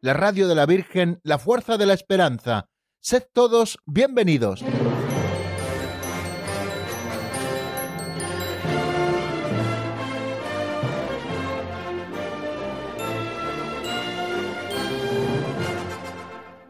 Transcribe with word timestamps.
la 0.00 0.14
radio 0.14 0.48
de 0.48 0.54
la 0.54 0.66
Virgen, 0.66 1.20
la 1.22 1.38
fuerza 1.38 1.76
de 1.76 1.86
la 1.86 1.94
esperanza. 1.94 2.68
Sed 3.00 3.24
todos 3.32 3.78
bienvenidos. 3.86 4.62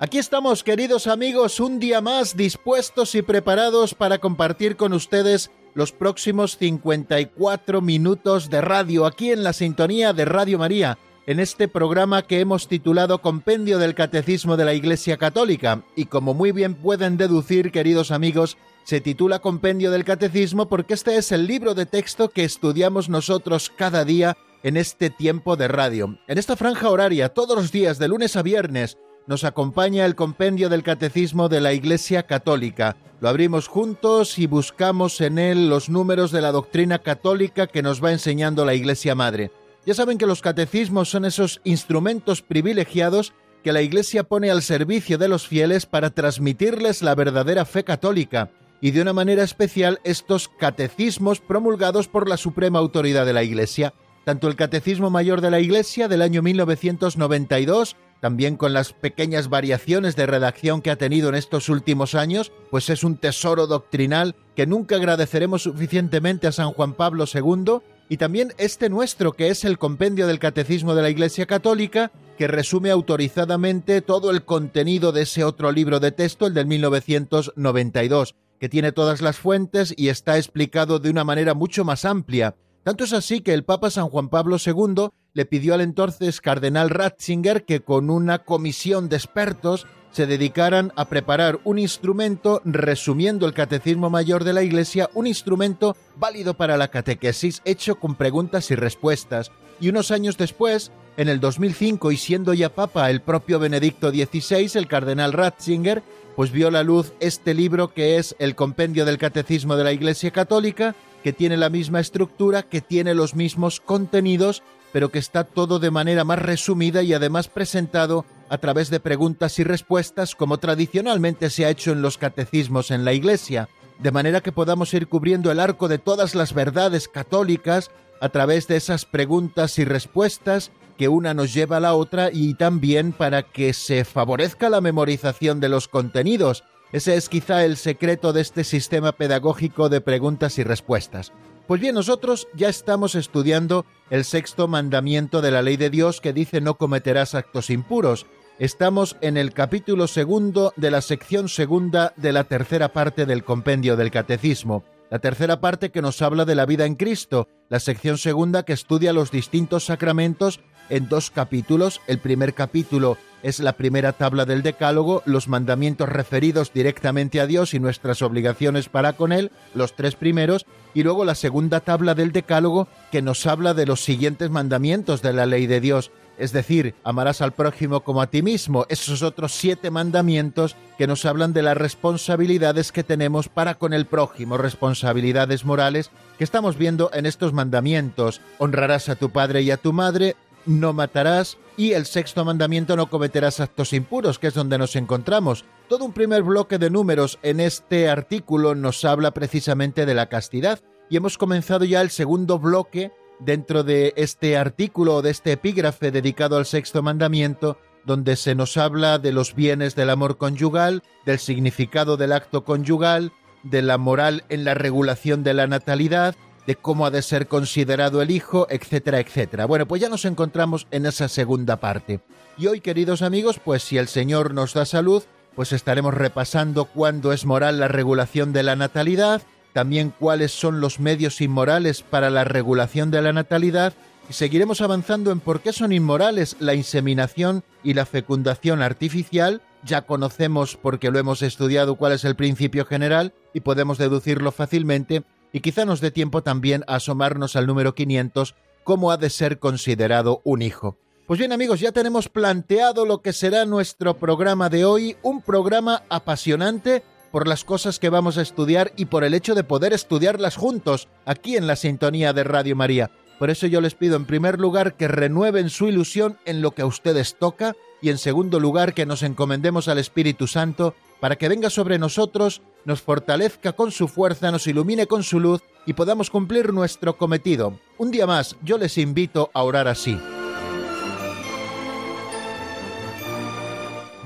Aquí 0.01 0.19
estamos, 0.19 0.63
queridos 0.63 1.09
amigos, 1.09 1.59
un 1.59 1.81
día 1.81 2.01
más 2.01 2.37
dispuestos 2.37 3.17
y 3.17 3.23
preparados 3.23 3.95
para 3.95 4.19
compartir 4.19 4.77
con 4.77 4.93
ustedes 4.93 5.51
los 5.75 5.93
próximos 5.93 6.57
54 6.57 7.81
minutos 7.81 8.49
de 8.49 8.61
radio 8.61 9.07
aquí 9.07 9.33
en 9.33 9.43
la 9.43 9.53
sintonía 9.53 10.13
de 10.13 10.25
Radio 10.25 10.59
María, 10.59 10.99
en 11.29 11.41
este 11.41 11.69
programa 11.69 12.23
que 12.23 12.41
hemos 12.41 12.69
titulado 12.69 13.21
Compendio 13.21 13.79
del 13.79 13.95
Catecismo 13.95 14.57
de 14.57 14.65
la 14.65 14.73
Iglesia 14.73 15.19
Católica. 15.19 15.83
Y 15.95 16.07
como 16.07 16.33
muy 16.33 16.53
bien 16.53 16.75
pueden 16.75 17.19
deducir, 17.19 17.71
queridos 17.71 18.13
amigos, 18.13 18.57
se 18.85 19.03
titula 19.03 19.41
Compendio 19.41 19.91
del 19.91 20.07
Catecismo 20.07 20.71
porque 20.71 20.95
este 20.95 21.19
es 21.19 21.31
el 21.31 21.47
libro 21.47 21.75
de 21.75 21.85
texto 21.85 22.31
que 22.31 22.45
estudiamos 22.45 23.11
nosotros 23.11 23.71
cada 23.77 24.07
día 24.07 24.39
en 24.63 24.79
este 24.79 25.11
tiempo 25.11 25.57
de 25.57 25.69
radio. 25.69 26.19
En 26.29 26.39
esta 26.39 26.57
franja 26.57 26.89
horaria, 26.89 27.29
todos 27.29 27.55
los 27.55 27.73
días, 27.73 27.99
de 27.99 28.09
lunes 28.09 28.35
a 28.35 28.43
viernes, 28.43 28.97
nos 29.27 29.45
acompaña 29.45 30.07
el 30.07 30.15
compendio 30.15 30.71
del 30.71 30.83
Catecismo 30.83 31.51
de 31.51 31.61
la 31.61 31.75
Iglesia 31.75 32.23
Católica. 32.23 32.97
Lo 33.21 33.29
abrimos 33.29 33.69
juntos 33.69 34.39
y 34.39 34.47
buscamos 34.47 35.21
en 35.21 35.39
él 35.39 35.69
los 35.69 35.91
números 35.91 36.33
de 36.33 36.41
la 36.41 36.53
doctrina 36.53 37.01
católica 37.01 37.67
que 37.67 37.83
nos 37.83 38.03
va 38.03 38.13
enseñando 38.13 38.65
la 38.65 38.73
Iglesia 38.73 39.15
Madre. 39.15 39.51
Ya 39.87 39.95
saben 39.95 40.19
que 40.19 40.27
los 40.27 40.43
catecismos 40.43 41.09
son 41.09 41.25
esos 41.25 41.61
instrumentos 41.65 42.43
privilegiados 42.43 43.33
que 43.63 43.73
la 43.73 43.83
Iglesia 43.83 44.25
pone 44.25 44.51
al 44.51 44.63
servicio 44.63 45.19
de 45.19 45.29
los 45.29 45.47
fieles 45.47 45.87
para 45.87 46.11
transmitirles 46.11 47.03
la 47.03 47.15
verdadera 47.15 47.65
fe 47.65 47.85
católica, 47.85 48.51
y 48.81 48.93
de 48.93 49.03
una 49.03 49.13
manera 49.13 49.43
especial 49.43 50.01
estos 50.05 50.49
catecismos 50.49 51.41
promulgados 51.41 52.07
por 52.07 52.29
la 52.29 52.37
Suprema 52.37 52.79
Autoridad 52.79 53.27
de 53.27 53.33
la 53.33 53.43
Iglesia. 53.43 53.95
Tanto 54.25 54.47
el 54.47 54.57
Catecismo 54.57 55.11
Mayor 55.11 55.41
de 55.41 55.51
la 55.51 55.59
Iglesia 55.59 56.07
del 56.07 56.23
año 56.23 56.43
1992 56.43 57.97
también 58.21 58.57
con 58.57 58.73
las 58.73 58.93
pequeñas 58.93 59.49
variaciones 59.49 60.17
de 60.17 60.27
redacción 60.27 60.83
que 60.83 60.91
ha 60.91 60.97
tenido 60.97 61.29
en 61.29 61.35
estos 61.35 61.69
últimos 61.69 62.15
años, 62.15 62.53
pues 62.71 62.91
es 62.91 63.05
un 63.05 63.17
tesoro 63.17 63.67
doctrinal 63.67 64.35
que 64.57 64.67
nunca 64.67 64.97
agradeceremos 64.97 65.63
suficientemente 65.63 66.47
a 66.47 66.53
San 66.53 66.73
Juan 66.73 66.95
Pablo 66.95 67.25
II, 67.33 67.79
y 68.09 68.17
también 68.17 68.53
este 68.59 68.89
nuestro, 68.89 69.33
que 69.33 69.49
es 69.49 69.65
el 69.65 69.79
Compendio 69.79 70.27
del 70.27 70.39
Catecismo 70.39 70.95
de 70.95 71.03
la 71.03 71.11
Iglesia 71.11 71.47
Católica, 71.47 72.11
que 72.39 72.47
resume 72.49 72.91
autorizadamente 72.91 74.01
todo 74.01 74.31
el 74.31 74.45
contenido 74.45 75.13
de 75.13 75.23
ese 75.23 75.45
otro 75.45 75.73
libro 75.73 76.01
de 76.01 76.13
texto, 76.13 76.47
el 76.47 76.55
del 76.55 76.67
1992, 76.67 78.35
que 78.59 78.69
tiene 78.69 78.93
todas 78.93 79.21
las 79.21 79.37
fuentes 79.37 79.93
y 79.97 80.09
está 80.09 80.37
explicado 80.37 80.99
de 80.99 81.11
una 81.11 81.25
manera 81.25 81.55
mucho 81.55 81.85
más 81.85 82.05
amplia. 82.05 82.55
Tanto 82.83 83.05
es 83.05 83.13
así 83.13 83.41
que 83.41 83.53
el 83.53 83.65
Papa 83.65 83.91
San 83.91 84.09
Juan 84.09 84.29
Pablo 84.29 84.57
II 84.65 85.09
le 85.35 85.45
pidió 85.45 85.75
al 85.75 85.83
entonces 85.83 86.41
cardenal 86.41 86.91
Ratzinger 86.91 87.65
que 87.65 87.81
con 87.81 88.09
una 88.09 88.39
comisión 88.39 89.09
de 89.09 89.17
expertos 89.17 89.87
se 90.19 90.27
dedicaran 90.27 90.93
a 90.97 91.05
preparar 91.05 91.61
un 91.63 91.79
instrumento 91.79 92.61
resumiendo 92.65 93.47
el 93.47 93.55
Catecismo 93.55 94.11
Mayor 94.11 94.43
de 94.43 94.53
la 94.53 94.65
Iglesia, 94.65 95.09
un 95.15 95.29
instrumento 95.29 95.97
válido 96.17 96.55
para 96.55 96.77
la 96.77 96.89
catequesis 96.89 97.63
hecho 97.65 98.01
con 98.01 98.17
preguntas 98.17 98.73
y 98.73 98.75
respuestas. 98.75 99.53
Y 99.79 99.91
unos 99.91 100.11
años 100.11 100.37
después, 100.37 100.91
en 101.17 101.29
el 101.29 101.39
2005 101.39 102.11
y 102.11 102.17
siendo 102.17 102.53
ya 102.53 102.69
papa 102.69 103.09
el 103.11 103.21
propio 103.21 103.61
Benedicto 103.61 104.11
XVI, 104.11 104.73
el 104.75 104.89
cardenal 104.89 105.33
Ratzinger, 105.33 106.03
pues 106.35 106.51
vio 106.51 106.73
la 106.73 106.83
luz 106.83 107.13
este 107.21 107.55
libro 107.55 107.95
que 107.95 108.17
es 108.17 108.35
el 108.41 108.57
Compendio 108.57 109.05
del 109.05 109.19
Catecismo 109.19 109.77
de 109.77 109.85
la 109.85 109.93
Iglesia 109.93 110.33
Católica, 110.33 110.97
que 111.23 111.33
tiene 111.33 111.57
la 111.57 111.71
misma 111.71 112.01
estructura, 112.01 112.65
que 112.65 112.81
tiene 112.81 113.15
los 113.15 113.37
mismos 113.37 113.79
contenidos 113.79 114.65
pero 114.93 115.11
que 115.11 115.19
está 115.19 115.45
todo 115.45 115.79
de 115.79 115.91
manera 115.91 116.25
más 116.25 116.39
resumida 116.39 117.03
y 117.03 117.13
además 117.13 117.49
presentado 117.49 118.25
a 118.49 118.59
través 118.59 118.91
de 118.91 119.01
preguntas 119.01 119.59
y 119.59 119.65
respuestas 119.65 120.35
como 120.35 120.59
tradicionalmente 120.59 121.51
se 121.51 121.65
ha 121.65 121.71
hecho 121.71 121.93
en 121.93 122.03
los 122.03 122.19
catecismos 122.19 122.91
en 122.91 123.05
la 123.05 123.13
Iglesia, 123.13 123.69
de 123.99 124.13
manera 124.13 124.41
que 124.41 124.53
podamos 124.53 124.93
ir 124.95 125.09
cubriendo 125.09 125.51
el 125.51 125.61
arco 125.61 125.89
de 125.89 125.99
todas 125.99 126.35
las 126.35 126.55
verdades 126.55 127.09
católicas 127.09 127.91
a 128.21 128.29
través 128.29 128.67
de 128.69 128.77
esas 128.77 129.05
preguntas 129.05 129.79
y 129.79 129.85
respuestas 129.85 130.71
que 130.97 131.09
una 131.09 131.33
nos 131.33 131.55
lleva 131.55 131.77
a 131.77 131.81
la 131.81 131.95
otra 131.95 132.31
y 132.33 132.55
también 132.55 133.13
para 133.13 133.45
que 133.45 133.73
se 133.73 134.05
favorezca 134.05 134.69
la 134.69 134.81
memorización 134.81 135.61
de 135.61 135.69
los 135.69 135.87
contenidos. 135.87 136.65
Ese 136.93 137.17
es 137.17 137.29
quizá 137.29 137.65
el 137.65 137.77
secreto 137.77 138.33
de 138.33 138.41
este 138.41 138.65
sistema 138.65 139.13
pedagógico 139.13 139.89
de 139.89 140.01
preguntas 140.01 140.59
y 140.59 140.65
respuestas. 140.65 141.33
Pues 141.69 141.83
bien, 141.83 141.95
nosotros 141.95 142.49
ya 142.55 142.71
estamos 142.71 143.15
estudiando 143.15 143.85
el 144.09 144.25
sexto 144.25 144.69
mandamiento 144.69 145.43
de 145.43 145.51
la 145.51 145.61
ley 145.61 145.77
de 145.77 145.91
Dios 145.91 146.21
que 146.21 146.33
dice 146.33 146.63
no 146.63 146.79
cometerás 146.79 147.35
actos 147.35 147.69
impuros. 147.69 148.27
Estamos 148.59 149.17
en 149.21 149.37
el 149.37 149.53
capítulo 149.53 150.09
segundo 150.09 150.73
de 150.75 150.91
la 150.91 151.01
sección 151.01 151.49
segunda 151.49 152.13
de 152.17 152.33
la 152.33 152.43
tercera 152.43 152.89
parte 152.93 153.25
del 153.25 153.45
compendio 153.45 153.97
del 153.97 154.11
Catecismo. 154.11 154.83
La 155.11 155.21
tercera 155.21 155.61
parte 155.61 155.91
que 155.91 156.03
nos 156.03 156.21
habla 156.23 156.45
de 156.45 156.57
la 156.57 156.67
vida 156.67 156.85
en 156.85 156.97
Cristo, 156.97 157.47
la 157.69 157.79
sección 157.79 158.19
segunda 158.19 158.65
que 158.65 158.73
estudia 158.73 159.13
los 159.13 159.31
distintos 159.31 159.85
sacramentos 159.85 160.59
en 160.91 161.09
dos 161.09 161.31
capítulos. 161.31 162.01
El 162.09 162.19
primer 162.19 162.53
capítulo 162.53 163.17
es 163.45 163.61
la 163.61 163.75
primera 163.75 164.13
tabla 164.13 164.45
del 164.45 164.65
Decálogo, 164.65 165.23
los 165.25 165.47
mandamientos 165.47 166.09
referidos 166.09 166.73
directamente 166.73 167.41
a 167.41 167.47
Dios 167.47 167.75
y 167.75 167.79
nuestras 167.79 168.23
obligaciones 168.23 168.89
para 168.89 169.13
con 169.13 169.31
Él, 169.31 169.53
los 169.73 169.95
tres 169.95 170.17
primeros, 170.17 170.67
y 170.95 171.05
luego 171.05 171.25
la 171.25 171.37
segunda 171.37 171.79
tabla 171.79 172.17
del 172.17 172.33
Decálogo 172.33 172.89
que 173.13 173.23
nos 173.23 173.47
habla 173.47 173.73
de 173.73 173.87
los 173.87 174.03
siguientes 174.03 174.51
mandamientos 174.51 175.23
de 175.23 175.33
la 175.33 175.47
ley 175.47 175.69
de 175.69 175.81
Dios, 175.81 176.11
es 176.39 176.53
decir, 176.53 176.95
amarás 177.05 177.43
al 177.43 177.53
prójimo 177.53 178.01
como 178.01 178.23
a 178.23 178.29
ti 178.29 178.43
mismo, 178.43 178.87
esos 178.89 179.23
otros 179.23 179.53
siete 179.53 179.91
mandamientos 179.91 180.77
que 180.97 181.07
nos 181.07 181.25
hablan 181.25 181.53
de 181.53 181.63
las 181.63 181.77
responsabilidades 181.77 182.93
que 182.93 183.05
tenemos 183.05 183.49
para 183.49 183.75
con 183.75 183.93
el 183.93 184.07
prójimo, 184.07 184.57
responsabilidades 184.57 185.65
morales 185.65 186.11
que 186.39 186.45
estamos 186.45 186.77
viendo 186.77 187.11
en 187.13 187.27
estos 187.27 187.53
mandamientos. 187.53 188.41
Honrarás 188.59 189.09
a 189.09 189.17
tu 189.17 189.31
padre 189.31 189.63
y 189.63 189.71
a 189.71 189.77
tu 189.77 189.93
madre, 189.93 190.37
no 190.67 190.93
matarás 190.93 191.59
y 191.77 191.93
el 191.93 192.07
sexto 192.07 192.45
mandamiento 192.45 192.97
no 192.97 193.09
cometerás 193.09 193.61
actos 193.61 193.93
impuros, 193.93 194.39
que 194.39 194.49
es 194.49 194.55
donde 194.55 194.79
nos 194.79 194.97
encontramos. 194.97 195.65
Todo 195.89 196.05
un 196.05 196.13
primer 196.13 196.43
bloque 196.43 196.79
de 196.79 196.91
números 196.91 197.39
en 197.43 197.61
este 197.61 198.09
artículo 198.09 198.75
nos 198.75 199.05
habla 199.05 199.31
precisamente 199.33 200.05
de 200.05 200.15
la 200.15 200.29
castidad 200.29 200.81
y 201.09 201.17
hemos 201.17 201.39
comenzado 201.39 201.85
ya 201.85 202.01
el 202.01 202.11
segundo 202.11 202.59
bloque 202.59 203.13
dentro 203.41 203.85
de 203.85 204.13
este 204.17 204.57
artículo 204.57 205.17
o 205.17 205.23
de 205.23 205.31
este 205.31 205.53
epígrafe 205.53 206.11
dedicado 206.11 206.57
al 206.57 206.67
sexto 206.67 207.03
mandamiento, 207.03 207.79
donde 208.05 208.37
se 208.37 208.55
nos 208.55 208.77
habla 208.77 209.19
de 209.19 209.33
los 209.33 209.55
bienes 209.55 209.95
del 209.95 210.11
amor 210.11 210.39
conyugal, 210.39 211.03
del 211.27 211.39
significado 211.39 212.17
del 212.17 212.33
acto 212.33 212.65
conyugal, 212.65 213.33
de 213.63 213.83
la 213.83 213.99
moral 213.99 214.45
en 214.49 214.65
la 214.65 214.75
regulación 214.75 215.43
de 215.43 215.55
la 215.55 215.67
natalidad, 215.67 216.35
de 216.67 216.77
cómo 216.77 217.07
ha 217.07 217.11
de 217.11 217.23
ser 217.23 217.49
considerado 217.49 218.21
el 218.21 218.31
hijo, 218.31 218.67
etcétera, 218.71 219.21
etcétera. 219.21 219.67
Bueno, 219.67 219.87
pues 219.87 220.03
ya 220.03 220.09
nos 220.09 220.25
encontramos 220.25 220.87
en 220.91 221.07
esa 221.07 221.29
segunda 221.29 221.77
parte. 221.77 222.21
Y 222.59 222.67
hoy, 222.67 222.81
queridos 222.81 223.23
amigos, 223.23 223.59
pues 223.63 223.83
si 223.83 223.97
el 223.97 224.09
Señor 224.09 224.53
nos 224.53 224.75
da 224.75 224.85
salud, 224.85 225.23
pues 225.55 225.73
estaremos 225.73 226.15
repasando 226.15 226.85
cuándo 226.85 227.33
es 227.33 227.47
moral 227.47 227.81
la 227.81 227.89
regulación 227.89 228.53
de 228.53 228.63
la 228.63 228.77
natalidad, 228.77 229.43
también 229.73 230.13
cuáles 230.19 230.53
son 230.53 230.81
los 230.81 231.01
medios 231.01 231.41
inmorales 231.41 232.03
para 232.03 232.31
la 232.31 232.45
regulación 232.45 233.11
de 233.11 233.23
la 233.23 233.33
natalidad, 233.33 233.93
y 234.29 234.33
seguiremos 234.33 234.81
avanzando 234.81 235.31
en 235.31 235.41
por 235.41 235.61
qué 235.61 235.73
son 235.73 235.93
inmorales 235.93 236.57
la 236.61 236.75
inseminación 236.75 237.65
y 237.83 237.95
la 237.95 238.05
fecundación 238.05 238.83
artificial, 238.83 239.63
ya 239.85 240.03
conocemos 240.03 240.77
porque 240.77 241.11
lo 241.11 241.19
hemos 241.19 241.43
estudiado 241.43 241.95
cuál 241.97 242.13
es 242.13 242.25
el 242.25 242.37
principio 242.37 242.85
general 242.85 243.33
y 243.55 243.61
podemos 243.61 243.99
deducirlo 243.99 244.53
fácilmente, 244.53 245.23
y 245.53 245.61
quizá 245.61 245.85
nos 245.85 246.01
dé 246.01 246.11
tiempo 246.11 246.43
también 246.43 246.85
a 246.87 246.97
asomarnos 246.97 247.57
al 247.57 247.67
número 247.67 247.95
500, 247.95 248.55
cómo 248.85 249.11
ha 249.11 249.17
de 249.17 249.31
ser 249.31 249.59
considerado 249.59 250.41
un 250.45 250.63
hijo. 250.63 250.99
Pues 251.27 251.39
bien 251.39 251.53
amigos, 251.53 251.81
ya 251.81 251.93
tenemos 251.93 252.31
planteado 252.31 253.05
lo 253.05 253.21
que 253.21 253.35
será 253.35 253.67
nuestro 253.67 254.17
programa 254.17 254.71
de 254.71 254.87
hoy, 254.87 255.17
un 255.23 255.43
programa 255.43 256.03
apasionante 256.09 257.03
por 257.31 257.49
las 257.49 257.65
cosas 257.65 257.99
que 257.99 258.09
vamos 258.09 258.39
a 258.39 258.43
estudiar 258.43 258.93
y 258.97 259.07
por 259.07 259.25
el 259.25 259.35
hecho 259.35 259.55
de 259.55 259.65
poder 259.65 259.93
estudiarlas 259.93 260.57
juntos 260.57 261.09
aquí 261.25 261.57
en 261.57 261.67
la 261.67 261.77
sintonía 261.77 262.33
de 262.33 262.45
Radio 262.45 262.77
María. 262.77 263.11
Por 263.39 263.51
eso 263.51 263.67
yo 263.67 263.81
les 263.81 263.95
pido 263.95 264.17
en 264.17 264.25
primer 264.25 264.59
lugar 264.59 264.95
que 264.97 265.07
renueven 265.07 265.71
su 265.71 265.89
ilusión 265.89 266.39
en 266.45 266.61
lo 266.61 266.73
que 266.73 266.83
a 266.83 266.87
ustedes 266.87 267.37
toca 267.39 267.77
y 268.03 268.11
en 268.11 268.19
segundo 268.19 268.59
lugar 268.59 268.95
que 268.95 269.07
nos 269.07 269.23
encomendemos 269.23 269.89
al 269.89 269.99
Espíritu 269.99 270.47
Santo 270.47 270.95
para 271.21 271.37
que 271.37 271.49
venga 271.49 271.71
sobre 271.71 271.99
nosotros, 271.99 272.63
nos 272.85 273.03
fortalezca 273.03 273.73
con 273.73 273.91
su 273.91 274.09
fuerza, 274.09 274.51
nos 274.51 274.67
ilumine 274.67 275.07
con 275.07 275.23
su 275.23 275.41
luz 275.41 275.63
y 275.87 275.93
podamos 275.95 276.31
cumplir 276.31 276.73
nuestro 276.73 277.17
cometido. 277.17 277.79
Un 277.97 278.11
día 278.11 278.27
más, 278.27 278.57
yo 278.63 278.79
les 278.79 278.99
invito 278.99 279.51
a 279.53 279.63
orar 279.63 279.89
así. 279.89 280.19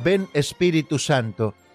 Ven 0.05 0.29
Espíritu 0.35 0.99
Santo, 0.99 1.55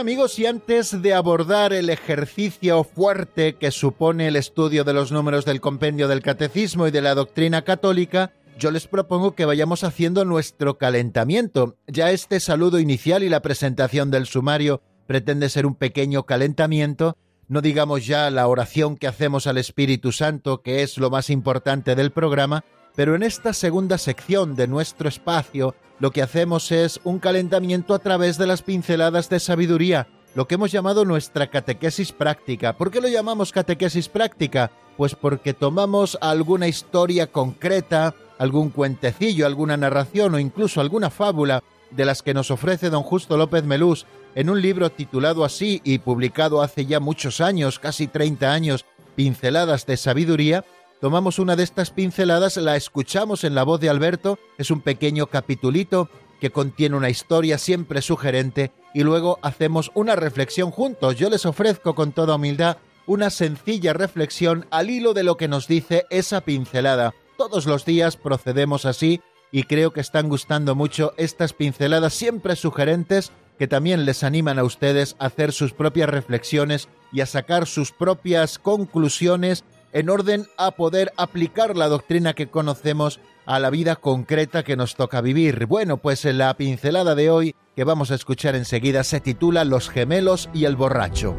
Amigos, 0.00 0.38
y 0.38 0.46
antes 0.46 1.02
de 1.02 1.12
abordar 1.12 1.74
el 1.74 1.90
ejercicio 1.90 2.84
fuerte 2.84 3.56
que 3.56 3.70
supone 3.70 4.28
el 4.28 4.36
estudio 4.36 4.82
de 4.82 4.94
los 4.94 5.12
números 5.12 5.44
del 5.44 5.60
compendio 5.60 6.08
del 6.08 6.22
catecismo 6.22 6.88
y 6.88 6.90
de 6.90 7.02
la 7.02 7.14
doctrina 7.14 7.62
católica, 7.62 8.32
yo 8.58 8.70
les 8.70 8.88
propongo 8.88 9.34
que 9.34 9.44
vayamos 9.44 9.84
haciendo 9.84 10.24
nuestro 10.24 10.78
calentamiento. 10.78 11.76
Ya 11.86 12.12
este 12.12 12.40
saludo 12.40 12.80
inicial 12.80 13.22
y 13.22 13.28
la 13.28 13.42
presentación 13.42 14.10
del 14.10 14.24
sumario 14.24 14.80
pretende 15.06 15.50
ser 15.50 15.66
un 15.66 15.74
pequeño 15.74 16.24
calentamiento, 16.24 17.18
no 17.48 17.60
digamos 17.60 18.06
ya 18.06 18.30
la 18.30 18.48
oración 18.48 18.96
que 18.96 19.06
hacemos 19.06 19.46
al 19.46 19.58
Espíritu 19.58 20.12
Santo, 20.12 20.62
que 20.62 20.82
es 20.82 20.96
lo 20.96 21.10
más 21.10 21.28
importante 21.28 21.94
del 21.94 22.10
programa, 22.10 22.64
pero 22.96 23.14
en 23.14 23.22
esta 23.22 23.52
segunda 23.52 23.98
sección 23.98 24.56
de 24.56 24.66
nuestro 24.66 25.08
espacio 25.08 25.74
lo 25.98 26.10
que 26.10 26.22
hacemos 26.22 26.72
es 26.72 27.00
un 27.04 27.18
calentamiento 27.18 27.94
a 27.94 27.98
través 27.98 28.38
de 28.38 28.46
las 28.46 28.62
pinceladas 28.62 29.28
de 29.28 29.38
sabiduría, 29.38 30.08
lo 30.34 30.46
que 30.48 30.54
hemos 30.54 30.72
llamado 30.72 31.04
nuestra 31.04 31.48
catequesis 31.48 32.12
práctica. 32.12 32.76
¿Por 32.76 32.90
qué 32.90 33.00
lo 33.00 33.08
llamamos 33.08 33.52
catequesis 33.52 34.08
práctica? 34.08 34.70
Pues 34.96 35.14
porque 35.14 35.54
tomamos 35.54 36.16
alguna 36.20 36.68
historia 36.68 37.26
concreta, 37.26 38.14
algún 38.38 38.70
cuentecillo, 38.70 39.44
alguna 39.44 39.76
narración 39.76 40.34
o 40.34 40.38
incluso 40.38 40.80
alguna 40.80 41.10
fábula 41.10 41.62
de 41.90 42.04
las 42.04 42.22
que 42.22 42.34
nos 42.34 42.50
ofrece 42.50 42.88
don 42.90 43.02
Justo 43.02 43.36
López 43.36 43.64
Melús 43.64 44.06
en 44.34 44.48
un 44.48 44.62
libro 44.62 44.90
titulado 44.90 45.44
así 45.44 45.80
y 45.84 45.98
publicado 45.98 46.62
hace 46.62 46.86
ya 46.86 47.00
muchos 47.00 47.40
años, 47.40 47.78
casi 47.78 48.06
30 48.06 48.52
años, 48.52 48.86
Pinceladas 49.16 49.86
de 49.86 49.96
Sabiduría, 49.96 50.64
tomamos 51.00 51.38
una 51.38 51.56
de 51.56 51.62
estas 51.62 51.90
pinceladas, 51.90 52.56
la 52.56 52.76
escuchamos 52.76 53.44
en 53.44 53.54
la 53.54 53.62
voz 53.62 53.80
de 53.80 53.88
Alberto, 53.88 54.38
es 54.58 54.70
un 54.70 54.82
pequeño 54.82 55.26
capitulito 55.26 56.08
que 56.40 56.50
contiene 56.50 56.96
una 56.96 57.10
historia 57.10 57.58
siempre 57.58 58.02
sugerente 58.02 58.72
y 58.94 59.02
luego 59.02 59.38
hacemos 59.42 59.90
una 59.94 60.16
reflexión 60.16 60.70
juntos. 60.70 61.16
Yo 61.16 61.30
les 61.30 61.46
ofrezco 61.46 61.94
con 61.94 62.12
toda 62.12 62.36
humildad 62.36 62.78
una 63.06 63.30
sencilla 63.30 63.92
reflexión 63.92 64.66
al 64.70 64.90
hilo 64.90 65.14
de 65.14 65.24
lo 65.24 65.36
que 65.36 65.48
nos 65.48 65.66
dice 65.66 66.06
esa 66.10 66.42
pincelada. 66.42 67.14
Todos 67.36 67.66
los 67.66 67.84
días 67.84 68.16
procedemos 68.16 68.84
así 68.84 69.20
y 69.52 69.64
creo 69.64 69.92
que 69.92 70.00
están 70.00 70.28
gustando 70.28 70.74
mucho 70.74 71.12
estas 71.16 71.52
pinceladas 71.52 72.14
siempre 72.14 72.56
sugerentes 72.56 73.32
que 73.58 73.68
también 73.68 74.06
les 74.06 74.22
animan 74.22 74.58
a 74.58 74.64
ustedes 74.64 75.16
a 75.18 75.26
hacer 75.26 75.52
sus 75.52 75.72
propias 75.72 76.08
reflexiones 76.08 76.88
y 77.12 77.20
a 77.20 77.26
sacar 77.26 77.66
sus 77.66 77.92
propias 77.92 78.58
conclusiones 78.58 79.64
en 79.92 80.10
orden 80.10 80.46
a 80.56 80.72
poder 80.72 81.12
aplicar 81.16 81.76
la 81.76 81.88
doctrina 81.88 82.34
que 82.34 82.48
conocemos 82.48 83.20
a 83.46 83.58
la 83.58 83.70
vida 83.70 83.96
concreta 83.96 84.62
que 84.62 84.76
nos 84.76 84.94
toca 84.94 85.20
vivir. 85.20 85.66
Bueno, 85.66 85.96
pues 85.96 86.24
la 86.24 86.54
pincelada 86.54 87.14
de 87.14 87.30
hoy 87.30 87.54
que 87.74 87.84
vamos 87.84 88.10
a 88.10 88.14
escuchar 88.14 88.54
enseguida 88.54 89.04
se 89.04 89.20
titula 89.20 89.64
Los 89.64 89.90
gemelos 89.90 90.48
y 90.54 90.64
el 90.64 90.76
borracho. 90.76 91.34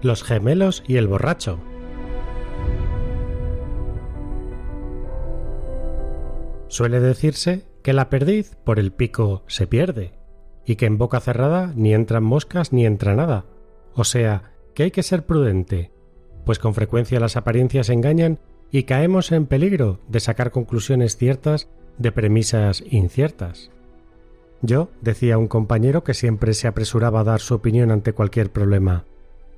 Los 0.00 0.24
gemelos 0.24 0.82
y 0.88 0.96
el 0.96 1.06
borracho. 1.06 1.60
Suele 6.66 7.00
decirse 7.00 7.71
que 7.82 7.92
la 7.92 8.08
perdiz 8.08 8.56
por 8.64 8.78
el 8.78 8.92
pico 8.92 9.42
se 9.46 9.66
pierde, 9.66 10.12
y 10.64 10.76
que 10.76 10.86
en 10.86 10.98
boca 10.98 11.20
cerrada 11.20 11.72
ni 11.74 11.94
entran 11.94 12.24
moscas 12.24 12.72
ni 12.72 12.86
entra 12.86 13.14
nada. 13.14 13.44
O 13.94 14.04
sea, 14.04 14.52
que 14.74 14.84
hay 14.84 14.90
que 14.90 15.02
ser 15.02 15.26
prudente, 15.26 15.90
pues 16.44 16.58
con 16.58 16.74
frecuencia 16.74 17.20
las 17.20 17.36
apariencias 17.36 17.88
engañan 17.88 18.38
y 18.70 18.84
caemos 18.84 19.32
en 19.32 19.46
peligro 19.46 20.00
de 20.08 20.20
sacar 20.20 20.50
conclusiones 20.50 21.16
ciertas 21.16 21.68
de 21.98 22.12
premisas 22.12 22.82
inciertas. 22.90 23.70
Yo 24.62 24.90
decía 25.00 25.34
a 25.34 25.38
un 25.38 25.48
compañero 25.48 26.04
que 26.04 26.14
siempre 26.14 26.54
se 26.54 26.68
apresuraba 26.68 27.20
a 27.20 27.24
dar 27.24 27.40
su 27.40 27.54
opinión 27.54 27.90
ante 27.90 28.12
cualquier 28.12 28.50
problema. 28.50 29.04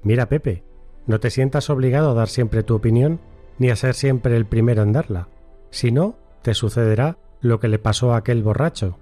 Mira, 0.02 0.28
Pepe, 0.28 0.64
no 1.06 1.20
te 1.20 1.30
sientas 1.30 1.68
obligado 1.68 2.10
a 2.10 2.14
dar 2.14 2.28
siempre 2.28 2.62
tu 2.62 2.74
opinión 2.74 3.20
ni 3.58 3.70
a 3.70 3.76
ser 3.76 3.94
siempre 3.94 4.36
el 4.36 4.46
primero 4.46 4.82
en 4.82 4.92
darla. 4.92 5.28
Si 5.70 5.92
no, 5.92 6.16
te 6.42 6.54
sucederá 6.54 7.18
lo 7.44 7.60
que 7.60 7.68
le 7.68 7.78
pasó 7.78 8.14
a 8.14 8.16
aquel 8.16 8.42
borracho. 8.42 8.98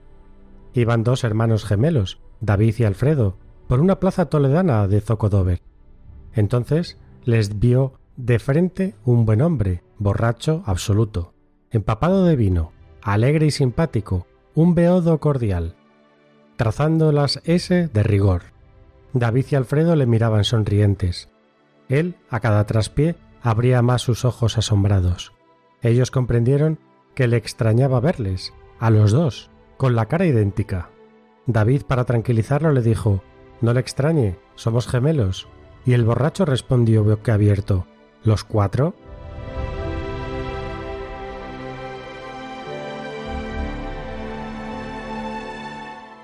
Iban 0.75 1.05
dos 1.05 1.23
hermanos 1.23 1.65
gemelos, 1.65 2.21
David 2.41 2.75
y 2.79 2.85
Alfredo, 2.85 3.37
por 3.69 3.81
una 3.81 4.01
plaza 4.01 4.27
toledana 4.27 4.89
de 4.89 5.01
Zocodover. 5.01 5.63
Entonces 6.33 6.99
les 7.25 7.61
vio 7.61 7.95
de 8.17 8.41
frente 8.41 8.97
un 9.05 9.25
buen 9.25 9.43
hombre, 9.43 9.85
borracho 9.99 10.65
absoluto, 10.67 11.35
empapado 11.71 12.25
de 12.25 12.35
vino, 12.35 12.73
alegre 13.01 13.47
y 13.47 13.53
simpático, 13.53 14.27
un 14.55 14.75
beodo 14.75 15.21
cordial, 15.21 15.77
trazando 16.57 17.13
las 17.13 17.41
S 17.45 17.89
de 17.89 18.03
rigor. 18.03 18.43
David 19.13 19.47
y 19.51 19.55
Alfredo 19.55 19.95
le 19.95 20.07
miraban 20.07 20.43
sonrientes. 20.43 21.29
Él, 21.89 22.17
a 22.29 22.41
cada 22.41 22.67
traspié, 22.67 23.15
abría 23.41 23.83
más 23.83 24.03
sus 24.03 24.25
ojos 24.25 24.59
asombrados. 24.59 25.33
Ellos 25.81 26.11
comprendieron 26.11 26.81
que 27.14 27.28
le 27.28 27.37
extrañaba 27.37 28.00
verles, 28.00 28.52
a 28.78 28.90
los 28.90 29.12
dos, 29.12 29.50
con 29.76 29.95
la 29.95 30.07
cara 30.07 30.26
idéntica. 30.26 30.90
David, 31.47 31.83
para 31.83 32.04
tranquilizarlo, 32.04 32.73
le 32.73 32.83
dijo 32.83 33.23
No 33.61 33.73
le 33.73 33.81
extrañe, 33.81 34.38
somos 34.54 34.87
gemelos. 34.87 35.49
Y 35.85 35.95
el 35.95 36.04
borracho 36.04 36.45
respondió 36.45 37.04
abierto 37.26 37.87
¿Los 38.23 38.45
cuatro? 38.45 38.95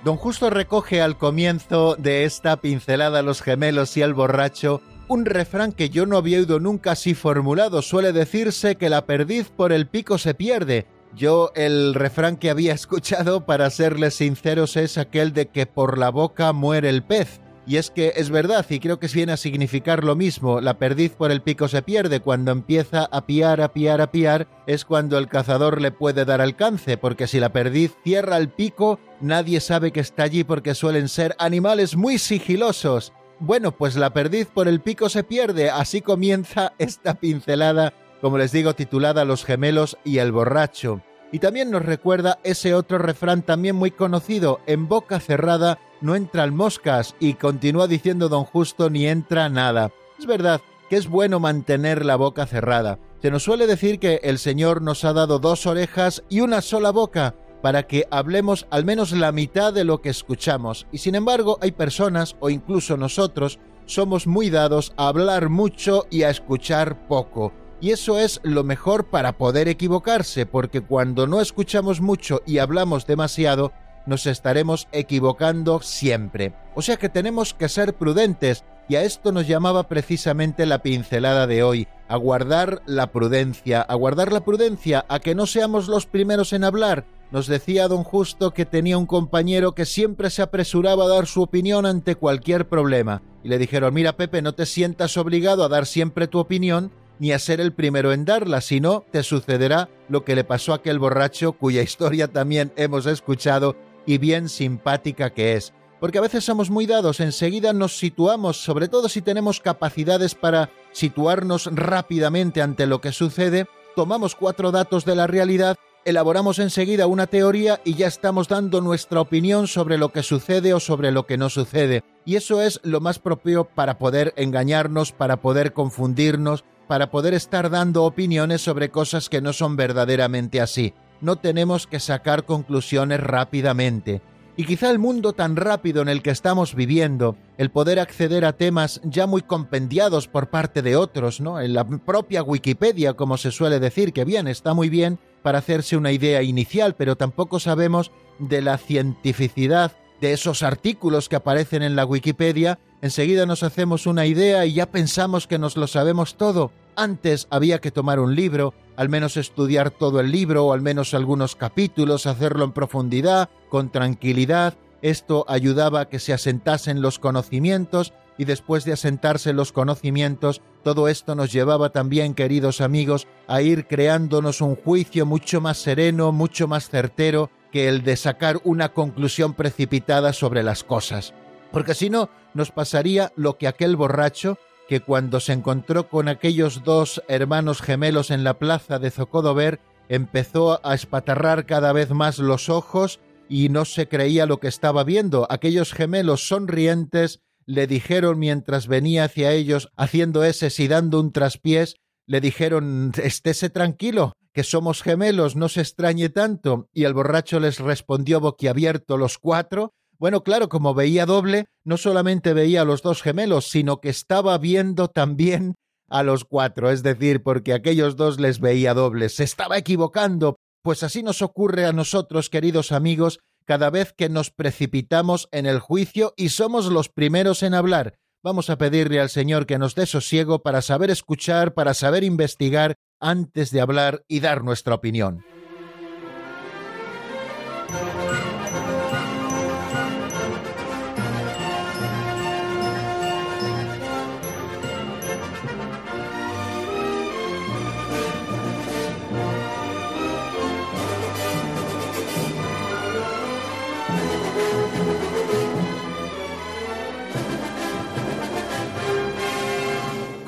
Don 0.05 0.17
Justo 0.17 0.49
recoge 0.49 1.03
al 1.03 1.19
comienzo 1.19 1.97
de 1.97 2.25
esta 2.25 2.57
pincelada 2.59 3.23
Los 3.23 3.43
gemelos 3.43 3.97
y 3.97 4.03
el 4.03 4.15
borracho 4.15 4.81
un 5.09 5.25
refrán 5.25 5.73
que 5.73 5.91
yo 5.91 6.07
no 6.07 6.17
había 6.17 6.39
oído 6.39 6.61
nunca 6.61 6.93
así 6.93 7.15
formulado. 7.15 7.83
Suele 7.83 8.13
decirse 8.13 8.77
que 8.77 8.91
la 8.91 9.07
perdiz 9.07 9.51
por 9.51 9.73
el 9.73 9.87
pico 9.87 10.19
se 10.19 10.35
pierde. 10.35 10.87
Yo 11.15 11.51
el 11.55 11.95
refrán 11.95 12.37
que 12.37 12.51
había 12.51 12.73
escuchado, 12.75 13.47
para 13.47 13.71
serles 13.71 14.15
sinceros, 14.15 14.77
es 14.77 14.99
aquel 14.99 15.33
de 15.33 15.47
que 15.47 15.67
por 15.67 15.99
la 15.99 16.11
boca 16.11 16.53
muere 16.53 16.91
el 16.91 17.03
pez. 17.03 17.41
Y 17.67 17.77
es 17.77 17.91
que 17.91 18.15
es 18.17 18.31
verdad, 18.31 18.65
y 18.71 18.81
creo 18.81 18.99
que 18.99 19.09
viene 19.09 19.33
a 19.33 19.37
significar 19.37 20.03
lo 20.03 20.17
mismo, 20.17 20.63
la 20.63 20.79
perdiz 20.79 21.13
por 21.13 21.31
el 21.31 21.43
pico 21.43 21.69
se 21.69 21.83
pierde, 21.83 22.21
cuando 22.21 22.51
empieza 22.51 23.05
a 23.05 23.27
piar, 23.27 23.61
a 23.61 23.75
piar, 23.75 24.01
a 24.01 24.11
piar, 24.11 24.49
es 24.67 24.87
cuando 24.87 25.19
el 25.19 25.29
cazador 25.29 25.83
le 25.83 25.93
puede 25.93 26.25
dar 26.25 26.41
alcance, 26.41 26.97
porque 26.97 27.27
si 27.27 27.39
la 27.39 27.53
perdiz 27.53 27.95
cierra 28.03 28.39
el 28.39 28.49
pico, 28.49 28.99
nadie 29.21 29.61
sabe 29.61 29.93
que 29.93 30.01
está 30.01 30.23
allí 30.23 30.45
porque 30.45 30.75
suelen 30.75 31.11
ser 31.11 31.37
animales 31.39 31.95
muy 31.95 32.17
sigilosos. 32.17 33.13
Bueno, 33.41 33.71
pues 33.71 33.95
la 33.95 34.13
perdiz 34.13 34.49
por 34.49 34.67
el 34.67 34.81
pico 34.81 35.09
se 35.09 35.23
pierde, 35.23 35.71
así 35.71 36.01
comienza 36.01 36.73
esta 36.79 37.15
pincelada, 37.15 37.93
como 38.21 38.37
les 38.37 38.51
digo, 38.51 38.75
titulada 38.75 39.25
Los 39.25 39.45
gemelos 39.45 39.97
y 40.05 40.19
el 40.19 40.33
borracho. 40.33 41.03
Y 41.31 41.39
también 41.39 41.71
nos 41.71 41.85
recuerda 41.85 42.39
ese 42.43 42.75
otro 42.75 42.99
refrán 42.99 43.43
también 43.43 43.77
muy 43.77 43.91
conocido, 43.91 44.61
en 44.67 44.89
boca 44.89 45.21
cerrada 45.21 45.79
no 46.01 46.17
entran 46.17 46.55
moscas 46.55 47.15
y 47.21 47.35
continúa 47.35 47.87
diciendo 47.87 48.29
don 48.29 48.45
Justo 48.45 48.89
ni 48.91 49.07
entra 49.07 49.49
nada. 49.49 49.93
Es 50.19 50.27
verdad 50.27 50.61
que 50.89 50.97
es 50.97 51.07
bueno 51.09 51.39
mantener 51.39 52.05
la 52.05 52.17
boca 52.17 52.47
cerrada. 52.47 52.99
Se 53.21 53.31
nos 53.31 53.43
suele 53.43 53.67
decir 53.67 53.99
que 53.99 54.21
el 54.23 54.39
Señor 54.39 54.81
nos 54.81 55.05
ha 55.05 55.13
dado 55.13 55.39
dos 55.39 55.67
orejas 55.67 56.23
y 56.29 56.41
una 56.41 56.61
sola 56.61 56.91
boca 56.91 57.35
para 57.63 57.87
que 57.87 58.07
hablemos 58.11 58.67
al 58.71 58.85
menos 58.85 59.13
la 59.13 59.33
mitad 59.33 59.73
de 59.73 59.85
lo 59.85 60.01
que 60.01 60.11
escuchamos. 60.11 60.87
Y 60.93 60.99
sin 60.99 61.15
embargo 61.15 61.59
hay 61.61 61.73
personas, 61.73 62.37
o 62.41 62.51
incluso 62.51 62.97
nosotros, 62.97 63.59
somos 63.87 64.27
muy 64.27 64.51
dados 64.51 64.93
a 64.97 65.09
hablar 65.09 65.49
mucho 65.49 66.07
y 66.11 66.23
a 66.23 66.31
escuchar 66.31 67.07
poco. 67.09 67.53
Y 67.81 67.91
eso 67.91 68.19
es 68.19 68.41
lo 68.43 68.65
mejor 68.65 69.07
para 69.07 69.39
poder 69.39 69.69
equivocarse, 69.69 70.47
porque 70.47 70.81
cuando 70.81 71.27
no 71.27 71.41
escuchamos 71.41 72.01
mucho 72.01 72.43
y 72.45 72.59
hablamos 72.59 73.07
demasiado, 73.07 73.73
nos 74.05 74.27
estaremos 74.27 74.89
equivocando 74.91 75.81
siempre. 75.81 76.55
O 76.75 76.83
sea 76.83 76.97
que 76.97 77.09
tenemos 77.09 77.55
que 77.55 77.69
ser 77.69 77.95
prudentes, 77.95 78.65
y 78.89 78.97
a 78.97 79.03
esto 79.03 79.33
nos 79.33 79.47
llamaba 79.47 79.87
precisamente 79.87 80.65
la 80.65 80.83
pincelada 80.83 81.47
de 81.47 81.63
hoy, 81.63 81.89
a 82.09 82.17
guardar 82.17 82.83
la 82.87 83.13
prudencia, 83.13 83.83
a 83.83 83.95
guardar 83.95 84.33
la 84.33 84.45
prudencia, 84.45 85.05
a 85.09 85.21
que 85.21 85.35
no 85.35 85.47
seamos 85.47 85.89
los 85.89 86.07
primeros 86.07 86.55
en 86.55 86.65
hablar. 86.65 87.05
Nos 87.31 87.47
decía 87.47 87.89
don 87.89 88.05
Justo 88.05 88.53
que 88.53 88.65
tenía 88.65 88.97
un 88.97 89.05
compañero 89.05 89.75
que 89.75 89.85
siempre 89.85 90.31
se 90.31 90.41
apresuraba 90.41 91.05
a 91.05 91.09
dar 91.09 91.27
su 91.27 91.43
opinión 91.43 91.85
ante 91.85 92.15
cualquier 92.15 92.69
problema, 92.69 93.23
y 93.45 93.49
le 93.49 93.59
dijeron, 93.59 93.93
mira 93.93 94.17
Pepe, 94.17 94.41
no 94.41 94.55
te 94.55 94.65
sientas 94.65 95.17
obligado 95.19 95.63
a 95.63 95.69
dar 95.69 95.85
siempre 95.85 96.27
tu 96.27 96.39
opinión, 96.39 96.91
ni 97.19 97.33
a 97.33 97.39
ser 97.39 97.61
el 97.61 97.73
primero 97.73 98.13
en 98.13 98.25
darla, 98.25 98.61
sino 98.61 99.05
te 99.11 99.23
sucederá 99.23 99.89
lo 100.09 100.25
que 100.25 100.35
le 100.35 100.45
pasó 100.45 100.73
a 100.73 100.77
aquel 100.77 100.99
borracho 100.99 101.53
cuya 101.53 101.83
historia 101.83 102.29
también 102.29 102.73
hemos 102.77 103.07
escuchado 103.07 103.77
y 104.07 104.19
bien 104.19 104.49
simpática 104.49 105.31
que 105.31 105.55
es. 105.55 105.75
Porque 106.01 106.19
a 106.19 106.23
veces 106.23 106.45
somos 106.45 106.71
muy 106.71 106.87
dados, 106.87 107.21
enseguida 107.21 107.73
nos 107.73 107.99
situamos, 107.99 108.57
sobre 108.57 108.89
todo 108.89 109.09
si 109.09 109.21
tenemos 109.21 109.61
capacidades 109.61 110.35
para 110.35 110.71
situarnos 110.93 111.69
rápidamente 111.73 112.63
ante 112.63 112.87
lo 112.87 113.01
que 113.01 113.13
sucede, 113.13 113.67
tomamos 113.97 114.37
cuatro 114.37 114.71
datos 114.71 115.05
de 115.05 115.17
la 115.17 115.27
realidad, 115.27 115.77
elaboramos 116.09 116.59
enseguida 116.59 117.07
una 117.07 117.27
teoría 117.27 117.83
y 117.85 117.93
ya 117.93 118.07
estamos 118.07 118.49
dando 118.49 118.81
nuestra 118.81 119.21
opinión 119.21 119.67
sobre 119.67 119.99
lo 119.99 120.09
que 120.09 120.23
sucede 120.23 120.73
o 120.73 120.81
sobre 120.81 121.13
lo 121.13 121.27
que 121.27 121.37
no 121.37 121.51
sucede. 121.51 122.03
Y 122.25 122.37
eso 122.37 122.63
es 122.63 122.81
lo 122.83 123.01
más 123.01 123.19
propio 123.19 123.65
para 123.65 123.99
poder 123.99 124.33
engañarnos, 124.37 125.13
para 125.13 125.43
poder 125.43 125.75
confundirnos, 125.75 126.65
para 126.87 127.11
poder 127.11 127.35
estar 127.35 127.69
dando 127.69 128.05
opiniones 128.05 128.63
sobre 128.63 128.89
cosas 128.89 129.29
que 129.29 129.43
no 129.43 129.53
son 129.53 129.77
verdaderamente 129.77 130.63
así. 130.63 130.95
No 131.21 131.37
tenemos 131.37 131.87
que 131.87 132.01
sacar 132.01 132.47
conclusiones 132.47 133.21
rápidamente. 133.21 134.23
Y 134.59 134.65
quizá 134.65 134.91
el 134.91 134.99
mundo 134.99 135.35
tan 135.35 135.55
rápido 135.55 136.03
en 136.03 136.09
el 136.09 136.21
que 136.21 136.31
estamos 136.31 136.75
viviendo, 136.75 137.37
el 137.59 137.71
poder 137.71 138.01
acceder 138.01 138.45
a 138.45 138.55
temas 138.55 139.01
ya 139.05 139.29
muy 139.29 139.43
compendiados 139.43 140.27
por 140.27 140.51
parte 140.51 140.83
de 140.83 140.97
otros, 140.97 141.41
¿no? 141.41 141.61
En 141.61 141.75
la 141.75 141.87
propia 141.87 142.43
Wikipedia, 142.43 143.13
como 143.13 143.37
se 143.37 143.53
suele 143.53 143.79
decir, 143.79 144.13
que 144.13 144.25
bien, 144.25 144.49
está 144.49 144.75
muy 144.75 144.89
bien 144.89 145.21
para 145.43 145.59
hacerse 145.59 145.97
una 145.97 146.11
idea 146.11 146.43
inicial, 146.43 146.97
pero 146.97 147.15
tampoco 147.15 147.61
sabemos 147.61 148.11
de 148.41 148.61
la 148.61 148.79
cientificidad 148.79 149.93
de 150.21 150.33
esos 150.33 150.65
artículos 150.65 151.29
que 151.29 151.37
aparecen 151.37 151.85
en 151.85 151.95
la 151.95 152.05
Wikipedia, 152.05 152.81
enseguida 153.01 153.47
nos 153.47 153.63
hacemos 153.63 154.09
una 154.09 154.27
idea 154.27 154.67
y 154.67 154.75
ya 154.75 154.87
pensamos 154.87 155.47
que 155.47 155.61
nos 155.61 155.77
lo 155.77 155.87
sabemos 155.87 156.37
todo. 156.37 156.73
Antes 157.01 157.47
había 157.51 157.81
que 157.81 157.93
tomar 157.93 158.19
un 158.19 158.35
libro, 158.35 158.75
al 158.97 159.09
menos 159.09 159.37
estudiar 159.37 159.93
todo 159.93 160.19
el 160.19 160.33
libro 160.33 160.67
o 160.67 160.73
al 160.73 160.83
menos 160.83 161.15
algunos 161.15 161.55
capítulos, 161.55 162.27
hacerlo 162.27 162.65
en 162.65 162.73
profundidad, 162.73 163.51
con 163.69 163.93
tranquilidad. 163.93 164.75
Esto 165.01 165.45
ayudaba 165.47 166.01
a 166.01 166.09
que 166.09 166.19
se 166.19 166.33
asentasen 166.33 167.01
los 167.01 167.21
conocimientos 167.21 168.15
y 168.37 168.47
después 168.47 168.85
de 168.85 168.95
asentarse 168.95 169.53
los 169.53 169.71
conocimientos, 169.71 170.61
todo 170.83 171.07
esto 171.07 171.37
nos 171.37 171.53
llevaba 171.53 171.91
también, 171.91 172.35
queridos 172.35 172.81
amigos, 172.81 173.29
a 173.47 173.63
ir 173.63 173.87
creándonos 173.87 174.61
un 174.61 174.75
juicio 174.75 175.25
mucho 175.25 175.61
más 175.61 175.79
sereno, 175.79 176.33
mucho 176.33 176.67
más 176.67 176.91
certero, 176.91 177.49
que 177.71 177.89
el 177.89 178.03
de 178.03 178.17
sacar 178.17 178.61
una 178.65 178.89
conclusión 178.89 179.55
precipitada 179.55 180.33
sobre 180.33 180.65
las 180.65 180.83
cosas. 180.83 181.33
Porque 181.71 181.95
si 181.95 182.11
no, 182.11 182.29
nos 182.55 182.73
pasaría 182.73 183.33
lo 183.37 183.57
que 183.57 183.69
aquel 183.69 183.95
borracho, 183.95 184.59
que 184.89 185.01
cuando 185.01 185.39
se 185.39 185.53
encontró 185.53 186.09
con 186.09 186.29
aquellos 186.29 186.83
dos 186.83 187.23
hermanos 187.29 187.83
gemelos 187.83 188.31
en 188.31 188.43
la 188.43 188.59
plaza 188.59 188.99
de 188.99 189.11
Zocodover, 189.11 189.81
empezó 190.09 190.81
a 190.85 190.95
espatarrar 190.95 191.67
cada 191.67 191.93
vez 191.93 192.11
más 192.11 192.39
los 192.39 192.71
ojos 192.71 193.21
y 193.49 193.69
no 193.69 193.85
se 193.85 194.09
creía 194.09 194.47
lo 194.47 194.59
que 194.59 194.69
estaba 194.69 195.05
viendo. 195.05 195.47
Aquellos 195.51 195.93
gemelos 195.93 196.49
sonrientes 196.49 197.43
le 197.67 197.87
dijeron 197.87 198.39
mientras 198.39 198.87
venía 198.87 199.25
hacia 199.25 199.53
ellos 199.53 199.91
haciendo 199.97 200.43
ese 200.43 200.71
y 200.83 200.89
dando 200.89 201.21
un 201.21 201.33
traspiés, 201.33 201.97
le 202.27 202.41
dijeron 202.41 203.13
estése 203.23 203.69
tranquilo, 203.69 204.33
que 204.53 204.65
somos 204.65 205.03
gemelos, 205.03 205.55
no 205.55 205.69
se 205.69 205.83
extrañe 205.83 206.31
tanto. 206.31 206.89
Y 206.93 207.05
el 207.05 207.15
borracho 207.15 207.61
les 207.61 207.79
respondió 207.79 208.41
boquiabierto 208.41 209.17
los 209.17 209.39
cuatro. 209.39 209.93
Bueno, 210.19 210.43
claro, 210.43 210.69
como 210.69 210.95
veía 210.95 211.27
doble, 211.27 211.67
no 211.85 211.97
solamente 211.97 212.53
veía 212.53 212.83
a 212.83 212.85
los 212.85 213.03
dos 213.03 213.23
gemelos, 213.23 213.69
sino 213.69 214.01
que 214.01 214.09
estaba 214.09 214.59
viendo 214.59 215.09
también 215.09 215.77
a 216.09 216.23
los 216.23 216.45
cuatro, 216.45 216.91
es 216.91 217.03
decir, 217.03 217.43
porque 217.43 217.73
aquellos 217.73 218.17
dos 218.17 218.41
les 218.41 218.61
veía 218.61 218.95
dobles. 218.95 219.37
Se 219.37 219.45
estaba 219.45 219.79
equivocando. 219.79 220.57
Pues 220.83 221.03
así 221.03 221.23
nos 221.23 221.43
ocurre 221.43 221.85
a 221.87 221.93
nosotros, 221.93 222.51
queridos 222.51 222.93
amigos, 222.93 223.41
cada 223.65 223.91
vez 223.91 224.13
que 224.17 224.29
nos 224.29 224.51
precipitamos 224.51 225.49
en 225.53 225.67
el 225.67 225.81
juicio 225.81 226.33
y 226.37 226.49
somos 226.49 226.87
los 226.87 227.09
primeros 227.09 227.63
en 227.63 227.75
hablar. 227.75 228.15
Vamos 228.43 228.71
a 228.71 228.79
pedirle 228.79 229.21
al 229.21 229.29
Señor 229.29 229.67
que 229.67 229.79
nos 229.79 229.95
dé 229.95 230.07
sosiego 230.07 230.63
para 230.63 230.81
saber 230.81 231.11
escuchar, 231.11 231.75
para 231.75 231.95
saber 231.95 232.25
investigar 232.25 232.95
antes 233.21 233.71
de 233.71 233.81
hablar 233.81 234.25
y 234.29 234.41
dar 234.41 234.65
nuestra 234.65 234.95
opinión. 234.95 235.45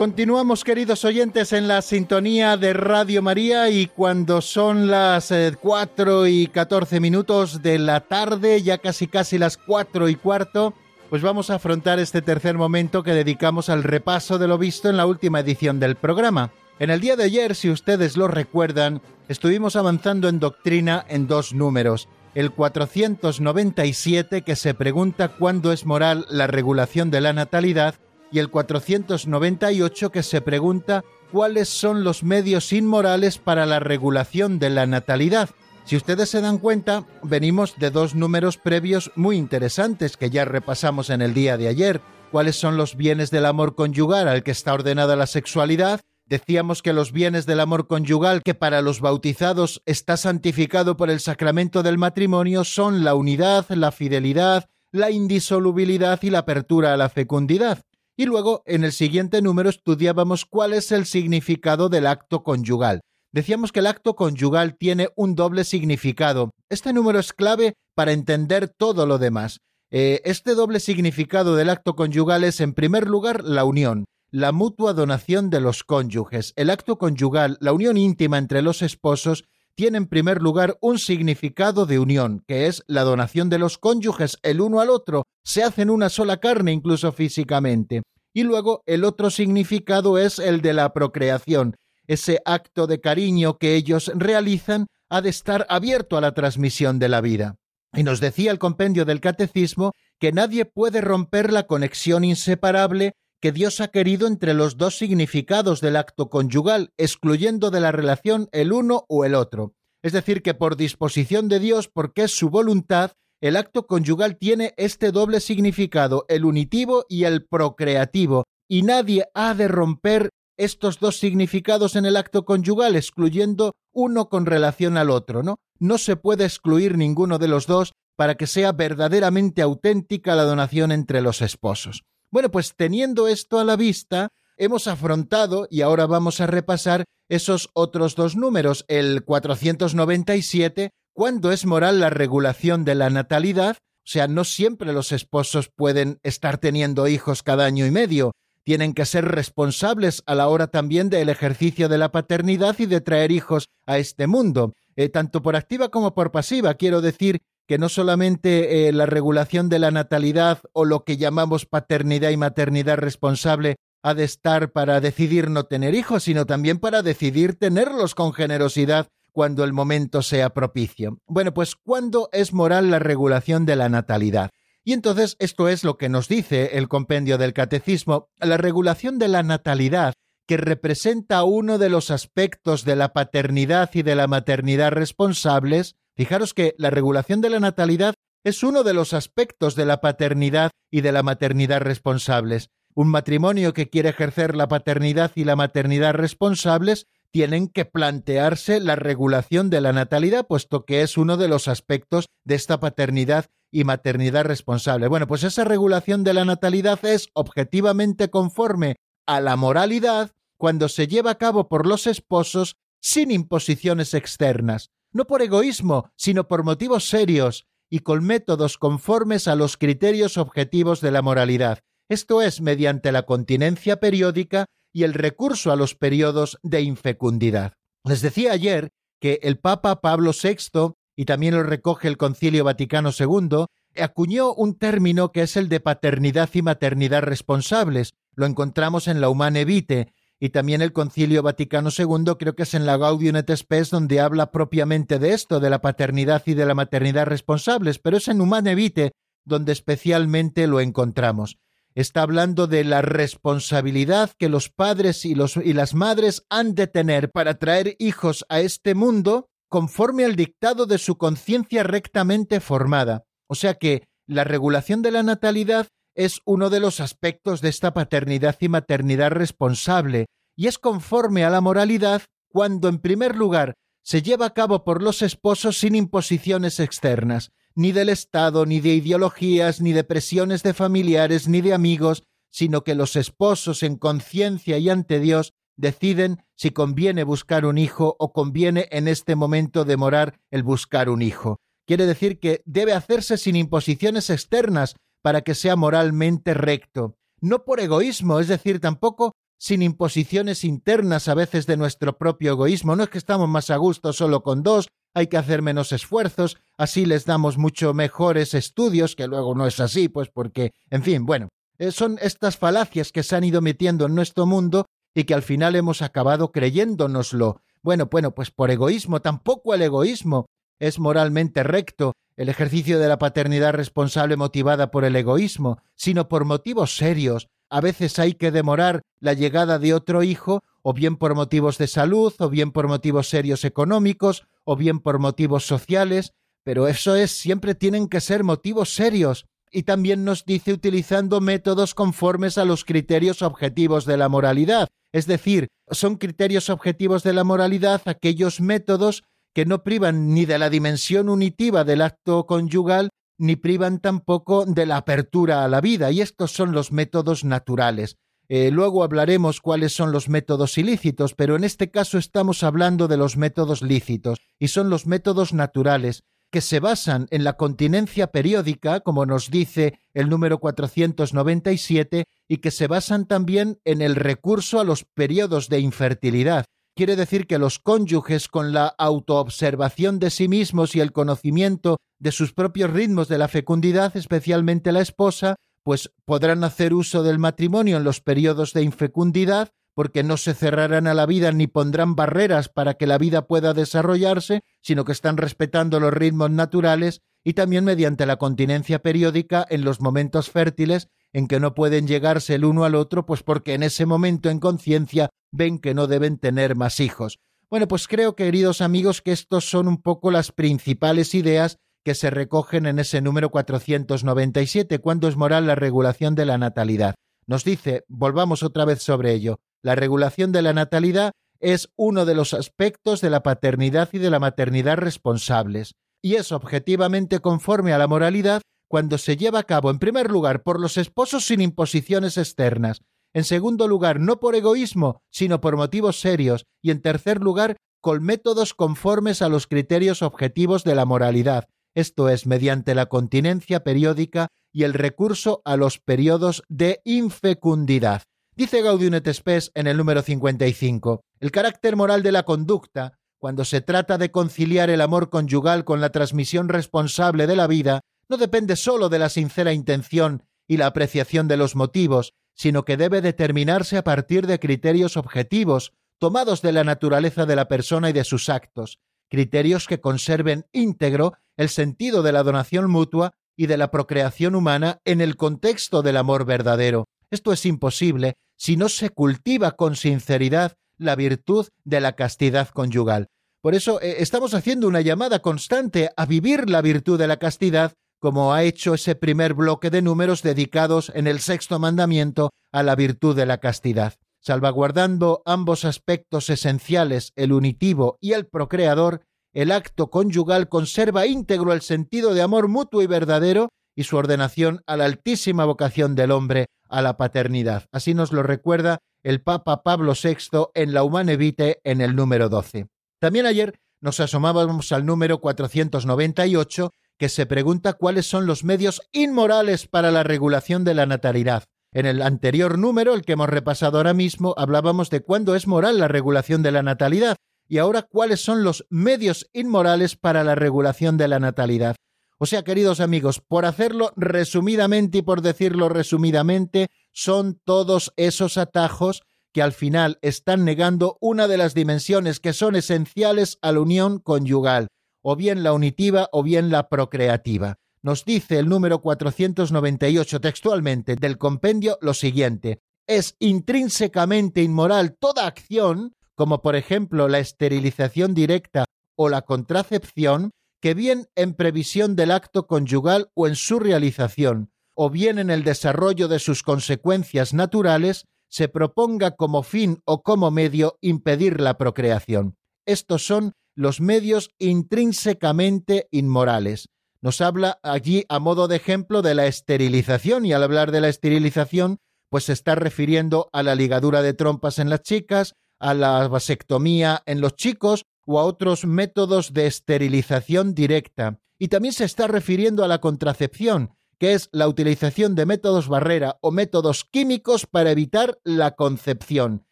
Continuamos, 0.01 0.65
queridos 0.65 1.05
oyentes, 1.05 1.53
en 1.53 1.69
la 1.69 1.83
sintonía 1.83 2.57
de 2.57 2.73
Radio 2.73 3.21
María 3.21 3.69
y 3.69 3.87
cuando 3.87 4.41
son 4.41 4.89
las 4.89 5.31
eh, 5.31 5.55
cuatro 5.61 6.27
y 6.27 6.47
catorce 6.47 7.01
minutos 7.01 7.61
de 7.61 7.79
la 7.79 8.01
tarde, 8.01 8.63
ya 8.63 8.79
casi 8.79 9.09
casi 9.09 9.37
las 9.37 9.59
cuatro 9.59 10.09
y 10.09 10.15
cuarto, 10.15 10.73
pues 11.11 11.21
vamos 11.21 11.51
a 11.51 11.57
afrontar 11.57 11.99
este 11.99 12.23
tercer 12.23 12.57
momento 12.57 13.03
que 13.03 13.13
dedicamos 13.13 13.69
al 13.69 13.83
repaso 13.83 14.39
de 14.39 14.49
lo 14.49 14.57
visto 14.57 14.89
en 14.89 14.97
la 14.97 15.05
última 15.05 15.41
edición 15.41 15.79
del 15.79 15.97
programa. 15.97 16.51
En 16.79 16.89
el 16.89 17.03
día 17.03 17.17
de 17.17 17.25
ayer, 17.25 17.55
si 17.55 17.69
ustedes 17.69 18.17
lo 18.17 18.27
recuerdan, 18.27 19.03
estuvimos 19.29 19.77
avanzando 19.77 20.31
en 20.31 20.41
doctrina 20.41 21.05
en 21.11 21.27
dos 21.27 21.53
números. 21.53 22.09
El 22.35 22.53
497 22.53 24.41
que 24.41 24.57
se 24.57 24.73
pregunta 24.73 25.29
cuándo 25.29 25.73
es 25.73 25.85
moral 25.85 26.25
la 26.31 26.47
regulación 26.47 27.11
de 27.11 27.21
la 27.21 27.35
natalidad 27.35 27.97
y 28.31 28.39
el 28.39 28.51
498 28.51 30.11
que 30.11 30.23
se 30.23 30.41
pregunta 30.41 31.05
cuáles 31.33 31.69
son 31.69 32.05
los 32.05 32.23
medios 32.23 32.73
inmorales 32.73 33.39
para 33.39 33.67
la 33.67 33.81
regulación 33.81 34.59
de 34.59 34.71
la 34.71 34.87
natalidad. 34.87 35.51
Si 35.85 35.97
ustedes 35.97 36.29
se 36.31 36.41
dan 36.41 36.59
cuenta, 36.59 37.05
venimos 37.23 37.77
de 37.79 37.91
dos 37.91 38.15
números 38.15 38.57
previos 38.57 39.11
muy 39.17 39.37
interesantes 39.37 40.17
que 40.17 40.31
ya 40.31 40.45
repasamos 40.45 41.11
en 41.11 41.23
el 41.23 41.35
día 41.35 41.57
de 41.57 41.69
ayer. 41.69 42.01
¿Cuáles 42.31 42.57
son 42.57 42.77
los 42.77 42.97
bienes 42.97 43.31
del 43.31 43.47
amor 43.47 43.75
conyugal 43.75 44.29
al 44.29 44.45
que 44.45 44.53
está 44.53 44.73
ordenada 44.73 45.17
la 45.17 45.27
sexualidad? 45.27 46.01
Decíamos 46.27 46.81
que 46.81 46.93
los 46.93 47.11
bienes 47.11 47.45
del 47.45 47.59
amor 47.59 47.89
conyugal 47.89 48.45
que 48.45 48.55
para 48.55 48.83
los 48.83 49.01
bautizados 49.01 49.83
está 49.85 50.17
santificado 50.17 50.97
por 50.97 51.11
el 51.11 51.19
sacramento 51.19 51.83
del 51.83 51.99
matrimonio 51.99 52.63
son 52.63 53.03
la 53.03 53.17
unidad, 53.17 53.67
la 53.71 53.91
fidelidad, 53.91 54.69
la 54.93 55.11
indisolubilidad 55.11 56.23
y 56.23 56.31
la 56.31 56.41
apertura 56.41 56.95
a 56.95 56.97
la 56.97 57.09
fecundidad. 57.09 57.85
Y 58.21 58.27
luego, 58.27 58.63
en 58.67 58.85
el 58.85 58.93
siguiente 58.93 59.41
número, 59.41 59.71
estudiábamos 59.71 60.45
cuál 60.45 60.75
es 60.75 60.93
el 60.93 61.07
significado 61.07 61.89
del 61.89 62.07
acto 62.07 62.43
conyugal. 62.43 63.01
Decíamos 63.33 63.73
que 63.73 63.81
el 63.81 63.87
acto 63.87 64.15
conyugal 64.15 64.77
tiene 64.77 65.09
un 65.17 65.35
doble 65.35 65.65
significado. 65.65 66.51
Este 66.69 66.93
número 66.93 67.19
es 67.19 67.33
clave 67.33 67.73
para 67.95 68.13
entender 68.13 68.69
todo 68.69 69.07
lo 69.07 69.17
demás. 69.17 69.61
Eh, 69.91 70.21
este 70.27 70.55
doble 70.55 70.81
significado 70.81 71.57
del 71.57 71.71
acto 71.71 71.97
conyugal 71.97 72.45
es, 72.45 72.61
en 72.61 72.75
primer 72.75 73.09
lugar, 73.09 73.43
la 73.43 73.65
unión, 73.65 74.05
la 74.31 74.53
mutua 74.53 74.93
donación 74.93 75.49
de 75.49 75.63
los 75.63 75.83
cónyuges. 75.83 76.53
El 76.57 76.69
acto 76.69 76.99
conyugal, 76.99 77.57
la 77.63 77.73
unión 77.73 77.97
íntima 77.97 78.37
entre 78.37 78.61
los 78.61 78.83
esposos, 78.83 79.45
tiene 79.75 79.99
en 79.99 80.07
primer 80.07 80.43
lugar 80.43 80.77
un 80.81 80.99
significado 80.99 81.87
de 81.87 81.99
unión, 81.99 82.43
que 82.47 82.67
es 82.67 82.83
la 82.87 83.03
donación 83.03 83.49
de 83.49 83.59
los 83.59 83.79
cónyuges 83.79 84.39
el 84.43 84.61
uno 84.61 84.81
al 84.81 84.91
otro, 84.91 85.25
se 85.45 85.63
hacen 85.63 85.91
una 85.91 86.09
sola 86.09 86.39
carne 86.39 86.73
incluso 86.73 87.13
físicamente. 87.13 88.03
Y 88.33 88.43
luego 88.43 88.83
el 88.87 89.05
otro 89.05 89.31
significado 89.31 90.19
es 90.19 90.39
el 90.39 90.61
de 90.61 90.75
la 90.75 90.93
procreación, 90.93 91.77
ese 92.07 92.41
acto 92.45 92.87
de 92.87 93.01
cariño 93.01 93.57
que 93.59 93.75
ellos 93.75 94.11
realizan 94.15 94.87
ha 95.09 95.21
de 95.21 95.31
estar 95.31 95.67
abierto 95.69 96.17
a 96.17 96.21
la 96.21 96.33
transmisión 96.33 96.99
de 96.99 97.09
la 97.09 97.21
vida. 97.21 97.57
Y 97.93 98.05
nos 98.05 98.21
decía 98.21 98.53
el 98.53 98.59
compendio 98.59 99.05
del 99.05 99.21
catecismo 99.21 99.93
que 100.21 100.33
nadie 100.33 100.65
puede 100.65 101.01
romper 101.01 101.53
la 101.53 101.67
conexión 101.67 102.25
inseparable 102.25 103.15
que 103.41 103.53
Dios 103.53 103.81
ha 103.81 103.89
querido 103.89 104.27
entre 104.27 104.55
los 104.55 104.77
dos 104.77 104.99
significados 104.99 105.81
del 105.81 105.97
acto 105.97 106.29
conyugal, 106.29 106.93
excluyendo 106.97 107.71
de 107.71 107.81
la 107.81 107.93
relación 107.93 108.49
el 108.53 108.73
uno 108.73 109.07
o 109.09 109.25
el 109.25 109.35
otro. 109.35 109.75
Es 110.03 110.13
decir, 110.13 110.43
que 110.43 110.55
por 110.55 110.77
disposición 110.77 111.49
de 111.49 111.59
Dios, 111.59 111.89
porque 111.89 112.25
es 112.25 112.37
su 112.37 112.51
voluntad, 112.51 113.13
el 113.43 113.57
acto 113.57 113.87
conyugal 113.87 114.37
tiene 114.37 114.75
este 114.77 115.13
doble 115.13 115.41
significado, 115.41 116.27
el 116.29 116.45
unitivo 116.45 117.07
y 117.09 117.25
el 117.25 117.47
procreativo, 117.47 118.45
y 118.69 118.83
nadie 118.83 119.27
ha 119.35 119.55
de 119.55 119.69
romper 119.69 120.31
estos 120.59 121.01
dos 121.01 121.19
significados 121.19 121.97
en 121.97 122.05
el 122.05 122.17
acto 122.17 122.45
conyugal, 122.45 122.95
excluyendo 122.95 123.73
uno 123.95 124.29
con 124.29 124.45
relación 124.45 124.99
al 124.99 125.09
otro, 125.09 125.43
¿no? 125.43 125.57
No 125.79 125.97
se 125.97 126.17
puede 126.17 126.45
excluir 126.45 126.99
ninguno 126.99 127.39
de 127.39 127.49
los 127.49 127.67
dos 127.67 127.95
para 128.17 128.35
que 128.35 128.47
sea 128.47 128.73
verdaderamente 128.73 129.63
auténtica 129.63 130.35
la 130.35 130.45
donación 130.45 130.93
entre 130.93 131.23
los 131.23 131.41
esposos. 131.41 132.03
Bueno, 132.31 132.51
pues 132.51 132.75
teniendo 132.77 133.27
esto 133.27 133.59
a 133.59 133.65
la 133.65 133.75
vista, 133.75 134.29
hemos 134.57 134.87
afrontado 134.87 135.67
y 135.69 135.81
ahora 135.81 136.07
vamos 136.07 136.41
a 136.41 136.47
repasar 136.47 137.05
esos 137.29 137.71
otros 137.73 138.15
dos 138.15 138.37
números, 138.37 138.85
el 138.89 139.25
497, 139.25 140.91
cuando 141.13 141.51
es 141.51 141.67
moral 141.67 141.99
la 141.99 142.11
regulación 142.11 142.85
de 142.85 142.95
la 142.95 143.11
natalidad, 143.11 143.79
o 143.79 144.13
sea, 144.13 144.29
no 144.29 144.45
siempre 144.45 144.93
los 144.93 145.13
esposos 145.13 145.71
pueden 145.75 146.21
estar 146.23 146.59
teniendo 146.59 147.09
hijos 147.09 147.43
cada 147.43 147.65
año 147.65 147.85
y 147.85 147.91
medio, 147.91 148.33
tienen 148.63 148.95
que 148.95 149.07
ser 149.07 149.25
responsables 149.25 150.23
a 150.27 150.35
la 150.37 150.49
hora 150.49 150.69
también 150.69 151.11
del 151.11 151.31
ejercicio 151.31 151.89
de 151.89 151.99
la 151.99 152.13
paternidad 152.13 152.79
y 152.79 152.87
de 152.87 153.01
traer 153.01 153.33
hijos 153.33 153.69
a 153.87 153.99
este 153.99 154.29
mundo, 154.29 154.75
eh, 154.95 155.09
tanto 155.09 155.43
por 155.43 155.57
activa 155.57 155.89
como 155.89 156.15
por 156.15 156.31
pasiva. 156.31 156.75
Quiero 156.75 157.01
decir 157.01 157.41
que 157.71 157.79
no 157.79 157.89
solamente 157.89 158.89
eh, 158.89 158.93
la 158.93 159.07
regulación 159.07 159.69
de 159.69 159.79
la 159.79 159.93
natalidad 159.93 160.59
o 160.73 160.85
lo 160.85 161.05
que 161.05 161.19
llamamos 161.19 161.67
paternidad 161.67 162.31
y 162.31 162.37
maternidad 162.37 162.97
responsable 162.97 163.77
ha 164.03 164.13
de 164.15 164.25
estar 164.25 164.73
para 164.73 165.01
decidir 165.01 165.49
no 165.51 165.67
tener 165.67 165.95
hijos, 165.95 166.25
sino 166.25 166.47
también 166.47 166.81
para 166.81 167.05
decidir 167.05 167.55
tenerlos 167.55 168.17
con 168.17 168.33
generosidad 168.33 169.07
cuando 169.31 169.63
el 169.63 169.73
momento 169.73 170.21
sea 170.23 170.51
propicio. 170.51 171.19
Bueno, 171.29 171.55
pues 171.55 171.77
¿cuándo 171.77 172.29
es 172.33 172.53
moral 172.53 172.91
la 172.91 172.99
regulación 172.99 173.67
de 173.67 173.77
la 173.77 173.89
natalidad? 173.89 174.51
Y 174.83 174.93
entonces 174.93 175.37
esto 175.39 175.69
es 175.69 175.85
lo 175.85 175.97
que 175.97 176.09
nos 176.09 176.27
dice 176.27 176.77
el 176.77 176.89
compendio 176.89 177.39
del 177.39 177.53
catecismo, 177.53 178.31
la 178.41 178.57
regulación 178.57 179.21
de 179.21 179.29
la 179.29 179.45
natalidad 179.45 180.15
que 180.49 180.57
representa 180.57 181.45
uno 181.45 181.79
de 181.79 181.89
los 181.89 182.11
aspectos 182.11 182.85
de 182.85 182.97
la 182.97 183.13
paternidad 183.13 183.91
y 183.95 184.03
de 184.03 184.17
la 184.17 184.27
maternidad 184.27 184.91
responsables, 184.91 185.95
Fijaros 186.17 186.55
que 186.55 186.75
la 186.79 186.91
regulación 186.91 187.41
de 187.41 187.51
la 187.51 187.61
natalidad 187.61 188.15
es 188.45 188.63
uno 188.63 188.83
de 188.83 188.95
los 188.95 189.13
aspectos 189.13 189.75
de 189.75 189.85
la 189.85 190.01
paternidad 190.01 190.71
y 190.91 191.03
de 191.03 191.13
la 191.13 191.23
maternidad 191.23 191.81
responsables. 191.81 192.71
Un 192.95 193.09
matrimonio 193.09 193.73
que 193.73 193.89
quiere 193.89 194.09
ejercer 194.11 194.57
la 194.57 194.69
paternidad 194.69 195.33
y 195.35 195.45
la 195.45 195.57
maternidad 195.57 196.15
responsables 196.15 197.07
tienen 197.31 197.69
que 197.69 197.85
plantearse 197.85 198.81
la 198.81 198.97
regulación 198.97 199.71
de 199.71 199.81
la 199.81 199.93
natalidad, 199.93 200.47
puesto 200.47 200.85
que 200.85 201.03
es 201.03 201.17
uno 201.17 201.37
de 201.37 201.49
los 201.49 201.69
aspectos 201.69 202.27
de 202.45 202.57
esta 202.57 202.81
paternidad 202.81 203.47
y 203.71 203.85
maternidad 203.85 204.45
responsable. 204.45 205.07
Bueno, 205.07 205.29
pues 205.29 205.45
esa 205.45 205.65
regulación 205.65 206.25
de 206.25 206.35
la 206.35 206.45
natalidad 206.45 207.05
es 207.05 207.29
objetivamente 207.35 208.31
conforme 208.31 208.97
a 209.27 209.41
la 209.41 209.55
moralidad 209.55 210.33
cuando 210.57 210.89
se 210.89 211.07
lleva 211.07 211.33
a 211.33 211.39
cabo 211.39 211.69
por 211.69 211.87
los 211.87 212.09
esposos 212.09 212.77
sin 213.01 213.31
imposiciones 213.31 214.13
externas 214.15 214.91
no 215.13 215.27
por 215.27 215.43
egoísmo, 215.43 216.11
sino 216.17 216.49
por 216.49 216.65
motivos 216.65 217.09
serios 217.09 217.67
y 217.89 218.01
con 218.01 218.25
métodos 218.25 218.79
conformes 218.79 219.49
a 219.49 219.57
los 219.57 219.77
criterios 219.77 220.39
objetivos 220.39 221.01
de 221.01 221.11
la 221.11 221.23
moralidad, 221.23 221.81
esto 222.11 222.43
es, 222.43 222.61
mediante 222.61 223.13
la 223.13 223.23
continencia 223.23 224.01
periódica 224.01 224.67
y 224.93 225.05
el 225.05 225.15
recurso 225.15 225.71
a 225.71 225.77
los 225.77 225.95
periodos 225.95 226.59
de 226.65 226.83
infecundidad. 226.83 227.75
Les 228.05 228.21
decía 228.21 228.53
ayer 228.53 228.91
que 229.21 229.39
el 229.45 229.61
Papa 229.61 230.01
Pablo 230.01 230.33
VI, 230.33 230.95
y 231.15 231.25
también 231.25 231.55
lo 231.55 231.63
recoge 231.63 232.09
el 232.09 232.17
Concilio 232.17 232.65
Vaticano 232.65 233.11
II, 233.17 233.67
acuñó 233.97 234.53
un 234.55 234.77
término 234.77 235.31
que 235.31 235.43
es 235.43 235.57
el 235.57 235.69
de 235.69 235.79
paternidad 235.79 236.51
y 236.53 236.63
maternidad 236.63 237.23
responsables. 237.23 238.15
Lo 238.35 238.45
encontramos 238.47 239.07
en 239.07 239.21
la 239.21 239.29
Humane 239.29 239.65
Vitae, 239.65 240.13
y 240.41 240.49
también 240.49 240.81
el 240.81 240.95
Concilio 240.95 241.43
Vaticano 241.43 241.91
II, 241.97 242.33
creo 242.39 242.57
que 242.57 242.63
es 242.63 242.73
en 242.73 242.87
la 242.87 242.97
Gaudium 242.97 243.37
et 243.37 243.55
Spes 243.55 243.91
donde 243.91 244.21
habla 244.21 244.51
propiamente 244.51 245.19
de 245.19 245.35
esto, 245.35 245.61
de 245.61 245.69
la 245.69 245.83
paternidad 245.83 246.43
y 246.47 246.55
de 246.55 246.65
la 246.65 246.75
maternidad 246.75 247.27
responsables, 247.27 247.99
pero 247.99 248.17
es 248.17 248.27
en 248.27 248.41
Humane 248.41 248.75
Vitae 248.75 249.13
donde 249.45 249.73
especialmente 249.73 250.67
lo 250.67 250.81
encontramos. 250.81 251.59
Está 251.95 252.23
hablando 252.23 252.67
de 252.67 252.85
la 252.85 253.03
responsabilidad 253.03 254.31
que 254.39 254.49
los 254.49 254.71
padres 254.71 255.25
y, 255.25 255.35
y 255.35 255.73
las 255.73 255.95
madres 255.95 256.45
han 256.49 256.75
de 256.75 256.87
tener 256.87 257.31
para 257.31 257.59
traer 257.59 257.97
hijos 257.99 258.47
a 258.49 258.61
este 258.61 258.95
mundo 258.95 259.49
conforme 259.69 260.25
al 260.25 260.37
dictado 260.37 260.87
de 260.87 260.99
su 260.99 261.19
conciencia 261.19 261.83
rectamente 261.83 262.61
formada. 262.61 263.25
O 263.47 263.55
sea 263.55 263.75
que 263.75 264.09
la 264.27 264.45
regulación 264.45 265.03
de 265.03 265.11
la 265.11 265.23
natalidad 265.23 265.89
es 266.15 266.41
uno 266.45 266.71
de 266.71 266.81
los 266.81 267.01
aspectos 267.01 267.61
de 267.61 267.69
esta 267.69 267.95
paternidad 267.95 268.57
y 268.61 268.69
maternidad 268.69 269.31
responsable, 269.31 270.27
y 270.57 270.67
es 270.67 270.79
conforme 270.79 271.45
a 271.45 271.51
la 271.51 271.61
moralidad 271.61 272.23
cuando, 272.49 272.89
en 272.89 272.99
primer 272.99 273.37
lugar, 273.37 273.75
se 274.03 274.23
lleva 274.23 274.47
a 274.47 274.55
cabo 274.55 274.85
por 274.85 275.03
los 275.03 275.23
esposos 275.23 275.79
sin 275.79 275.95
imposiciones 275.95 276.81
externas, 276.81 277.53
ni 277.75 277.93
del 277.93 278.09
Estado, 278.09 278.67
ni 278.67 278.81
de 278.81 278.95
ideologías, 278.95 279.81
ni 279.81 279.93
de 279.93 280.05
presiones 280.05 280.63
de 280.63 280.75
familiares, 280.75 281.49
ni 281.49 281.61
de 281.61 281.75
amigos, 281.75 282.25
sino 282.51 282.83
que 282.83 282.95
los 282.95 283.17
esposos 283.17 283.83
en 283.83 283.97
conciencia 283.97 284.79
y 284.79 284.91
ante 284.91 285.21
Dios 285.21 285.55
deciden 285.77 286.43
si 286.57 286.71
conviene 286.71 287.25
buscar 287.25 287.65
un 287.65 287.79
hijo 287.79 288.17
o 288.19 288.33
conviene 288.33 288.89
en 288.91 289.09
este 289.09 289.35
momento 289.35 289.85
demorar 289.85 290.39
el 290.51 290.63
buscar 290.63 291.09
un 291.09 291.23
hijo. 291.23 291.61
Quiere 291.87 292.07
decir 292.07 292.39
que 292.39 292.63
debe 292.67 292.93
hacerse 292.93 293.39
sin 293.39 293.57
imposiciones 293.57 294.31
externas, 294.31 294.95
para 295.23 295.43
que 295.43 295.55
sea 295.55 295.77
moralmente 295.77 296.55
recto, 296.55 297.17
no 297.41 297.65
por 297.65 297.81
egoísmo, 297.81 298.41
es 298.41 298.49
decir, 298.49 298.81
tampoco 298.81 299.33
sin 299.59 299.83
imposiciones 299.83 300.65
internas 300.65 301.29
a 301.29 301.35
veces 301.35 301.67
de 301.67 301.77
nuestro 301.77 302.17
propio 302.17 302.53
egoísmo. 302.53 302.97
No 302.97 303.03
es 303.03 303.11
que 303.11 303.19
estamos 303.19 303.49
más 303.49 303.69
a 303.71 303.77
gusto 303.77 304.13
solo 304.15 304.43
con 304.43 304.63
dos, 304.63 304.89
hay 305.15 305.27
que 305.27 305.37
hacer 305.37 305.61
menos 305.61 305.93
esfuerzos, 305.93 306.57
así 306.79 307.05
les 307.05 307.27
damos 307.27 307.59
mucho 307.59 307.93
mejores 307.93 308.55
estudios, 308.55 309.17
que 309.17 309.27
luego 309.27 309.55
no 309.55 309.67
es 309.67 309.79
así, 309.81 310.09
pues 310.09 310.31
porque, 310.31 310.73
en 310.89 311.03
fin, 311.03 311.27
bueno, 311.27 311.49
eh, 311.79 311.93
son 311.93 312.19
estas 312.23 312.57
falacias 312.57 313.13
que 313.13 313.23
se 313.23 313.37
han 313.37 313.45
ido 313.45 313.61
metiendo 313.61 314.07
en 314.07 314.15
nuestro 314.15 314.47
mundo 314.47 314.87
y 315.15 315.25
que 315.25 315.35
al 315.35 315.43
final 315.43 315.75
hemos 315.75 316.01
acabado 316.01 316.53
creyéndonoslo. 316.53 317.61
Bueno, 317.83 318.09
bueno, 318.11 318.35
pues 318.35 318.51
por 318.51 318.71
egoísmo, 318.71 319.21
tampoco 319.21 319.75
el 319.75 319.83
egoísmo 319.83 320.47
es 320.79 320.99
moralmente 320.99 321.63
recto, 321.63 322.15
el 322.41 322.49
ejercicio 322.49 322.99
de 322.99 323.07
la 323.07 323.19
paternidad 323.19 323.75
responsable 323.75 324.35
motivada 324.35 324.91
por 324.91 325.05
el 325.05 325.15
egoísmo, 325.15 325.83
sino 325.95 326.27
por 326.31 326.47
motivos 326.47 326.97
serios. 326.97 327.49
A 327.69 327.83
veces 327.83 328.19
hay 328.19 328.33
que 328.33 328.51
demorar 328.51 329.03
la 329.21 329.35
llegada 329.35 329.79
de 329.79 329.93
otro 329.93 330.23
hijo, 330.23 330.63
o 330.81 330.95
bien 330.95 331.17
por 331.17 331.35
motivos 331.35 331.77
de 331.77 331.87
salud, 331.87 332.33
o 332.39 332.49
bien 332.49 332.73
por 332.73 332.89
motivos 332.89 333.29
serios 333.29 333.67
económicos, 333.67 334.47
o 334.65 334.75
bien 334.75 335.01
por 335.01 335.19
motivos 335.19 335.67
sociales, 335.67 336.33
pero 336.65 336.89
eso 336.89 337.15
es, 337.15 337.31
siempre 337.31 337.75
tienen 337.75 338.09
que 338.09 338.23
ser 338.23 338.43
motivos 338.43 338.95
serios. 338.95 339.45
Y 339.71 339.83
también 339.83 340.25
nos 340.25 340.47
dice 340.47 340.73
utilizando 340.73 341.43
métodos 341.43 341.93
conformes 341.93 342.57
a 342.57 342.65
los 342.65 342.87
criterios 342.87 343.43
objetivos 343.43 344.07
de 344.07 344.17
la 344.17 344.31
moralidad. 344.31 344.89
Es 345.13 345.27
decir, 345.27 345.69
son 345.91 346.17
criterios 346.17 346.71
objetivos 346.71 347.23
de 347.23 347.35
la 347.35 347.45
moralidad 347.45 348.01
aquellos 348.07 348.63
métodos 348.63 349.25
que 349.55 349.67
no 349.67 349.83
privan 349.83 350.35
ni 350.35 350.47
de 350.47 350.59
la 350.59 350.71
dimensión 350.71 351.29
unitiva 351.29 351.85
del 351.85 352.03
acto 352.03 352.47
conyugal 352.47 353.11
ni 353.39 353.57
privan 353.57 354.01
tampoco 354.01 354.67
de 354.67 354.85
la 354.85 354.99
apertura 354.99 355.65
a 355.65 355.69
la 355.69 355.81
vida, 355.81 356.11
y 356.11 356.21
estos 356.21 356.53
son 356.53 356.73
los 356.73 356.93
métodos 356.93 357.43
naturales. 357.43 358.17
Eh, 358.51 358.71
luego 358.71 359.03
hablaremos 359.03 359.61
cuáles 359.61 359.95
son 359.95 360.13
los 360.13 360.29
métodos 360.29 360.77
ilícitos, 360.77 361.35
pero 361.35 361.57
en 361.57 361.65
este 361.65 361.91
caso 361.91 362.19
estamos 362.19 362.63
hablando 362.63 363.09
de 363.09 363.17
los 363.17 363.39
métodos 363.39 363.81
lícitos, 363.81 364.41
y 364.59 364.69
son 364.69 364.91
los 364.91 365.07
métodos 365.07 365.55
naturales, 365.55 366.25
que 366.51 366.61
se 366.61 366.81
basan 366.81 367.29
en 367.31 367.45
la 367.45 367.55
continencia 367.55 368.27
periódica, 368.27 369.01
como 369.01 369.25
nos 369.25 369.51
dice 369.51 370.01
el 370.13 370.29
número 370.29 370.59
497, 370.59 372.27
y 372.49 372.57
que 372.59 372.71
se 372.71 372.89
basan 372.89 373.27
también 373.27 373.79
en 373.85 374.03
el 374.03 374.17
recurso 374.17 374.81
a 374.81 374.85
los 374.85 375.05
periodos 375.05 375.69
de 375.69 375.81
infertilidad. 375.81 376.67
Quiere 377.01 377.17
decir 377.17 377.47
que 377.47 377.59
los 377.59 377.79
cónyuges, 377.79 378.47
con 378.49 378.75
la 378.75 378.87
autoobservación 378.87 380.19
de 380.19 380.29
sí 380.29 380.49
mismos 380.49 380.95
y 380.95 381.01
el 381.01 381.13
conocimiento 381.13 381.97
de 382.19 382.31
sus 382.31 382.53
propios 382.53 382.91
ritmos 382.91 383.27
de 383.27 383.39
la 383.39 383.49
fecundidad, 383.49 384.15
especialmente 384.19 384.93
la 384.93 385.01
esposa, 385.01 385.57
pues 385.83 386.13
podrán 386.27 386.63
hacer 386.63 386.93
uso 386.93 387.23
del 387.23 387.39
matrimonio 387.39 387.97
en 387.97 388.05
los 388.05 388.21
periodos 388.21 388.75
de 388.75 388.83
infecundidad, 388.83 389.71
porque 389.95 390.23
no 390.23 390.37
se 390.37 390.53
cerrarán 390.53 391.07
a 391.07 391.15
la 391.15 391.25
vida 391.25 391.53
ni 391.53 391.69
pondrán 391.69 392.17
barreras 392.17 392.69
para 392.69 392.93
que 392.93 393.07
la 393.07 393.17
vida 393.17 393.47
pueda 393.47 393.73
desarrollarse, 393.73 394.61
sino 394.83 395.07
que 395.07 395.13
están 395.13 395.39
respetando 395.39 396.01
los 396.01 396.13
ritmos 396.13 396.51
naturales 396.51 397.23
y 397.43 397.55
también 397.55 397.87
mediante 397.87 398.27
la 398.27 398.37
continencia 398.37 398.99
periódica 398.99 399.67
en 399.71 399.87
los 399.87 400.03
momentos 400.03 400.51
fértiles 400.51 401.09
en 401.33 401.49
que 401.49 401.61
no 401.61 401.75
pueden 401.75 402.07
llegarse 402.07 402.55
el 402.55 402.65
uno 402.65 402.85
al 402.85 402.95
otro, 402.95 403.27
pues 403.27 403.43
porque 403.43 403.75
en 403.75 403.83
ese 403.83 404.07
momento 404.07 404.51
en 404.51 404.61
conciencia 404.61 405.31
ven 405.53 405.79
que 405.79 405.95
no 405.95 406.07
deben 406.07 406.39
tener 406.39 406.77
más 406.77 407.01
hijos. 407.01 407.39
Bueno, 407.71 407.87
pues 407.87 408.09
creo, 408.09 408.35
queridos 408.35 408.81
amigos, 408.81 409.23
que 409.23 409.33
estos 409.33 409.65
son 409.65 409.87
un 409.87 410.03
poco 410.03 410.31
las 410.31 410.51
principales 410.51 411.35
ideas 411.35 411.79
que 412.05 412.15
se 412.15 412.31
recogen 412.31 412.87
en 412.87 412.99
ese 412.99 413.21
número 413.21 413.51
497, 413.51 414.99
cuando 414.99 415.29
es 415.29 415.37
moral 415.37 415.67
la 415.67 415.75
regulación 415.75 416.35
de 416.35 416.47
la 416.47 416.59
natalidad. 416.59 417.15
Nos 417.47 417.65
dice, 417.65 418.05
volvamos 418.09 418.63
otra 418.63 418.85
vez 418.85 419.03
sobre 419.03 419.33
ello, 419.33 419.61
la 419.83 419.95
regulación 419.95 420.53
de 420.53 420.63
la 420.63 420.73
natalidad 420.73 421.33
es 421.61 421.91
uno 421.97 422.25
de 422.25 422.35
los 422.35 422.55
aspectos 422.55 423.21
de 423.21 423.31
la 423.31 423.43
paternidad 423.43 424.09
y 424.13 424.19
de 424.19 424.31
la 424.31 424.41
maternidad 424.41 424.97
responsables, 424.97 425.95
y 426.23 426.37
es 426.37 426.53
objetivamente 426.53 427.41
conforme 427.41 427.93
a 427.93 427.99
la 427.99 428.07
moralidad 428.07 428.63
cuando 428.91 429.19
se 429.19 429.37
lleva 429.37 429.61
a 429.61 429.63
cabo, 429.63 429.89
en 429.93 430.01
primer 430.01 430.33
lugar, 430.33 430.65
por 430.65 430.81
los 430.81 430.97
esposos 430.97 431.47
sin 431.47 431.61
imposiciones 431.61 432.37
externas, 432.37 433.03
en 433.33 433.45
segundo 433.45 433.87
lugar, 433.87 434.19
no 434.19 434.41
por 434.41 434.57
egoísmo, 434.57 435.23
sino 435.31 435.61
por 435.61 435.77
motivos 435.77 436.19
serios, 436.19 436.67
y 436.83 436.91
en 436.91 437.01
tercer 437.01 437.41
lugar, 437.41 437.77
con 438.01 438.25
métodos 438.25 438.75
conformes 438.75 439.43
a 439.43 439.49
los 439.49 439.69
criterios 439.69 440.23
objetivos 440.23 440.83
de 440.83 440.97
la 440.97 441.05
moralidad, 441.05 441.69
esto 441.95 442.29
es, 442.29 442.49
mediante 442.49 442.97
la 442.97 443.07
continencia 443.07 443.85
periódica 443.85 444.49
y 444.73 444.83
el 444.83 444.95
recurso 444.95 445.63
a 445.65 445.77
los 445.77 446.01
periodos 446.01 446.65
de 446.69 447.01
infecundidad. 447.05 448.25
Dice 448.57 448.83
Gaudium 448.83 449.15
et 449.15 449.29
en 449.75 449.87
el 449.87 449.97
número 449.97 450.23
55, 450.23 451.21
el 451.39 451.53
carácter 451.53 451.95
moral 451.95 452.25
de 452.25 452.33
la 452.33 452.43
conducta, 452.43 453.21
cuando 453.39 453.65
se 453.65 453.81
trata 453.83 454.19
de 454.19 454.33
conciliar 454.33 454.91
el 454.91 455.01
amor 455.01 455.31
conyugal 455.31 455.85
con 455.85 456.01
la 456.01 456.11
transmisión 456.11 456.69
responsable 456.69 457.47
de 457.47 457.55
la 457.55 457.69
vida, 457.69 458.01
no 458.31 458.37
depende 458.37 458.77
sólo 458.77 459.09
de 459.09 459.19
la 459.19 459.29
sincera 459.29 459.73
intención 459.73 460.45
y 460.69 460.77
la 460.77 460.87
apreciación 460.87 461.49
de 461.49 461.57
los 461.57 461.75
motivos, 461.75 462.35
sino 462.55 462.85
que 462.85 462.97
debe 462.97 463.21
determinarse 463.21 463.97
a 463.97 464.05
partir 464.05 464.47
de 464.47 464.61
criterios 464.61 465.17
objetivos, 465.17 465.93
tomados 466.19 466.63
de 466.63 466.71
la 466.71 466.85
naturaleza 466.85 467.45
de 467.45 467.57
la 467.57 467.67
persona 467.67 468.09
y 468.09 468.13
de 468.13 468.23
sus 468.23 468.49
actos, 468.49 469.01
criterios 469.29 469.89
que 469.89 470.01
conserven 470.01 470.67
íntegro 470.73 471.35
el 471.57 471.69
sentido 471.69 472.23
de 472.23 472.31
la 472.31 472.45
donación 472.45 472.89
mutua 472.89 473.33
y 473.57 473.67
de 473.67 473.77
la 473.77 473.91
procreación 473.91 474.55
humana 474.55 475.01
en 475.05 475.21
el 475.21 475.37
contexto 475.37 476.03
del 476.03 476.17
amor 476.17 476.45
verdadero. 476.45 477.09
Esto 477.31 477.53
es 477.53 477.67
imposible 477.67 478.35
si 478.57 478.77
no 478.77 478.89
se 478.89 479.11
cultiva 479.11 479.73
con 479.73 479.97
sinceridad 479.97 480.77
la 480.99 481.17
virtud 481.17 481.69
de 481.85 482.01
la 482.01 482.13
castidad 482.13 482.69
conyugal. 482.69 483.29
Por 483.61 483.75
eso 483.75 484.01
eh, 484.01 484.17
estamos 484.19 484.55
haciendo 484.55 484.87
una 484.87 485.01
llamada 485.01 485.41
constante 485.41 486.11
a 486.17 486.27
vivir 486.27 486.71
la 486.71 486.81
virtud 486.81 487.19
de 487.19 487.27
la 487.27 487.39
castidad 487.39 487.95
como 488.21 488.53
ha 488.53 488.63
hecho 488.63 488.95
ese 488.95 489.17
primer 489.17 489.55
bloque 489.55 489.91
de 489.91 490.03
números 490.03 490.43
dedicados 490.43 491.11
en 491.15 491.27
el 491.27 491.41
sexto 491.41 491.79
mandamiento 491.79 492.51
a 492.71 492.83
la 492.83 492.95
virtud 492.95 493.35
de 493.35 493.47
la 493.47 493.59
castidad. 493.59 494.15
Salvaguardando 494.41 495.43
ambos 495.45 495.85
aspectos 495.85 496.49
esenciales, 496.51 497.33
el 497.35 497.53
unitivo 497.53 498.19
y 498.21 498.33
el 498.33 498.47
procreador, 498.47 499.23
el 499.53 499.73
acto 499.73 500.11
conyugal 500.11 500.69
conserva 500.69 501.27
íntegro 501.27 501.73
el 501.73 501.81
sentido 501.81 502.35
de 502.35 502.43
amor 502.43 502.69
mutuo 502.69 503.03
y 503.03 503.07
verdadero 503.07 503.71
y 503.97 504.05
su 504.05 504.17
ordenación 504.17 504.83
a 504.87 504.97
la 504.97 505.07
altísima 505.07 505.65
vocación 505.65 506.15
del 506.15 506.31
hombre 506.31 506.67
a 506.89 507.03
la 507.03 507.17
paternidad. 507.17 507.87
Así 507.91 508.15
nos 508.15 508.33
lo 508.33 508.43
recuerda 508.43 508.99
el 509.23 509.43
Papa 509.43 509.83
Pablo 509.83 510.13
VI 510.13 510.69
en 510.75 510.95
la 510.95 511.03
Humane 511.03 511.37
Vitae 511.37 511.81
en 511.85 512.01
el 512.01 512.15
número 512.15 512.49
12. 512.49 512.87
También 513.19 513.47
ayer 513.47 513.79
nos 514.01 514.21
asomábamos 514.21 514.93
al 514.93 515.05
número 515.05 515.41
498 515.41 516.91
que 517.21 517.29
se 517.29 517.45
pregunta 517.45 517.93
cuáles 517.93 518.25
son 518.25 518.47
los 518.47 518.65
medios 518.65 519.03
inmorales 519.13 519.87
para 519.87 520.11
la 520.11 520.23
regulación 520.23 520.85
de 520.85 520.95
la 520.95 521.05
natalidad. 521.05 521.65
En 521.93 522.07
el 522.07 522.23
anterior 522.23 522.79
número, 522.79 523.13
el 523.13 523.27
que 523.27 523.33
hemos 523.33 523.51
repasado 523.51 523.99
ahora 523.99 524.15
mismo, 524.15 524.55
hablábamos 524.57 525.11
de 525.11 525.21
cuándo 525.21 525.55
es 525.55 525.67
moral 525.67 525.99
la 525.99 526.09
regulación 526.09 526.63
de 526.63 526.73
la 526.73 526.83
natalidad 526.83 527.37
y 527.69 527.77
ahora 527.77 528.05
cuáles 528.11 528.41
son 528.41 528.65
los 528.65 528.87
medios 528.89 529.51
inmorales 529.53 530.17
para 530.17 530.45
la 530.45 530.55
regulación 530.55 531.19
de 531.19 531.29
la 531.29 531.39
natalidad. 531.39 531.95
O 532.39 532.47
sea, 532.47 532.63
queridos 532.63 533.01
amigos, 533.01 533.43
por 533.47 533.67
hacerlo 533.67 534.15
resumidamente 534.17 535.19
y 535.19 535.23
por 535.23 535.43
decirlo 535.43 535.91
resumidamente, 535.91 536.89
son 537.13 537.61
todos 537.67 538.15
esos 538.17 538.57
atajos 538.57 539.25
que 539.53 539.61
al 539.61 539.75
final 539.75 540.19
están 540.23 540.65
negando 540.65 541.19
una 541.21 541.49
de 541.49 541.59
las 541.59 541.75
dimensiones 541.75 542.41
que 542.41 542.55
son 542.55 542.77
esenciales 542.77 543.59
a 543.61 543.73
la 543.73 543.81
unión 543.81 544.21
conyugal, 544.21 544.89
o 545.23 545.37
bien 545.37 545.63
la 545.63 545.73
unitiva 545.73 546.29
o 546.33 546.43
bien 546.43 546.71
la 546.71 546.89
procreativa. 546.89 547.79
Nos 548.03 548.25
dice 548.25 548.59
el 548.59 548.69
número 548.69 549.03
498 549.03 550.41
textualmente 550.41 551.17
del 551.17 551.37
compendio 551.37 551.99
lo 552.01 552.15
siguiente, 552.15 552.81
es 553.11 553.35
intrínsecamente 553.41 554.63
inmoral 554.63 555.17
toda 555.19 555.49
acción, 555.49 556.15
como 556.37 556.63
por 556.63 556.77
ejemplo 556.77 557.27
la 557.27 557.41
esterilización 557.41 558.35
directa 558.35 558.85
o 559.17 559.29
la 559.29 559.43
contracepción, 559.43 560.53
que 560.81 560.95
bien 560.95 561.27
en 561.35 561.55
previsión 561.55 562.15
del 562.15 562.31
acto 562.31 562.69
conyugal 562.69 563.33
o 563.35 563.49
en 563.49 563.57
su 563.57 563.81
realización, 563.81 564.71
o 564.95 565.11
bien 565.11 565.41
en 565.41 565.51
el 565.51 565.65
desarrollo 565.65 566.29
de 566.29 566.39
sus 566.39 566.63
consecuencias 566.63 567.53
naturales, 567.53 568.27
se 568.49 568.69
proponga 568.69 569.33
como 569.33 569.65
fin 569.65 570.01
o 570.05 570.23
como 570.23 570.53
medio 570.53 570.97
impedir 571.01 571.61
la 571.61 571.79
procreación. 571.79 572.57
Estos 572.87 573.27
son 573.27 573.55
los 573.81 574.03
medios 574.03 574.51
intrínsecamente 574.59 576.07
inmorales. 576.11 576.91
Nos 577.23 577.41
habla 577.41 577.81
allí 577.83 578.27
a 578.29 578.39
modo 578.39 578.69
de 578.69 578.77
ejemplo 578.77 579.23
de 579.23 579.35
la 579.35 579.47
esterilización 579.47 580.45
y 580.45 580.53
al 580.53 580.63
hablar 580.63 580.93
de 580.93 581.01
la 581.01 581.09
esterilización 581.09 581.97
pues 582.29 582.45
se 582.45 582.53
está 582.53 582.75
refiriendo 582.75 583.49
a 583.55 583.63
la 583.63 583.75
ligadura 583.75 584.21
de 584.21 584.35
trompas 584.35 584.79
en 584.79 584.91
las 584.91 585.01
chicas, 585.01 585.55
a 585.79 585.95
la 585.95 586.29
vasectomía 586.29 587.23
en 587.25 587.41
los 587.41 587.57
chicos 587.57 588.05
o 588.27 588.39
a 588.39 588.45
otros 588.45 588.85
métodos 588.85 589.55
de 589.55 589.67
esterilización 589.67 590.75
directa. 590.75 591.41
Y 591.59 591.69
también 591.69 591.95
se 591.95 592.05
está 592.05 592.27
refiriendo 592.27 592.85
a 592.85 592.89
la 592.89 593.01
contracepción, 593.01 593.95
que 594.19 594.35
es 594.35 594.51
la 594.53 594.69
utilización 594.69 595.35
de 595.35 595.47
métodos 595.47 595.89
barrera 595.89 596.37
o 596.43 596.51
métodos 596.51 597.07
químicos 597.11 597.65
para 597.65 597.93
evitar 597.93 598.39
la 598.45 598.73
concepción. 598.73 599.65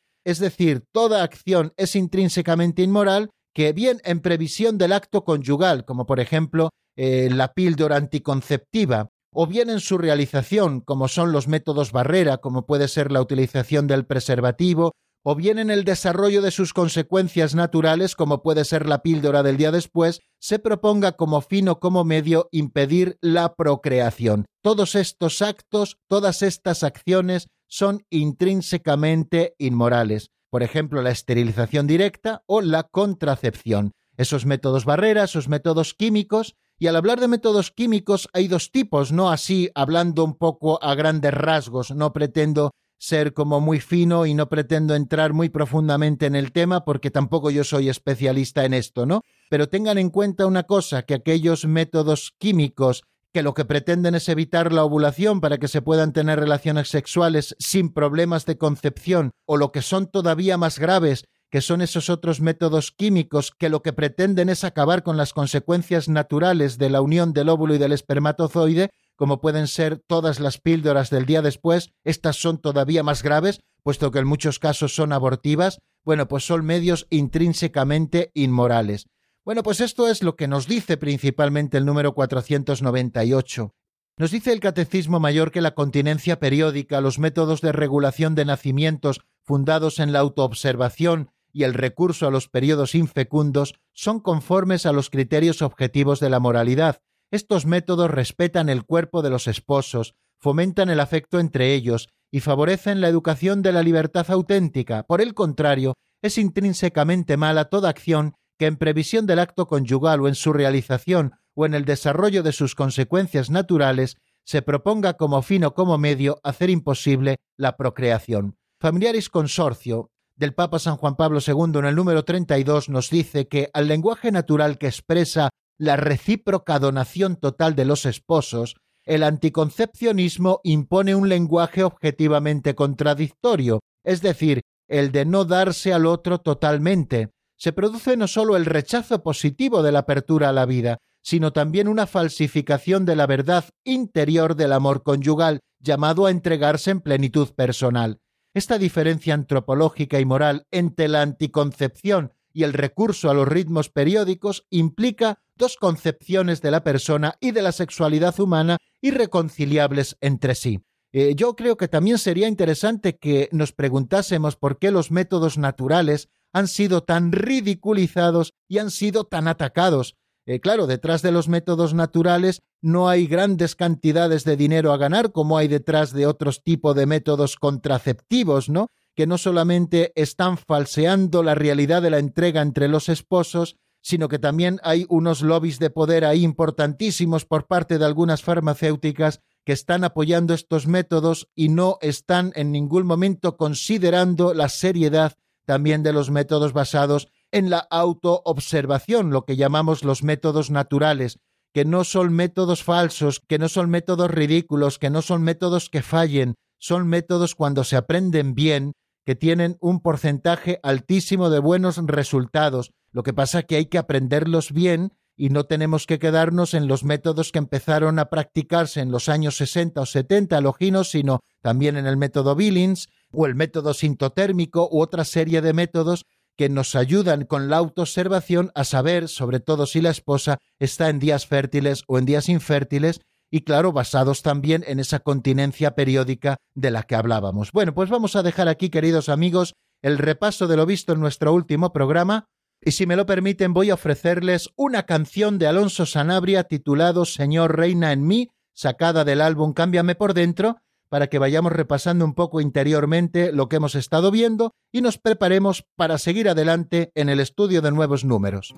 Es 0.25 0.39
decir, 0.39 0.85
toda 0.93 1.23
acción 1.23 1.75
es 1.77 1.95
intrínsecamente 1.95 2.83
inmoral 2.83 3.31
que 3.59 3.73
bien 3.73 4.01
en 4.05 4.21
previsión 4.21 4.79
del 4.79 4.93
acto 4.93 5.25
conyugal, 5.25 5.85
como 5.85 6.07
por 6.07 6.21
ejemplo 6.21 6.71
eh, 6.97 7.29
la 7.29 7.55
píldora 7.55 7.97
anticonceptiva, 7.97 9.09
o 9.35 9.49
bien 9.49 9.69
en 9.69 9.81
su 9.81 9.99
realización, 9.99 10.81
como 10.81 11.09
son 11.09 11.33
los 11.33 11.49
métodos 11.49 11.91
barrera, 11.91 12.37
como 12.37 12.67
puede 12.67 12.87
ser 12.87 13.11
la 13.11 13.21
utilización 13.21 13.89
del 13.89 14.07
preservativo, 14.07 14.93
o 15.25 15.35
bien 15.35 15.59
en 15.59 15.71
el 15.71 15.83
desarrollo 15.83 16.41
de 16.41 16.53
sus 16.53 16.73
consecuencias 16.73 17.57
naturales, 17.57 18.15
como 18.15 18.45
puede 18.45 18.65
ser 18.65 18.87
la 18.87 19.03
píldora 19.03 19.43
del 19.43 19.57
día 19.57 19.73
después, 19.73 20.21
se 20.41 20.61
proponga 20.61 21.17
como 21.17 21.41
fin 21.41 21.69
o 21.69 21.81
como 21.81 22.05
medio 22.05 22.49
impedir 22.53 23.19
la 23.21 23.57
procreación. 23.57 24.47
Todos 24.63 24.95
estos 24.95 25.43
actos, 25.43 25.97
todas 26.07 26.43
estas 26.43 26.85
acciones 26.85 27.49
son 27.67 28.05
intrínsecamente 28.09 29.57
inmorales 29.59 30.31
por 30.51 30.63
ejemplo, 30.63 31.03
la 31.03 31.11
esterilización 31.11 31.87
directa 31.87 32.43
o 32.47 32.61
la 32.61 32.85
contracepción. 32.85 33.93
Esos 34.17 34.47
métodos 34.47 34.85
barreras, 34.85 35.31
esos 35.31 35.49
métodos 35.49 35.95
químicos, 35.95 36.57
y 36.79 36.87
al 36.87 36.97
hablar 36.97 37.21
de 37.21 37.29
métodos 37.29 37.71
químicos 37.71 38.29
hay 38.33 38.49
dos 38.49 38.71
tipos, 38.71 39.13
no 39.13 39.31
así 39.31 39.71
hablando 39.75 40.25
un 40.25 40.37
poco 40.37 40.83
a 40.83 40.95
grandes 40.95 41.35
rasgos, 41.35 41.91
no 41.91 42.13
pretendo 42.13 42.73
ser 42.99 43.33
como 43.33 43.61
muy 43.61 43.81
fino 43.81 44.27
y 44.27 44.35
no 44.35 44.49
pretendo 44.49 44.95
entrar 44.95 45.33
muy 45.33 45.49
profundamente 45.49 46.27
en 46.27 46.35
el 46.35 46.53
tema 46.53 46.85
porque 46.85 47.11
tampoco 47.11 47.51
yo 47.51 47.65
soy 47.65 47.89
especialista 47.89 48.65
en 48.65 48.75
esto, 48.75 49.07
¿no? 49.07 49.23
Pero 49.51 49.69
tengan 49.69 49.99
en 49.99 50.11
cuenta 50.11 50.47
una 50.47 50.65
cosa, 50.65 51.03
que 51.03 51.15
aquellos 51.15 51.65
métodos 51.65 52.35
químicos 52.39 53.05
que 53.39 53.45
lo 53.45 53.55
que 53.55 53.65
pretenden 53.65 54.17
es 54.17 54.29
evitar 54.29 54.73
la 54.73 54.83
ovulación 54.83 55.41
para 55.41 55.59
que 55.59 55.69
se 55.69 55.81
puedan 55.81 56.13
tener 56.13 56.41
relaciones 56.41 56.89
sexuales 56.89 57.55
sin 57.61 57.93
problemas 57.93 58.47
de 58.47 58.59
concepción, 58.59 59.31
o 59.47 59.57
lo 59.57 59.71
que 59.71 59.81
son 59.81 60.09
todavía 60.09 60.57
más 60.57 60.81
graves, 60.81 61.23
que 61.49 61.61
son 61.61 61.81
esos 61.81 62.11
otros 62.11 62.41
métodos 62.41 62.91
químicos 62.91 63.53
que 63.57 63.69
lo 63.69 63.81
que 63.81 63.93
pretenden 63.93 64.49
es 64.49 64.65
acabar 64.65 65.05
con 65.05 65.17
las 65.17 65.33
consecuencias 65.33 66.09
naturales 66.09 66.79
de 66.79 66.91
la 66.91 67.01
unión 67.01 67.33
del 67.33 67.49
óvulo 67.49 67.77
y 67.77 67.79
del 67.79 67.93
espermatozoide, 67.93 68.91
como 69.15 69.41
pueden 69.41 69.69
ser 69.69 70.03
todas 70.05 70.41
las 70.41 70.59
píldoras 70.59 71.09
del 71.09 71.25
día 71.25 71.41
después, 71.41 71.91
estas 72.03 72.41
son 72.41 72.59
todavía 72.59 73.05
más 73.05 73.23
graves, 73.23 73.61
puesto 73.85 74.11
que 74.11 74.19
en 74.19 74.27
muchos 74.27 74.59
casos 74.59 74.97
son 74.97 75.13
abortivas, 75.13 75.79
bueno, 76.05 76.27
pues 76.27 76.45
son 76.45 76.67
medios 76.67 77.07
intrínsecamente 77.09 78.33
inmorales. 78.35 79.07
Bueno, 79.49 79.63
pues 79.63 79.81
esto 79.81 80.09
es 80.09 80.23
lo 80.23 80.37
que 80.37 80.47
nos 80.47 80.67
dice 80.67 80.99
principalmente 80.99 81.79
el 81.79 81.87
número 81.87 82.13
498. 82.13 83.75
Nos 84.19 84.31
dice 84.31 84.53
el 84.53 84.61
Catecismo 84.61 85.21
Mayor 85.21 85.53
que 85.53 85.63
la 85.63 85.75
continencia 85.75 86.39
periódica, 86.39 87.01
los 87.01 87.19
métodos 87.19 87.63
de 87.63 87.73
regulación 87.73 88.35
de 88.35 88.45
nacimientos 88.45 89.23
fundados 89.43 90.01
en 90.01 90.13
la 90.13 90.19
autoobservación 90.19 91.31
y 91.51 91.63
el 91.63 91.73
recurso 91.73 92.27
a 92.27 92.31
los 92.31 92.47
periodos 92.47 92.95
infecundos 92.95 93.81
son 93.95 94.21
conformes 94.21 94.85
a 94.85 94.93
los 94.93 95.09
criterios 95.09 95.63
objetivos 95.63 96.21
de 96.21 96.29
la 96.29 96.41
moralidad. 96.41 97.01
Estos 97.31 97.65
métodos 97.65 98.11
respetan 98.11 98.69
el 98.69 98.85
cuerpo 98.85 99.23
de 99.23 99.31
los 99.31 99.47
esposos, 99.47 100.15
fomentan 100.39 100.91
el 100.91 101.01
afecto 101.01 101.41
entre 101.41 101.73
ellos 101.73 102.11
y 102.31 102.41
favorecen 102.41 103.01
la 103.01 103.09
educación 103.09 103.63
de 103.63 103.73
la 103.73 103.83
libertad 103.83 104.31
auténtica. 104.31 105.05
Por 105.05 105.23
el 105.23 105.33
contrario, 105.33 105.95
es 106.21 106.37
intrínsecamente 106.37 107.39
mala 107.39 107.71
toda 107.71 107.89
acción 107.89 108.35
que 108.59 108.67
en 108.67 108.77
previsión 108.77 109.27
del 109.27 109.39
acto 109.39 109.67
conyugal 109.67 110.21
o 110.21 110.29
en 110.29 110.35
su 110.35 110.53
realización 110.53 111.35
o 111.55 111.67
en 111.67 111.75
el 111.75 111.85
desarrollo 111.85 112.43
de 112.43 112.53
sus 112.53 112.75
consecuencias 112.75 113.51
naturales 113.51 114.17
se 114.45 114.63
proponga 114.63 115.15
como 115.15 115.43
fin 115.43 115.65
o 115.65 115.75
como 115.75 115.99
medio 115.99 116.41
hacer 116.43 116.71
imposible 116.71 117.37
la 117.57 117.77
procreación. 117.77 118.57
Familiaris 118.81 119.29
Consorcio 119.29 120.11
del 120.37 120.55
Papa 120.55 120.79
San 120.79 120.97
Juan 120.97 121.17
Pablo 121.17 121.41
II 121.45 121.81
en 121.81 121.85
el 121.85 121.97
número 121.97 122.25
32 122.25 122.89
nos 122.89 123.11
dice 123.11 123.49
que 123.49 123.71
al 123.73 123.89
lenguaje 123.89 124.31
natural 124.31 124.79
que 124.79 124.87
expresa 124.87 125.51
la 125.79 125.97
recíproca 125.97 126.79
donación 126.79 127.37
total 127.37 127.75
de 127.75 127.85
los 127.85 128.07
esposos, 128.07 128.77
el 129.05 129.23
anticoncepcionismo 129.23 130.61
impone 130.65 131.15
un 131.15 131.29
lenguaje 131.29 131.83
objetivamente 131.83 132.75
contradictorio, 132.75 133.81
es 134.05 134.23
decir, 134.23 134.63
el 134.89 135.13
de 135.13 135.25
no 135.25 135.45
darse 135.45 135.93
al 135.93 136.07
otro 136.07 136.39
totalmente, 136.39 137.31
se 137.59 137.73
produce 137.73 138.17
no 138.17 138.29
sólo 138.29 138.57
el 138.57 138.65
rechazo 138.65 139.23
positivo 139.23 139.83
de 139.83 139.93
la 139.93 140.01
apertura 140.01 140.49
a 140.49 140.53
la 140.53 140.65
vida, 140.65 140.99
sino 141.23 141.53
también 141.53 141.89
una 141.89 142.07
falsificación 142.07 143.05
de 143.05 143.17
la 143.17 143.27
verdad 143.27 143.65
interior 143.85 144.55
del 144.55 144.73
amor 144.73 145.03
conyugal, 145.03 145.61
llamado 145.81 146.27
a 146.27 146.31
entregarse 146.31 146.91
en 146.91 147.01
plenitud 147.01 147.49
personal. 147.51 148.21
Esta 148.55 148.79
diferencia 148.79 149.35
antropológica 149.35 150.19
y 150.21 150.25
moral 150.25 150.67
entre 150.71 151.09
la 151.09 151.23
anticoncepción 151.23 152.33
y 152.53 152.63
el 152.63 152.73
recurso 152.73 153.31
a 153.31 153.35
los 153.35 153.47
ritmos 153.47 153.91
periódicos 153.91 154.67
implica 154.71 155.41
dos 155.57 155.77
concepciones 155.77 156.63
de 156.63 156.71
la 156.71 156.83
persona 156.83 157.35
y 157.41 157.51
de 157.51 157.63
la 157.63 157.73
sexualidad 157.73 158.39
humana 158.41 158.79
irreconciliables 159.01 160.17
entre 160.21 160.55
sí. 160.55 160.81
Eh, 161.13 161.35
yo 161.37 161.57
creo 161.57 161.77
que 161.77 161.89
también 161.89 162.19
sería 162.19 162.49
interesante 162.49 163.17
que 163.17 163.49
nos 163.53 163.73
preguntásemos 163.73 164.57
por 164.57 164.79
qué 164.79 164.91
los 164.91 165.11
métodos 165.11 165.59
naturales 165.59 166.29
han 166.53 166.69
sido 166.69 167.03
tan 167.03 167.33
ridiculizados 167.33 168.55
y 168.69 168.79
han 168.79 168.91
sido 168.91 169.25
tan 169.25 169.49
atacados. 169.49 170.17
Eh, 170.47 170.61
claro, 170.61 170.87
detrás 170.87 171.21
de 171.21 171.31
los 171.31 171.47
métodos 171.49 171.93
naturales 171.93 172.63
no 172.81 173.09
hay 173.11 173.27
grandes 173.27 173.77
cantidades 173.77 174.45
de 174.45 174.57
dinero 174.57 174.93
a 174.93 174.97
ganar 174.97 175.31
como 175.31 175.59
hay 175.59 175.69
detrás 175.69 176.13
de 176.13 176.27
otros 176.27 176.63
tipos 176.63 176.97
de 176.97 177.05
métodos 177.05 177.57
contraceptivos, 177.57 178.71
¿no? 178.71 178.89
Que 179.15 179.27
no 179.27 179.37
solamente 179.37 180.13
están 180.15 180.57
falseando 180.57 181.43
la 181.43 181.55
realidad 181.55 182.01
de 182.01 182.11
la 182.11 182.19
entrega 182.19 182.63
entre 182.63 182.89
los 182.89 183.11
esposos, 183.11 183.77
sino 184.01 184.29
que 184.29 184.39
también 184.39 184.81
hay 184.83 185.05
unos 185.11 185.43
lobbies 185.43 185.79
de 185.79 185.91
poder 185.91 186.25
ahí 186.25 186.45
importantísimos 186.45 187.45
por 187.45 187.67
parte 187.67 187.99
de 187.99 188.07
algunas 188.07 188.43
farmacéuticas 188.43 189.41
que 189.67 189.73
están 189.73 190.03
apoyando 190.03 190.55
estos 190.55 190.87
métodos 190.87 191.51
y 191.55 191.69
no 191.69 191.99
están 192.01 192.53
en 192.55 192.73
ningún 192.73 193.07
momento 193.07 193.59
considerando 193.59 194.55
la 194.55 194.71
seriedad 194.71 195.35
también 195.69 196.03
de 196.03 196.15
los 196.15 196.31
métodos 196.31 196.73
basados 196.73 197.29
en 197.53 197.69
la 197.69 197.87
autoobservación, 197.91 199.29
lo 199.29 199.45
que 199.45 199.57
llamamos 199.57 200.03
los 200.03 200.23
métodos 200.23 200.71
naturales, 200.71 201.41
que 201.75 201.85
no 201.85 202.05
son 202.05 202.33
métodos 202.33 202.83
falsos, 202.83 203.41
que 203.47 203.59
no 203.59 203.69
son 203.69 203.91
métodos 203.91 204.31
ridículos, 204.31 204.99
que 204.99 205.11
no 205.11 205.21
son 205.21 205.43
métodos 205.43 205.91
que 205.91 206.01
fallen, 206.01 206.55
son 206.79 207.07
métodos 207.07 207.55
cuando 207.55 207.85
se 207.85 207.97
aprenden 207.97 208.55
bien, 208.55 208.95
que 209.27 209.35
tienen 209.35 209.77
un 209.83 210.01
porcentaje 210.01 210.81
altísimo 210.83 211.51
de 211.51 211.59
buenos 211.59 211.99
resultados. 211.99 212.93
Lo 213.13 213.23
que 213.23 213.35
pasa 213.35 213.59
es 213.59 213.65
que 213.67 213.77
hay 213.77 213.87
que 213.87 213.99
aprenderlos 213.99 214.73
bien 214.73 215.13
y 215.39 215.51
no 215.51 215.65
tenemos 215.65 216.05
que 216.07 216.19
quedarnos 216.19 216.75
en 216.75 216.89
los 216.89 217.05
métodos 217.05 217.53
que 217.53 217.61
empezaron 217.61 218.19
a 218.19 218.27
practicarse 218.27 219.01
en 219.01 219.13
los 219.13 219.29
años 219.29 219.57
60 219.57 220.01
o 220.01 220.05
70 220.05 220.61
loginos, 220.61 221.11
sino 221.11 221.41
también 221.63 221.97
en 221.97 222.07
el 222.07 222.17
método 222.17 222.57
Billings, 222.57 223.09
o 223.31 223.47
el 223.47 223.55
método 223.55 223.95
sintotérmico 223.95 224.89
u 224.91 225.01
otra 225.01 225.25
serie 225.25 225.63
de 225.63 225.73
métodos 225.73 226.25
que 226.57 226.69
nos 226.69 226.97
ayudan 226.97 227.45
con 227.45 227.69
la 227.69 227.77
autoobservación 227.77 228.73
a 228.75 228.83
saber, 228.83 229.29
sobre 229.29 229.61
todo 229.61 229.87
si 229.87 230.01
la 230.01 230.11
esposa 230.11 230.59
está 230.81 231.09
en 231.09 231.21
días 231.21 231.47
fértiles 231.47 232.03
o 232.09 232.19
en 232.19 232.25
días 232.25 232.49
infértiles, 232.49 233.21
y 233.49 233.61
claro, 233.63 233.93
basados 233.93 234.43
también 234.43 234.85
en 234.89 234.99
esa 234.99 235.21
continencia 235.21 235.95
periódica 235.95 236.57
de 236.75 236.91
la 236.91 237.05
que 237.05 237.15
hablábamos. 237.15 237.71
Bueno, 237.71 237.95
pues 237.95 238.11
vamos 238.11 238.35
a 238.35 238.43
dejar 238.43 238.67
aquí, 238.67 238.91
queridos 238.91 239.29
amigos, 239.29 239.75
el 240.03 240.19
repaso 240.19 240.67
de 240.67 240.77
lo 240.77 240.85
visto 240.85 241.13
en 241.13 241.21
nuestro 241.21 241.53
último 241.55 241.93
programa, 241.93 242.47
y 242.81 242.93
si 242.93 243.07
me 243.07 243.17
lo 243.17 243.27
permiten 243.27 243.73
voy 243.73 243.91
a 243.91 243.95
ofrecerles 243.95 244.71
una 244.77 245.05
canción 245.05 245.59
de 245.59 245.67
Alonso 245.67 246.07
Sanabria 246.07 246.65
titulado 246.65 247.25
Señor 247.25 247.77
Reina 247.77 248.13
en 248.13 248.27
mí, 248.27 248.51
sacada 248.73 249.25
del 249.25 249.41
álbum 249.41 249.73
Cámbiame 249.73 250.15
por 250.15 250.35
dentro, 250.35 250.79
para 251.09 251.29
que 251.29 251.39
vayamos 251.39 251.73
repasando 251.73 252.25
un 252.25 252.35
poco 252.35 252.61
interiormente 252.61 253.53
lo 253.53 253.69
que 253.69 253.77
hemos 253.77 253.95
estado 253.95 254.31
viendo 254.31 254.73
y 254.93 255.01
nos 255.01 255.19
preparemos 255.19 255.85
para 255.97 256.19
seguir 256.19 256.49
adelante 256.49 257.11
en 257.15 257.29
el 257.29 257.41
estudio 257.41 257.83
de 257.83 257.93
nuevos 257.93 258.25
números. 258.25 258.75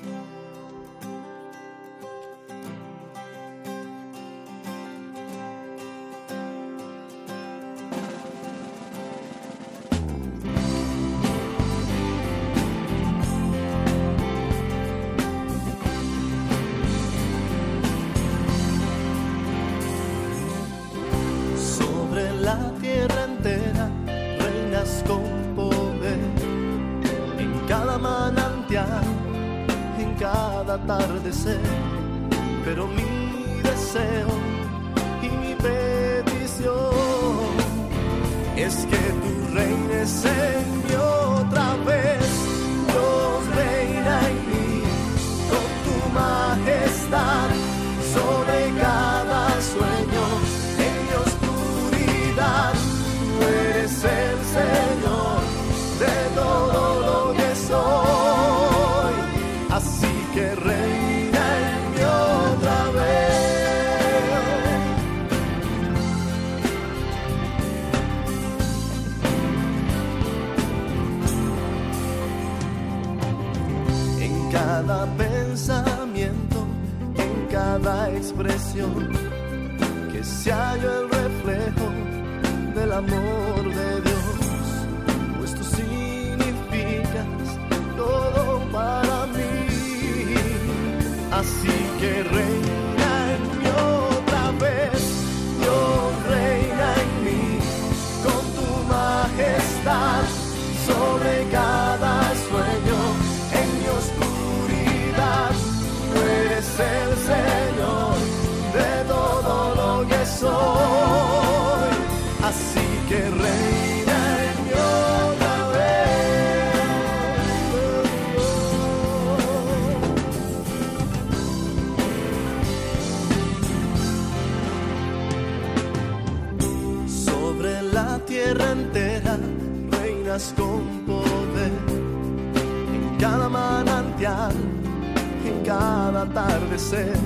Atardecer. 136.30 137.16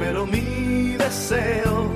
Pero 0.00 0.26
mi 0.26 0.96
deseo 0.96 1.95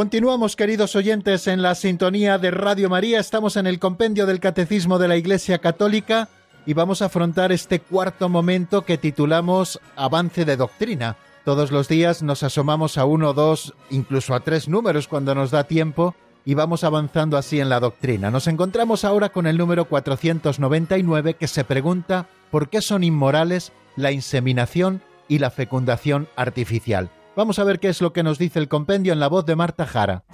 Continuamos, 0.00 0.56
queridos 0.56 0.96
oyentes, 0.96 1.46
en 1.46 1.60
la 1.60 1.74
sintonía 1.74 2.38
de 2.38 2.50
Radio 2.50 2.88
María. 2.88 3.20
Estamos 3.20 3.56
en 3.56 3.66
el 3.66 3.78
compendio 3.78 4.24
del 4.24 4.40
Catecismo 4.40 4.98
de 4.98 5.08
la 5.08 5.18
Iglesia 5.18 5.58
Católica 5.58 6.30
y 6.64 6.72
vamos 6.72 7.02
a 7.02 7.04
afrontar 7.04 7.52
este 7.52 7.80
cuarto 7.80 8.30
momento 8.30 8.86
que 8.86 8.96
titulamos 8.96 9.78
Avance 9.96 10.46
de 10.46 10.56
Doctrina. 10.56 11.18
Todos 11.44 11.70
los 11.70 11.86
días 11.86 12.22
nos 12.22 12.42
asomamos 12.42 12.96
a 12.96 13.04
uno, 13.04 13.34
dos, 13.34 13.74
incluso 13.90 14.34
a 14.34 14.40
tres 14.40 14.68
números 14.68 15.06
cuando 15.06 15.34
nos 15.34 15.50
da 15.50 15.64
tiempo 15.64 16.14
y 16.46 16.54
vamos 16.54 16.82
avanzando 16.82 17.36
así 17.36 17.60
en 17.60 17.68
la 17.68 17.78
doctrina. 17.78 18.30
Nos 18.30 18.46
encontramos 18.46 19.04
ahora 19.04 19.28
con 19.28 19.46
el 19.46 19.58
número 19.58 19.84
499 19.84 21.34
que 21.34 21.46
se 21.46 21.62
pregunta 21.62 22.26
¿por 22.50 22.70
qué 22.70 22.80
son 22.80 23.04
inmorales 23.04 23.70
la 23.96 24.12
inseminación 24.12 25.02
y 25.28 25.40
la 25.40 25.50
fecundación 25.50 26.26
artificial? 26.36 27.10
Vamos 27.36 27.58
a 27.58 27.64
ver 27.64 27.78
qué 27.78 27.88
es 27.88 28.00
lo 28.00 28.12
que 28.12 28.22
nos 28.22 28.38
dice 28.38 28.58
el 28.58 28.68
compendio 28.68 29.12
en 29.12 29.20
la 29.20 29.28
voz 29.28 29.46
de 29.46 29.56
Marta 29.56 29.86
Jara. 29.86 30.24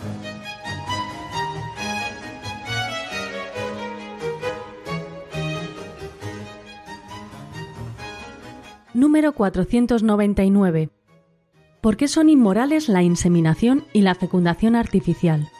Número 8.94 9.34
499. 9.34 10.88
¿Por 11.82 11.98
qué 11.98 12.08
son 12.08 12.30
inmorales 12.30 12.88
la 12.88 13.02
inseminación 13.02 13.84
y 13.92 14.00
la 14.00 14.14
fecundación 14.14 14.74
artificial? 14.74 15.50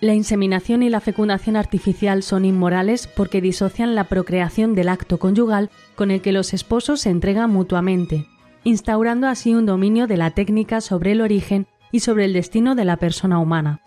La 0.00 0.14
inseminación 0.14 0.82
y 0.82 0.88
la 0.88 1.00
fecundación 1.00 1.56
artificial 1.56 2.22
son 2.22 2.46
inmorales 2.46 3.06
porque 3.06 3.42
disocian 3.42 3.94
la 3.94 4.08
procreación 4.08 4.74
del 4.74 4.88
acto 4.88 5.18
conyugal 5.18 5.70
con 5.94 6.10
el 6.10 6.22
que 6.22 6.32
los 6.32 6.54
esposos 6.54 7.02
se 7.02 7.10
entregan 7.10 7.50
mutuamente, 7.50 8.26
instaurando 8.64 9.26
así 9.26 9.54
un 9.54 9.66
dominio 9.66 10.06
de 10.06 10.16
la 10.16 10.30
técnica 10.30 10.80
sobre 10.80 11.12
el 11.12 11.20
origen 11.20 11.66
y 11.90 12.00
sobre 12.00 12.24
el 12.24 12.32
destino 12.32 12.74
de 12.74 12.84
la 12.84 12.96
persona 12.96 13.38
humana. 13.38 13.80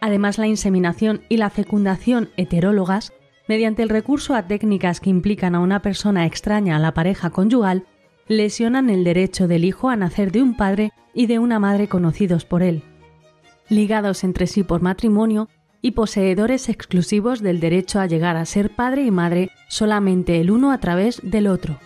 Además, 0.00 0.38
la 0.38 0.48
inseminación 0.48 1.22
y 1.28 1.36
la 1.36 1.50
fecundación 1.50 2.30
heterólogas, 2.36 3.12
mediante 3.48 3.82
el 3.82 3.88
recurso 3.88 4.34
a 4.34 4.46
técnicas 4.46 5.00
que 5.00 5.10
implican 5.10 5.54
a 5.54 5.60
una 5.60 5.80
persona 5.80 6.26
extraña 6.26 6.76
a 6.76 6.80
la 6.80 6.94
pareja 6.94 7.30
conyugal, 7.30 7.86
lesionan 8.28 8.90
el 8.90 9.04
derecho 9.04 9.48
del 9.48 9.64
hijo 9.64 9.88
a 9.88 9.96
nacer 9.96 10.32
de 10.32 10.42
un 10.42 10.56
padre 10.56 10.92
y 11.14 11.26
de 11.26 11.38
una 11.38 11.58
madre 11.58 11.88
conocidos 11.88 12.44
por 12.44 12.62
él, 12.62 12.82
ligados 13.68 14.24
entre 14.24 14.46
sí 14.46 14.62
por 14.62 14.82
matrimonio 14.82 15.48
y 15.80 15.92
poseedores 15.92 16.68
exclusivos 16.68 17.40
del 17.40 17.60
derecho 17.60 18.00
a 18.00 18.06
llegar 18.06 18.36
a 18.36 18.46
ser 18.46 18.70
padre 18.74 19.02
y 19.04 19.10
madre 19.10 19.50
solamente 19.68 20.40
el 20.40 20.50
uno 20.50 20.70
a 20.70 20.78
través 20.78 21.20
del 21.22 21.48
otro. 21.48 21.78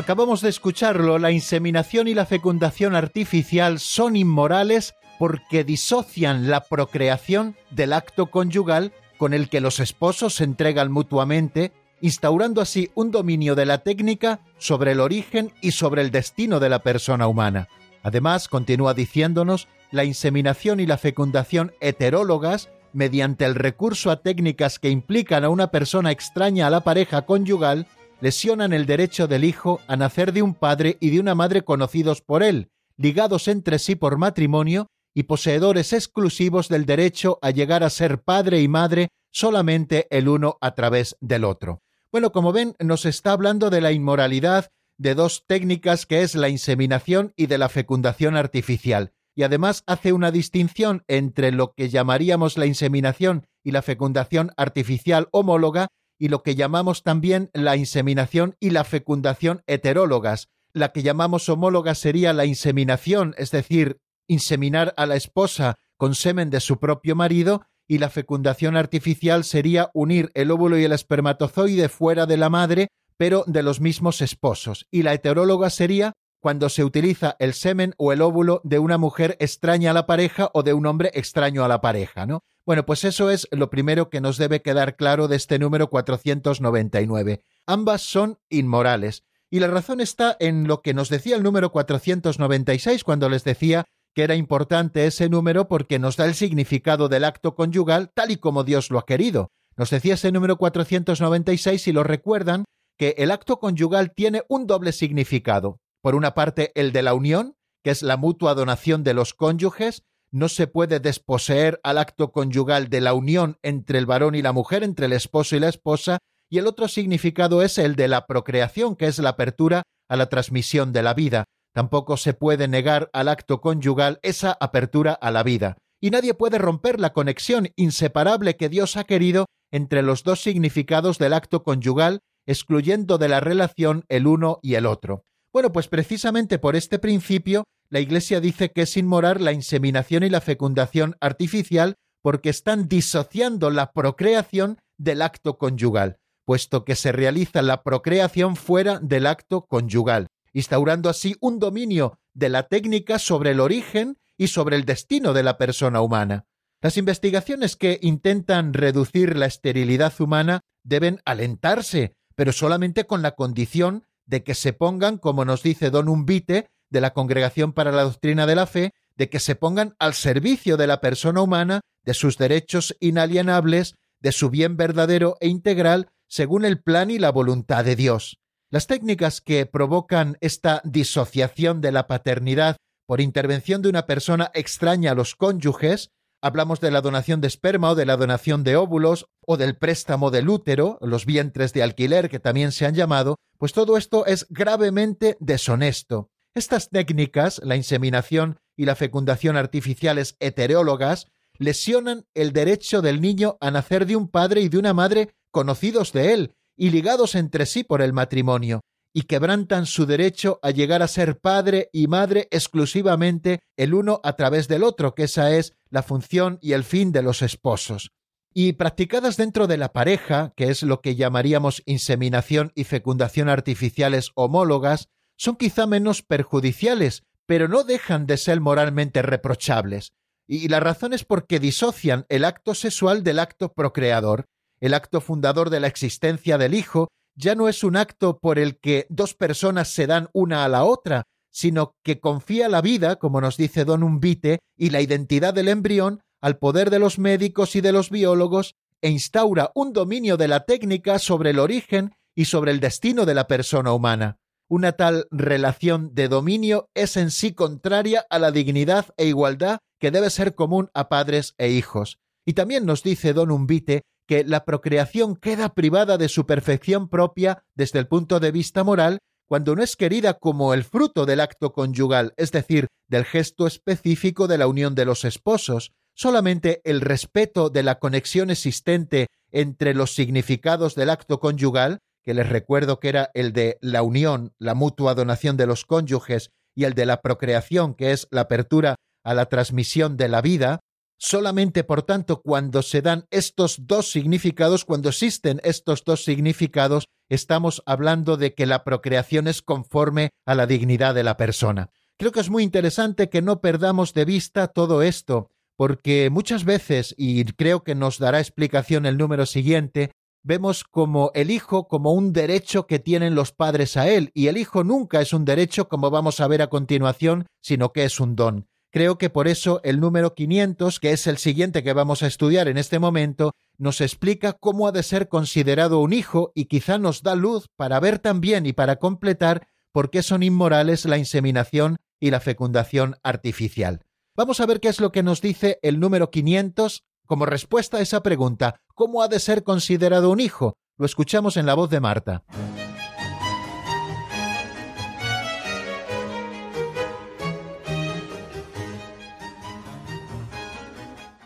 Acabamos 0.00 0.40
de 0.40 0.48
escucharlo, 0.48 1.18
la 1.18 1.30
inseminación 1.30 2.08
y 2.08 2.14
la 2.14 2.24
fecundación 2.24 2.96
artificial 2.96 3.78
son 3.78 4.16
inmorales 4.16 4.94
porque 5.18 5.62
disocian 5.62 6.48
la 6.48 6.62
procreación 6.62 7.54
del 7.70 7.92
acto 7.92 8.30
conyugal 8.30 8.94
con 9.18 9.34
el 9.34 9.50
que 9.50 9.60
los 9.60 9.78
esposos 9.78 10.36
se 10.36 10.44
entregan 10.44 10.90
mutuamente, 10.90 11.72
instaurando 12.00 12.62
así 12.62 12.90
un 12.94 13.10
dominio 13.10 13.54
de 13.54 13.66
la 13.66 13.82
técnica 13.82 14.40
sobre 14.56 14.92
el 14.92 15.00
origen 15.00 15.52
y 15.60 15.72
sobre 15.72 16.00
el 16.00 16.10
destino 16.10 16.60
de 16.60 16.70
la 16.70 16.78
persona 16.78 17.26
humana. 17.26 17.68
Además, 18.02 18.48
continúa 18.48 18.94
diciéndonos, 18.94 19.68
la 19.90 20.04
inseminación 20.04 20.80
y 20.80 20.86
la 20.86 20.96
fecundación 20.96 21.72
heterólogas, 21.82 22.70
mediante 22.94 23.44
el 23.44 23.54
recurso 23.54 24.10
a 24.10 24.22
técnicas 24.22 24.78
que 24.78 24.88
implican 24.88 25.44
a 25.44 25.50
una 25.50 25.70
persona 25.70 26.10
extraña 26.10 26.68
a 26.68 26.70
la 26.70 26.80
pareja 26.80 27.26
conyugal, 27.26 27.86
lesionan 28.20 28.72
el 28.72 28.86
derecho 28.86 29.26
del 29.26 29.44
hijo 29.44 29.80
a 29.86 29.96
nacer 29.96 30.32
de 30.32 30.42
un 30.42 30.54
padre 30.54 30.96
y 31.00 31.10
de 31.10 31.20
una 31.20 31.34
madre 31.34 31.62
conocidos 31.62 32.20
por 32.20 32.42
él, 32.42 32.70
ligados 32.96 33.48
entre 33.48 33.78
sí 33.78 33.94
por 33.94 34.18
matrimonio 34.18 34.88
y 35.14 35.24
poseedores 35.24 35.92
exclusivos 35.92 36.68
del 36.68 36.86
derecho 36.86 37.38
a 37.42 37.50
llegar 37.50 37.82
a 37.82 37.90
ser 37.90 38.22
padre 38.22 38.60
y 38.60 38.68
madre 38.68 39.08
solamente 39.32 40.06
el 40.10 40.28
uno 40.28 40.58
a 40.60 40.74
través 40.74 41.16
del 41.20 41.44
otro. 41.44 41.82
Bueno, 42.12 42.32
como 42.32 42.52
ven, 42.52 42.74
nos 42.80 43.06
está 43.06 43.32
hablando 43.32 43.70
de 43.70 43.80
la 43.80 43.92
inmoralidad 43.92 44.70
de 44.98 45.14
dos 45.14 45.44
técnicas 45.46 46.06
que 46.06 46.22
es 46.22 46.34
la 46.34 46.48
inseminación 46.48 47.32
y 47.36 47.46
de 47.46 47.56
la 47.56 47.68
fecundación 47.68 48.36
artificial, 48.36 49.12
y 49.34 49.44
además 49.44 49.82
hace 49.86 50.12
una 50.12 50.30
distinción 50.30 51.04
entre 51.08 51.52
lo 51.52 51.72
que 51.72 51.88
llamaríamos 51.88 52.58
la 52.58 52.66
inseminación 52.66 53.46
y 53.64 53.70
la 53.70 53.82
fecundación 53.82 54.52
artificial 54.56 55.28
homóloga 55.30 55.88
y 56.20 56.28
lo 56.28 56.42
que 56.42 56.54
llamamos 56.54 57.02
también 57.02 57.50
la 57.54 57.76
inseminación 57.76 58.54
y 58.60 58.70
la 58.70 58.84
fecundación 58.84 59.62
heterólogas. 59.66 60.48
La 60.72 60.92
que 60.92 61.02
llamamos 61.02 61.48
homóloga 61.48 61.94
sería 61.94 62.34
la 62.34 62.44
inseminación, 62.44 63.34
es 63.38 63.50
decir, 63.50 63.98
inseminar 64.28 64.92
a 64.98 65.06
la 65.06 65.16
esposa 65.16 65.76
con 65.96 66.14
semen 66.14 66.50
de 66.50 66.60
su 66.60 66.78
propio 66.78 67.16
marido, 67.16 67.62
y 67.88 67.98
la 67.98 68.10
fecundación 68.10 68.76
artificial 68.76 69.44
sería 69.44 69.90
unir 69.94 70.30
el 70.34 70.50
óvulo 70.50 70.78
y 70.78 70.84
el 70.84 70.92
espermatozoide 70.92 71.88
fuera 71.88 72.26
de 72.26 72.36
la 72.36 72.50
madre, 72.50 72.88
pero 73.16 73.42
de 73.46 73.62
los 73.62 73.80
mismos 73.80 74.20
esposos. 74.20 74.86
Y 74.90 75.02
la 75.02 75.14
heteróloga 75.14 75.70
sería 75.70 76.12
cuando 76.40 76.68
se 76.68 76.84
utiliza 76.84 77.36
el 77.38 77.54
semen 77.54 77.94
o 77.98 78.12
el 78.12 78.22
óvulo 78.22 78.60
de 78.64 78.78
una 78.78 78.98
mujer 78.98 79.36
extraña 79.40 79.90
a 79.90 79.94
la 79.94 80.06
pareja 80.06 80.50
o 80.54 80.62
de 80.62 80.72
un 80.72 80.86
hombre 80.86 81.10
extraño 81.14 81.64
a 81.64 81.68
la 81.68 81.80
pareja, 81.80 82.26
¿no? 82.26 82.42
Bueno, 82.64 82.86
pues 82.86 83.04
eso 83.04 83.30
es 83.30 83.46
lo 83.50 83.70
primero 83.70 84.10
que 84.10 84.20
nos 84.20 84.38
debe 84.38 84.62
quedar 84.62 84.96
claro 84.96 85.28
de 85.28 85.36
este 85.36 85.58
número 85.58 85.90
499. 85.90 87.42
Ambas 87.66 88.02
son 88.02 88.38
inmorales. 88.48 89.24
Y 89.50 89.60
la 89.60 89.66
razón 89.66 90.00
está 90.00 90.36
en 90.38 90.66
lo 90.66 90.80
que 90.80 90.94
nos 90.94 91.08
decía 91.08 91.36
el 91.36 91.42
número 91.42 91.72
496 91.72 93.04
cuando 93.04 93.28
les 93.28 93.44
decía 93.44 93.84
que 94.14 94.22
era 94.22 94.34
importante 94.34 95.06
ese 95.06 95.28
número 95.28 95.68
porque 95.68 95.98
nos 95.98 96.16
da 96.16 96.24
el 96.24 96.34
significado 96.34 97.08
del 97.08 97.24
acto 97.24 97.54
conyugal 97.54 98.10
tal 98.14 98.30
y 98.30 98.36
como 98.36 98.64
Dios 98.64 98.90
lo 98.90 98.98
ha 98.98 99.06
querido. 99.06 99.50
Nos 99.76 99.90
decía 99.90 100.14
ese 100.14 100.32
número 100.32 100.56
496, 100.56 101.82
si 101.82 101.92
lo 101.92 102.04
recuerdan, 102.04 102.64
que 102.96 103.14
el 103.18 103.30
acto 103.30 103.58
conyugal 103.58 104.12
tiene 104.14 104.42
un 104.48 104.66
doble 104.66 104.92
significado. 104.92 105.80
Por 106.02 106.14
una 106.14 106.34
parte, 106.34 106.72
el 106.74 106.92
de 106.92 107.02
la 107.02 107.14
unión, 107.14 107.56
que 107.84 107.90
es 107.90 108.02
la 108.02 108.16
mutua 108.16 108.54
donación 108.54 109.04
de 109.04 109.14
los 109.14 109.34
cónyuges, 109.34 110.04
no 110.32 110.48
se 110.48 110.66
puede 110.66 111.00
desposeer 111.00 111.80
al 111.82 111.98
acto 111.98 112.32
conyugal 112.32 112.88
de 112.88 113.00
la 113.00 113.14
unión 113.14 113.58
entre 113.62 113.98
el 113.98 114.06
varón 114.06 114.34
y 114.34 114.42
la 114.42 114.52
mujer, 114.52 114.82
entre 114.82 115.06
el 115.06 115.12
esposo 115.12 115.56
y 115.56 115.60
la 115.60 115.68
esposa, 115.68 116.18
y 116.48 116.58
el 116.58 116.66
otro 116.66 116.88
significado 116.88 117.62
es 117.62 117.78
el 117.78 117.96
de 117.96 118.08
la 118.08 118.26
procreación, 118.26 118.96
que 118.96 119.06
es 119.06 119.18
la 119.18 119.30
apertura 119.30 119.82
a 120.08 120.16
la 120.16 120.28
transmisión 120.28 120.92
de 120.92 121.02
la 121.02 121.14
vida. 121.14 121.44
Tampoco 121.72 122.16
se 122.16 122.34
puede 122.34 122.66
negar 122.66 123.10
al 123.12 123.28
acto 123.28 123.60
conyugal 123.60 124.18
esa 124.22 124.56
apertura 124.60 125.12
a 125.12 125.30
la 125.30 125.42
vida. 125.42 125.78
Y 126.00 126.10
nadie 126.10 126.34
puede 126.34 126.58
romper 126.58 126.98
la 126.98 127.12
conexión 127.12 127.68
inseparable 127.76 128.56
que 128.56 128.68
Dios 128.68 128.96
ha 128.96 129.04
querido 129.04 129.46
entre 129.70 130.02
los 130.02 130.24
dos 130.24 130.42
significados 130.42 131.18
del 131.18 131.34
acto 131.34 131.62
conyugal, 131.62 132.20
excluyendo 132.46 133.18
de 133.18 133.28
la 133.28 133.40
relación 133.40 134.04
el 134.08 134.26
uno 134.26 134.58
y 134.62 134.74
el 134.74 134.86
otro. 134.86 135.24
Bueno, 135.52 135.72
pues 135.72 135.88
precisamente 135.88 136.58
por 136.58 136.76
este 136.76 136.98
principio, 136.98 137.64
la 137.88 137.98
Iglesia 137.98 138.40
dice 138.40 138.70
que 138.70 138.82
es 138.82 138.96
inmoral 138.96 139.44
la 139.44 139.52
inseminación 139.52 140.22
y 140.22 140.30
la 140.30 140.40
fecundación 140.40 141.16
artificial 141.20 141.96
porque 142.22 142.50
están 142.50 142.88
disociando 142.88 143.70
la 143.70 143.92
procreación 143.92 144.78
del 144.96 145.22
acto 145.22 145.58
conyugal, 145.58 146.18
puesto 146.44 146.84
que 146.84 146.94
se 146.94 147.10
realiza 147.10 147.62
la 147.62 147.82
procreación 147.82 148.54
fuera 148.54 149.00
del 149.00 149.26
acto 149.26 149.66
conyugal, 149.66 150.28
instaurando 150.52 151.08
así 151.08 151.36
un 151.40 151.58
dominio 151.58 152.18
de 152.32 152.48
la 152.48 152.68
técnica 152.68 153.18
sobre 153.18 153.50
el 153.50 153.60
origen 153.60 154.18
y 154.36 154.48
sobre 154.48 154.76
el 154.76 154.84
destino 154.84 155.32
de 155.32 155.42
la 155.42 155.58
persona 155.58 156.00
humana. 156.00 156.44
Las 156.80 156.96
investigaciones 156.96 157.76
que 157.76 157.98
intentan 158.02 158.72
reducir 158.72 159.36
la 159.36 159.46
esterilidad 159.46 160.12
humana 160.20 160.60
deben 160.84 161.20
alentarse, 161.24 162.14
pero 162.36 162.52
solamente 162.52 163.04
con 163.04 163.20
la 163.20 163.32
condición 163.32 164.04
de 164.30 164.44
que 164.44 164.54
se 164.54 164.72
pongan, 164.72 165.18
como 165.18 165.44
nos 165.44 165.62
dice 165.64 165.90
Don 165.90 166.08
Umbite, 166.08 166.68
de 166.88 167.00
la 167.00 167.12
Congregación 167.12 167.72
para 167.72 167.90
la 167.90 168.04
Doctrina 168.04 168.46
de 168.46 168.54
la 168.54 168.66
Fe, 168.66 168.94
de 169.16 169.28
que 169.28 169.40
se 169.40 169.56
pongan 169.56 169.96
al 169.98 170.14
servicio 170.14 170.76
de 170.76 170.86
la 170.86 171.00
persona 171.00 171.42
humana, 171.42 171.80
de 172.04 172.14
sus 172.14 172.38
derechos 172.38 172.96
inalienables, 173.00 173.96
de 174.20 174.30
su 174.30 174.48
bien 174.48 174.76
verdadero 174.76 175.36
e 175.40 175.48
integral, 175.48 176.10
según 176.28 176.64
el 176.64 176.80
plan 176.80 177.10
y 177.10 177.18
la 177.18 177.32
voluntad 177.32 177.84
de 177.84 177.96
Dios. 177.96 178.38
Las 178.70 178.86
técnicas 178.86 179.40
que 179.40 179.66
provocan 179.66 180.38
esta 180.40 180.80
disociación 180.84 181.80
de 181.80 181.90
la 181.90 182.06
paternidad 182.06 182.76
por 183.06 183.20
intervención 183.20 183.82
de 183.82 183.88
una 183.88 184.06
persona 184.06 184.52
extraña 184.54 185.10
a 185.10 185.14
los 185.16 185.34
cónyuges, 185.34 186.10
hablamos 186.42 186.80
de 186.80 186.90
la 186.90 187.00
donación 187.00 187.40
de 187.40 187.48
esperma 187.48 187.90
o 187.90 187.94
de 187.94 188.06
la 188.06 188.16
donación 188.16 188.64
de 188.64 188.76
óvulos 188.76 189.26
o 189.46 189.56
del 189.56 189.76
préstamo 189.76 190.30
del 190.30 190.48
útero, 190.48 190.98
los 191.00 191.26
vientres 191.26 191.72
de 191.72 191.82
alquiler 191.82 192.28
que 192.28 192.40
también 192.40 192.72
se 192.72 192.86
han 192.86 192.94
llamado, 192.94 193.36
pues 193.58 193.72
todo 193.72 193.96
esto 193.96 194.26
es 194.26 194.46
gravemente 194.48 195.36
deshonesto. 195.40 196.30
Estas 196.54 196.90
técnicas, 196.90 197.60
la 197.64 197.76
inseminación 197.76 198.58
y 198.76 198.84
la 198.84 198.96
fecundación 198.96 199.56
artificiales 199.56 200.36
heterólogas, 200.40 201.26
lesionan 201.58 202.24
el 202.34 202.52
derecho 202.52 203.02
del 203.02 203.20
niño 203.20 203.56
a 203.60 203.70
nacer 203.70 204.06
de 204.06 204.16
un 204.16 204.28
padre 204.28 204.62
y 204.62 204.68
de 204.68 204.78
una 204.78 204.94
madre 204.94 205.34
conocidos 205.50 206.12
de 206.12 206.32
él 206.32 206.54
y 206.76 206.90
ligados 206.90 207.34
entre 207.34 207.66
sí 207.66 207.84
por 207.84 208.00
el 208.00 208.14
matrimonio, 208.14 208.80
y 209.12 209.22
quebrantan 209.22 209.86
su 209.86 210.06
derecho 210.06 210.58
a 210.62 210.70
llegar 210.70 211.02
a 211.02 211.08
ser 211.08 211.38
padre 211.38 211.90
y 211.92 212.06
madre 212.06 212.48
exclusivamente 212.50 213.60
el 213.76 213.92
uno 213.92 214.20
a 214.24 214.34
través 214.34 214.68
del 214.68 214.82
otro, 214.84 215.14
que 215.14 215.24
esa 215.24 215.54
es 215.54 215.74
la 215.90 216.02
función 216.02 216.58
y 216.62 216.72
el 216.72 216.84
fin 216.84 217.12
de 217.12 217.22
los 217.22 217.42
esposos. 217.42 218.12
Y 218.52 218.72
practicadas 218.72 219.36
dentro 219.36 219.66
de 219.66 219.76
la 219.76 219.92
pareja, 219.92 220.52
que 220.56 220.70
es 220.70 220.82
lo 220.82 221.00
que 221.00 221.14
llamaríamos 221.14 221.82
inseminación 221.86 222.72
y 222.74 222.84
fecundación 222.84 223.48
artificiales 223.48 224.30
homólogas, 224.34 225.08
son 225.36 225.56
quizá 225.56 225.86
menos 225.86 226.22
perjudiciales, 226.22 227.22
pero 227.46 227.68
no 227.68 227.84
dejan 227.84 228.26
de 228.26 228.36
ser 228.36 228.60
moralmente 228.60 229.22
reprochables. 229.22 230.12
Y 230.46 230.68
la 230.68 230.80
razón 230.80 231.12
es 231.12 231.24
porque 231.24 231.60
disocian 231.60 232.26
el 232.28 232.44
acto 232.44 232.74
sexual 232.74 233.22
del 233.22 233.38
acto 233.38 233.72
procreador. 233.72 234.46
El 234.80 234.94
acto 234.94 235.20
fundador 235.20 235.70
de 235.70 235.78
la 235.78 235.86
existencia 235.86 236.58
del 236.58 236.74
hijo 236.74 237.08
ya 237.36 237.54
no 237.54 237.68
es 237.68 237.84
un 237.84 237.96
acto 237.96 238.38
por 238.38 238.58
el 238.58 238.78
que 238.80 239.06
dos 239.10 239.34
personas 239.34 239.88
se 239.88 240.06
dan 240.08 240.28
una 240.32 240.64
a 240.64 240.68
la 240.68 240.84
otra, 240.84 241.22
sino 241.50 241.94
que 242.02 242.20
confía 242.20 242.68
la 242.68 242.80
vida, 242.80 243.16
como 243.16 243.40
nos 243.40 243.56
dice 243.56 243.84
Don 243.84 244.02
Umbite, 244.02 244.60
y 244.76 244.90
la 244.90 245.00
identidad 245.00 245.54
del 245.54 245.68
embrión 245.68 246.22
al 246.40 246.58
poder 246.58 246.90
de 246.90 246.98
los 246.98 247.18
médicos 247.18 247.76
y 247.76 247.80
de 247.80 247.92
los 247.92 248.10
biólogos 248.10 248.74
e 249.02 249.10
instaura 249.10 249.70
un 249.74 249.92
dominio 249.92 250.36
de 250.36 250.48
la 250.48 250.64
técnica 250.64 251.18
sobre 251.18 251.50
el 251.50 251.58
origen 251.58 252.14
y 252.34 252.46
sobre 252.46 252.70
el 252.70 252.80
destino 252.80 253.26
de 253.26 253.34
la 253.34 253.46
persona 253.46 253.92
humana. 253.92 254.38
Una 254.68 254.92
tal 254.92 255.26
relación 255.30 256.14
de 256.14 256.28
dominio 256.28 256.88
es 256.94 257.16
en 257.16 257.30
sí 257.30 257.52
contraria 257.52 258.24
a 258.30 258.38
la 258.38 258.52
dignidad 258.52 259.06
e 259.16 259.26
igualdad 259.26 259.80
que 259.98 260.10
debe 260.10 260.30
ser 260.30 260.54
común 260.54 260.90
a 260.94 261.08
padres 261.08 261.54
e 261.58 261.70
hijos. 261.70 262.18
Y 262.46 262.52
también 262.52 262.86
nos 262.86 263.02
dice 263.02 263.32
don 263.32 263.50
Umbite 263.50 264.02
que 264.26 264.44
la 264.44 264.64
procreación 264.64 265.34
queda 265.34 265.74
privada 265.74 266.18
de 266.18 266.28
su 266.28 266.46
perfección 266.46 267.08
propia 267.08 267.64
desde 267.74 267.98
el 267.98 268.06
punto 268.06 268.38
de 268.38 268.52
vista 268.52 268.84
moral 268.84 269.18
cuando 269.50 269.74
no 269.74 269.82
es 269.82 269.96
querida 269.96 270.34
como 270.34 270.74
el 270.74 270.84
fruto 270.84 271.26
del 271.26 271.40
acto 271.40 271.72
conyugal, 271.72 272.34
es 272.36 272.52
decir, 272.52 272.86
del 273.08 273.24
gesto 273.24 273.66
específico 273.66 274.46
de 274.46 274.58
la 274.58 274.68
unión 274.68 274.94
de 274.94 275.04
los 275.04 275.24
esposos. 275.24 275.90
Solamente 276.14 276.80
el 276.84 277.00
respeto 277.00 277.68
de 277.68 277.82
la 277.82 277.98
conexión 277.98 278.50
existente 278.50 279.26
entre 279.50 279.92
los 279.92 280.14
significados 280.14 280.94
del 280.94 281.10
acto 281.10 281.40
conyugal 281.40 281.98
que 282.22 282.32
les 282.32 282.48
recuerdo 282.48 283.00
que 283.00 283.08
era 283.08 283.32
el 283.34 283.52
de 283.52 283.76
la 283.80 284.02
unión, 284.02 284.52
la 284.60 284.74
mutua 284.74 285.16
donación 285.16 285.56
de 285.56 285.66
los 285.66 285.84
cónyuges, 285.84 286.50
y 286.76 286.84
el 286.84 286.94
de 286.94 287.06
la 287.06 287.20
procreación, 287.20 287.94
que 287.94 288.12
es 288.12 288.28
la 288.30 288.42
apertura 288.42 288.94
a 289.24 289.34
la 289.34 289.46
transmisión 289.46 290.16
de 290.16 290.28
la 290.28 290.42
vida, 290.42 290.78
solamente 291.18 291.82
por 291.82 292.04
tanto 292.04 292.40
cuando 292.40 292.82
se 292.82 293.02
dan 293.02 293.24
estos 293.30 293.78
dos 293.80 294.12
significados, 294.12 294.84
cuando 294.84 295.08
existen 295.08 295.60
estos 295.64 296.04
dos 296.04 296.22
significados, 296.22 297.06
estamos 297.30 297.82
hablando 297.86 298.36
de 298.36 298.54
que 298.54 298.66
la 298.66 298.84
procreación 298.84 299.48
es 299.48 299.62
conforme 299.62 300.30
a 300.44 300.54
la 300.54 300.66
dignidad 300.66 301.14
de 301.14 301.24
la 301.24 301.38
persona. 301.38 301.90
Creo 302.18 302.32
que 302.32 302.40
es 302.40 302.50
muy 302.50 302.62
interesante 302.62 303.30
que 303.30 303.40
no 303.40 303.62
perdamos 303.62 304.12
de 304.12 304.26
vista 304.26 304.66
todo 304.68 305.00
esto, 305.00 305.48
porque 305.76 306.28
muchas 306.28 306.64
veces, 306.64 307.14
y 307.16 307.42
creo 307.44 307.82
que 307.82 307.94
nos 307.94 308.18
dará 308.18 308.40
explicación 308.40 309.06
el 309.06 309.16
número 309.16 309.46
siguiente, 309.46 310.10
vemos 310.42 310.84
como 310.84 311.30
el 311.34 311.50
hijo 311.50 311.88
como 311.88 312.12
un 312.12 312.34
derecho 312.34 312.86
que 312.86 312.98
tienen 312.98 313.34
los 313.34 313.52
padres 313.52 313.96
a 313.96 314.08
él, 314.08 314.30
y 314.34 314.48
el 314.48 314.58
hijo 314.58 314.84
nunca 314.84 315.22
es 315.22 315.32
un 315.32 315.46
derecho 315.46 315.88
como 315.88 316.10
vamos 316.10 316.40
a 316.40 316.48
ver 316.48 316.60
a 316.60 316.68
continuación, 316.68 317.46
sino 317.62 317.92
que 317.92 318.04
es 318.04 318.20
un 318.20 318.36
don. 318.36 318.66
Creo 318.90 319.18
que 319.18 319.30
por 319.30 319.46
eso 319.46 319.80
el 319.84 320.00
número 320.00 320.34
500, 320.34 320.98
que 320.98 321.12
es 321.12 321.26
el 321.28 321.38
siguiente 321.38 321.84
que 321.84 321.92
vamos 321.92 322.22
a 322.22 322.26
estudiar 322.26 322.66
en 322.66 322.76
este 322.76 322.98
momento, 322.98 323.52
nos 323.78 324.00
explica 324.00 324.52
cómo 324.52 324.88
ha 324.88 324.92
de 324.92 325.04
ser 325.04 325.28
considerado 325.28 326.00
un 326.00 326.12
hijo 326.12 326.50
y 326.54 326.64
quizá 326.64 326.98
nos 326.98 327.22
da 327.22 327.36
luz 327.36 327.68
para 327.76 328.00
ver 328.00 328.18
también 328.18 328.66
y 328.66 328.72
para 328.72 328.96
completar 328.96 329.68
por 329.92 330.10
qué 330.10 330.22
son 330.22 330.42
inmorales 330.42 331.04
la 331.04 331.18
inseminación 331.18 331.98
y 332.18 332.30
la 332.30 332.40
fecundación 332.40 333.16
artificial. 333.22 334.00
Vamos 334.36 334.60
a 334.60 334.66
ver 334.66 334.80
qué 334.80 334.88
es 334.88 335.00
lo 335.00 335.12
que 335.12 335.22
nos 335.22 335.40
dice 335.40 335.78
el 335.82 336.00
número 336.00 336.30
500 336.30 337.04
como 337.26 337.46
respuesta 337.46 337.98
a 337.98 338.00
esa 338.00 338.24
pregunta, 338.24 338.80
¿cómo 338.94 339.22
ha 339.22 339.28
de 339.28 339.38
ser 339.38 339.62
considerado 339.62 340.30
un 340.30 340.40
hijo? 340.40 340.76
Lo 340.98 341.06
escuchamos 341.06 341.56
en 341.56 341.64
la 341.64 341.74
voz 341.74 341.88
de 341.88 342.00
Marta. 342.00 342.42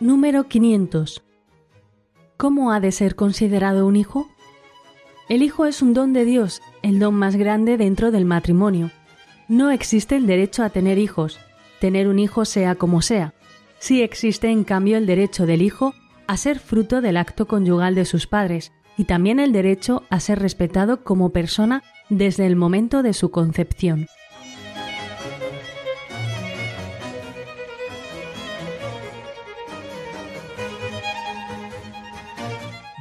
Número 0.04 0.48
500. 0.48 1.22
¿Cómo 2.36 2.72
ha 2.72 2.80
de 2.80 2.92
ser 2.92 3.14
considerado 3.14 3.86
un 3.86 3.96
hijo? 3.96 4.28
El 5.30 5.42
hijo 5.42 5.64
es 5.64 5.80
un 5.80 5.94
don 5.94 6.12
de 6.12 6.26
Dios, 6.26 6.60
el 6.82 6.98
don 6.98 7.14
más 7.14 7.36
grande 7.36 7.78
dentro 7.78 8.10
del 8.10 8.26
matrimonio. 8.26 8.90
No 9.48 9.70
existe 9.70 10.16
el 10.16 10.26
derecho 10.26 10.62
a 10.62 10.68
tener 10.68 10.98
hijos, 10.98 11.38
tener 11.80 12.06
un 12.06 12.18
hijo 12.18 12.44
sea 12.44 12.74
como 12.74 13.00
sea. 13.00 13.32
Sí 13.78 14.02
existe, 14.02 14.50
en 14.50 14.64
cambio, 14.64 14.98
el 14.98 15.06
derecho 15.06 15.46
del 15.46 15.62
hijo 15.62 15.94
a 16.26 16.36
ser 16.36 16.58
fruto 16.58 17.00
del 17.00 17.16
acto 17.16 17.46
conyugal 17.46 17.94
de 17.94 18.04
sus 18.04 18.26
padres 18.26 18.72
y 18.98 19.04
también 19.04 19.40
el 19.40 19.52
derecho 19.52 20.02
a 20.10 20.20
ser 20.20 20.38
respetado 20.38 21.02
como 21.02 21.30
persona 21.30 21.82
desde 22.10 22.44
el 22.44 22.56
momento 22.56 23.02
de 23.02 23.14
su 23.14 23.30
concepción. 23.30 24.08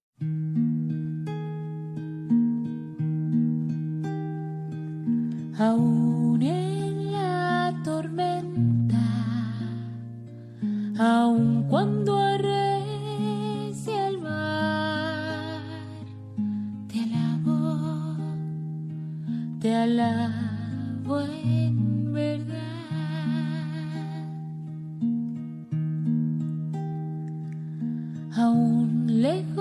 Aún 5.58 6.42
en 6.42 7.12
la 7.12 7.82
tormenta, 7.84 9.00
aun 11.00 11.64
cuando 11.68 12.18
hay 12.18 12.31
te 19.62 19.76
alabo 19.76 21.22
en 21.44 22.12
verdad. 22.12 22.58
Aún 28.36 29.22
lejos. 29.22 29.61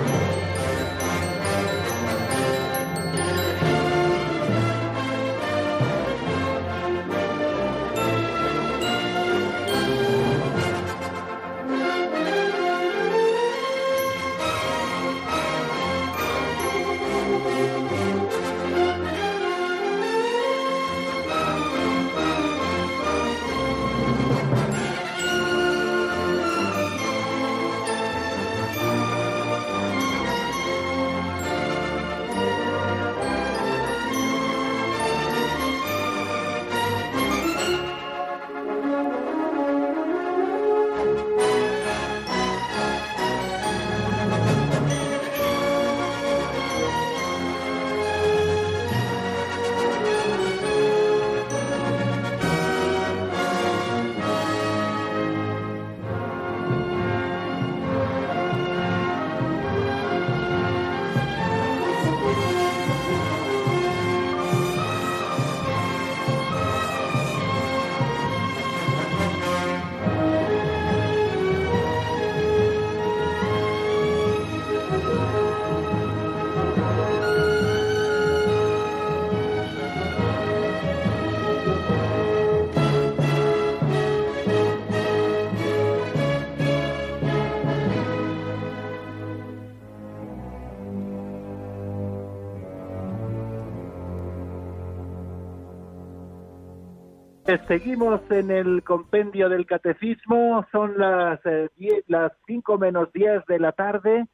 Seguimos 97.67 98.21
en 98.31 98.49
el 98.49 98.81
compendio 98.83 99.49
del 99.49 99.65
catecismo, 99.65 100.65
son 100.71 100.97
las, 100.97 101.39
eh, 101.45 101.69
diez, 101.75 102.03
las 102.07 102.31
5 102.45 102.77
menos 102.77 103.11
10 103.11 103.45
de 103.45 103.59
la 103.59 103.73
tarde 103.73 104.25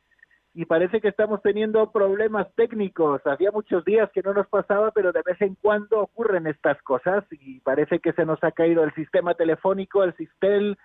y 0.53 0.65
parece 0.65 1.01
que 1.01 1.07
estamos 1.07 1.41
teniendo 1.41 1.91
problemas 1.91 2.47
técnicos. 2.55 3.25
Había 3.25 3.51
muchos 3.51 3.83
días 3.85 4.11
que 4.11 4.21
no 4.21 4.33
nos 4.33 4.47
pasaba, 4.47 4.91
pero 4.91 5.11
de 5.11 5.23
vez 5.25 5.41
en 5.41 5.55
cuando 5.55 5.99
ocurren 5.99 6.45
estas 6.45 6.79
cosas 6.83 7.23
y 7.31 7.59
parece 7.61 7.99
que 7.99 8.13
se 8.13 8.25
nos 8.25 8.43
ha 8.43 8.51
caído 8.51 8.83
el 8.83 8.93
sistema 8.93 9.33
telefónico, 9.33 10.03
el 10.03 10.15
Sistel, 10.15 10.77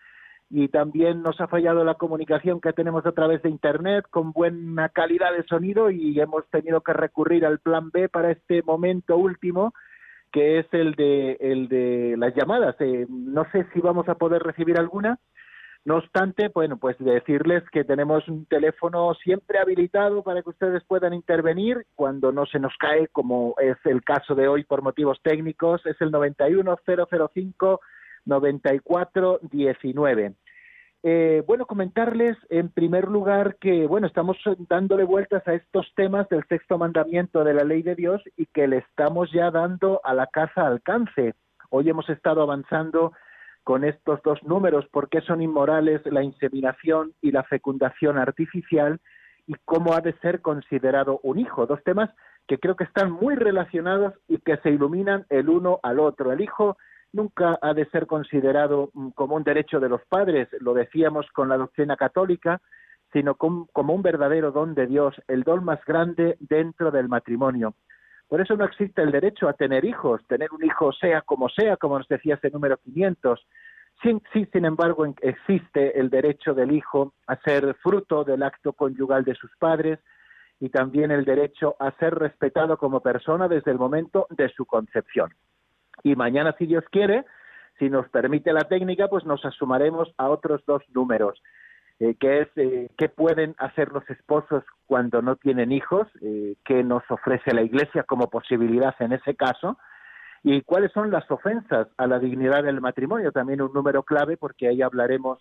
y 0.49 0.69
también 0.69 1.23
nos 1.23 1.39
ha 1.41 1.49
fallado 1.49 1.85
la 1.85 1.95
comunicación 1.95 2.61
que 2.61 2.73
tenemos 2.73 3.05
a 3.05 3.13
través 3.13 3.43
de 3.43 3.51
Internet 3.51 4.07
con 4.11 4.33
buena 4.33 4.89
calidad 4.89 5.33
de 5.33 5.45
sonido 5.45 5.91
y 5.91 6.19
hemos 6.19 6.49
tenido 6.49 6.81
que 6.81 6.93
recurrir 6.95 7.45
al 7.45 7.59
plan 7.59 7.91
B 7.91 8.09
para 8.09 8.31
este 8.31 8.63
momento 8.63 9.17
último 9.19 9.75
que 10.33 10.59
es 10.59 10.67
el 10.73 10.95
de, 10.95 11.37
el 11.41 11.69
de 11.69 12.15
las 12.17 12.35
llamadas. 12.35 12.75
Eh, 12.81 13.07
no 13.09 13.45
sé 13.53 13.67
si 13.73 13.81
vamos 13.81 14.09
a 14.09 14.15
poder 14.15 14.43
recibir 14.43 14.79
alguna, 14.79 15.19
no 15.85 15.97
obstante, 15.97 16.49
bueno, 16.55 16.77
pues 16.77 16.97
decirles 16.99 17.65
que 17.73 17.83
tenemos 17.83 18.29
un 18.29 18.47
teléfono 18.47 19.15
siempre 19.15 19.59
habilitado 19.59 20.23
para 20.23 20.41
que 20.41 20.51
ustedes 20.51 20.85
puedan 20.85 21.13
intervenir 21.13 21.85
cuando 21.97 22.31
no 22.31 22.47
se 22.47 22.61
nos 22.61 22.73
cae, 22.79 23.09
como 23.09 23.57
es 23.61 23.77
el 23.85 24.05
caso 24.05 24.37
de 24.37 24.47
hoy 24.47 24.63
por 24.63 24.83
motivos 24.83 25.19
técnicos, 25.23 25.85
es 25.87 26.01
el 26.01 26.13
91005 26.13 27.81
9419. 28.25 30.35
Eh, 31.05 31.43
bueno, 31.49 31.67
comentarles 31.67 32.37
en 32.49 32.69
primer 32.69 33.09
lugar 33.09 33.57
que, 33.57 33.87
bueno, 33.89 34.07
estamos 34.07 34.37
dándole 34.69 35.03
vueltas 35.03 35.47
a 35.49 35.55
estos 35.55 35.93
temas 35.97 36.29
del 36.29 36.47
sexto 36.49 36.79
mandamiento 36.79 37.43
de 37.43 37.55
la 37.55 37.65
ley 37.65 37.83
de 37.83 37.97
Dios 37.97 38.23
y 38.37 38.47
que 38.47 38.69
le 38.69 38.79
estamos 38.79 39.31
ya 39.33 39.51
dando 39.51 40.01
a 40.05 40.15
la 40.15 40.29
casa 40.29 40.67
alcance. 40.67 41.35
Hoy 41.71 41.89
hemos 41.89 42.09
estado 42.09 42.43
avanzando 42.43 43.13
con 43.65 43.85
estos 43.85 44.21
dos 44.23 44.43
números, 44.45 44.87
por 44.93 45.09
qué 45.09 45.21
son 45.23 45.43
inmorales 45.43 46.03
la 46.07 46.23
inseminación 46.23 47.15
y 47.21 47.33
la 47.33 47.43
fecundación 47.45 48.19
artificial 48.19 49.01
y 49.47 49.55
cómo 49.65 49.95
ha 49.95 50.01
de 50.01 50.13
ser 50.19 50.41
considerado 50.41 51.19
un 51.25 51.39
hijo. 51.39 51.67
Dos 51.67 51.83
temas 51.83 52.11
que 52.47 52.59
creo 52.59 52.77
que 52.77 52.85
están 52.85 53.11
muy 53.11 53.35
relacionados 53.35 54.15
y 54.29 54.39
que 54.39 54.57
se 54.59 54.71
iluminan 54.71 55.27
el 55.31 55.49
uno 55.49 55.81
al 55.83 55.99
otro. 55.99 56.33
El 56.33 56.41
hijo 56.41 56.77
nunca 57.13 57.59
ha 57.61 57.75
de 57.75 57.87
ser 57.87 58.07
considerado 58.07 58.91
mm, 58.95 59.11
como 59.11 59.37
un 59.37 59.45
derecho 59.45 59.81
de 59.81 59.89
los 59.89 60.03
padres, 60.07 60.49
lo 60.61 60.75
decíamos 60.75 61.27
con 61.33 61.49
la 61.49 61.57
doctrina 61.57 61.97
católica, 61.97 62.61
sino 63.13 63.35
como, 63.35 63.69
un 63.75 64.03
verdadero 64.03 64.53
don 64.53 64.75
de 64.75 64.87
Dios, 64.87 65.15
el 65.29 65.43
don 65.43 65.65
más 65.65 65.85
grande 65.85 66.37
dentro 66.41 66.91
del 66.91 67.09
matrimonio. 67.09 67.75
Por 68.27 68.41
eso 68.41 68.57
no 68.57 68.65
existe 68.65 69.03
el 69.03 69.13
derecho 69.13 69.49
a 69.49 69.53
tener 69.53 69.85
hijos, 69.85 70.27
tener 70.27 70.49
un 70.53 70.65
hijo 70.65 70.93
sea 70.93 71.21
como 71.21 71.51
sea, 71.51 71.77
como 71.77 71.99
nos 71.99 72.09
decía 72.09 72.35
este 72.35 72.51
número 72.51 72.79
500. 72.79 73.47
Sí, 74.03 74.19
sí, 74.33 74.49
sin 74.51 74.65
embargo, 74.65 75.05
existe 75.21 76.01
el 76.01 76.09
derecho 76.09 76.55
del 76.55 76.73
hijo 76.73 77.13
a 77.27 77.37
ser 77.37 77.75
fruto 77.83 78.25
del 78.25 78.43
acto 78.43 78.73
conyugal 78.73 79.25
de 79.25 79.35
sus 79.35 79.51
padres 79.59 79.99
y 80.59 80.71
también 80.71 81.11
el 81.11 81.27
derecho 81.27 81.77
a 81.79 81.91
ser 81.99 82.15
respetado 82.15 82.79
como 82.79 83.01
persona 83.01 83.49
desde 83.49 83.71
el 83.71 83.79
momento 83.79 84.27
de 84.31 84.49
su 84.49 84.65
concepción. 84.65 85.31
Y 86.03 86.17
mañana, 86.17 86.55
si 86.59 86.67
Dios 86.67 86.85
quiere, 86.91 87.25
si 87.79 87.91
nos 87.91 88.09
permite 88.09 88.53
la 88.53 88.65
técnica, 88.65 89.09
pues 89.09 89.25
nos 89.25 89.45
asumaremos 89.45 90.13
a 90.17 90.29
otros 90.29 90.63
dos 90.67 90.83
números. 90.95 91.41
Eh, 92.01 92.17
que 92.19 92.41
es 92.41 92.49
eh, 92.57 92.91
qué 92.99 93.09
pueden 93.09 93.55
hacer 93.59 93.93
los 93.93 94.09
esposos 94.11 94.65
cuando 94.87 95.23
no 95.23 95.37
tienen 95.37 95.71
hijos, 95.71 96.09
eh, 96.21 96.57
qué 96.65 96.83
nos 96.83 97.03
ofrece 97.09 97.55
la 97.55 97.63
Iglesia 97.63 98.03
como 98.03 98.29
posibilidad 98.29 98.93
en 98.99 99.13
ese 99.13 99.37
caso, 99.37 99.79
y 100.43 100.63
cuáles 100.63 100.91
son 100.91 101.13
las 101.13 101.31
ofensas 101.31 101.87
a 101.97 102.09
la 102.09 102.19
dignidad 102.19 102.65
del 102.65 102.81
matrimonio, 102.81 103.31
también 103.31 103.63
un 103.63 103.73
número 103.73 104.03
clave 104.03 104.37
porque 104.37 104.67
ahí 104.67 104.83
hablaremos 104.83 105.39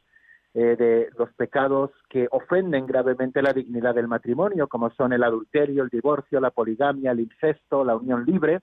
de 0.54 1.10
los 1.18 1.34
pecados 1.34 1.92
que 2.10 2.28
ofenden 2.30 2.86
gravemente 2.86 3.42
la 3.42 3.54
dignidad 3.54 3.96
del 3.96 4.10
matrimonio, 4.10 4.68
como 4.68 4.92
son 4.92 5.14
el 5.14 5.24
adulterio, 5.24 5.82
el 5.82 5.90
divorcio, 5.90 6.42
la 6.42 6.52
poligamia, 6.52 7.12
el 7.12 7.22
incesto, 7.22 7.86
la 7.86 7.96
unión 7.96 8.26
libre 8.26 8.60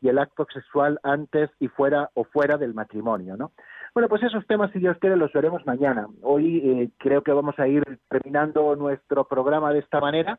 y 0.00 0.08
el 0.08 0.18
acto 0.18 0.46
sexual 0.52 0.98
antes 1.02 1.50
y 1.58 1.68
fuera 1.68 2.10
o 2.14 2.24
fuera 2.24 2.56
del 2.56 2.74
matrimonio, 2.74 3.36
¿no? 3.36 3.52
Bueno, 3.94 4.08
pues 4.08 4.22
esos 4.22 4.46
temas, 4.46 4.70
si 4.72 4.78
Dios 4.78 4.96
quiere, 5.00 5.16
los 5.16 5.32
veremos 5.32 5.66
mañana. 5.66 6.06
Hoy 6.22 6.58
eh, 6.58 6.90
creo 6.98 7.22
que 7.22 7.32
vamos 7.32 7.58
a 7.58 7.66
ir 7.66 7.82
terminando 8.08 8.76
nuestro 8.76 9.24
programa 9.24 9.72
de 9.72 9.80
esta 9.80 10.00
manera, 10.00 10.38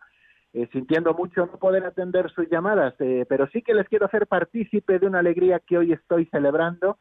eh, 0.53 0.68
sintiendo 0.72 1.14
mucho 1.14 1.45
no 1.45 1.57
poder 1.57 1.86
atender 1.86 2.32
sus 2.32 2.49
llamadas, 2.49 2.93
eh, 2.99 3.26
pero 3.28 3.47
sí 3.47 3.62
que 3.62 3.74
les 3.74 3.88
quiero 3.89 4.05
hacer 4.05 4.28
partícipe 4.28 4.99
de 4.99 5.07
una 5.07 5.20
alegría 5.20 5.60
que 5.60 5.78
hoy 5.78 5.91
estoy 5.91 6.26
celebrando, 6.28 6.97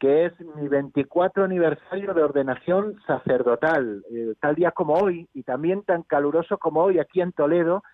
que 0.00 0.26
es 0.26 0.32
mi 0.56 0.66
24 0.66 1.44
aniversario 1.44 2.12
de 2.12 2.22
ordenación 2.22 2.96
sacerdotal. 3.06 4.02
tal 4.40 4.56
día 4.56 4.72
como 4.72 4.94
hoy, 4.94 5.28
y 5.32 5.44
también 5.44 5.84
tan 5.84 6.02
caluroso 6.02 6.58
como 6.58 6.82
hoy 6.82 6.98
aquí 6.98 7.20
en 7.20 7.30
Toledo, 7.30 7.84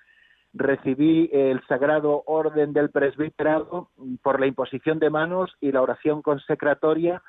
recibí 0.55 1.29
el 1.33 1.63
sagrado 1.67 2.23
orden 2.27 2.73
del 2.73 2.91
presbiterado 2.91 3.91
por 4.23 4.41
la 4.41 4.47
imposición 4.47 4.99
de 4.99 5.11
manos 5.11 5.55
y 5.61 5.73
la 5.73 5.83
oración 5.83 6.23
consecratoria 6.23 7.23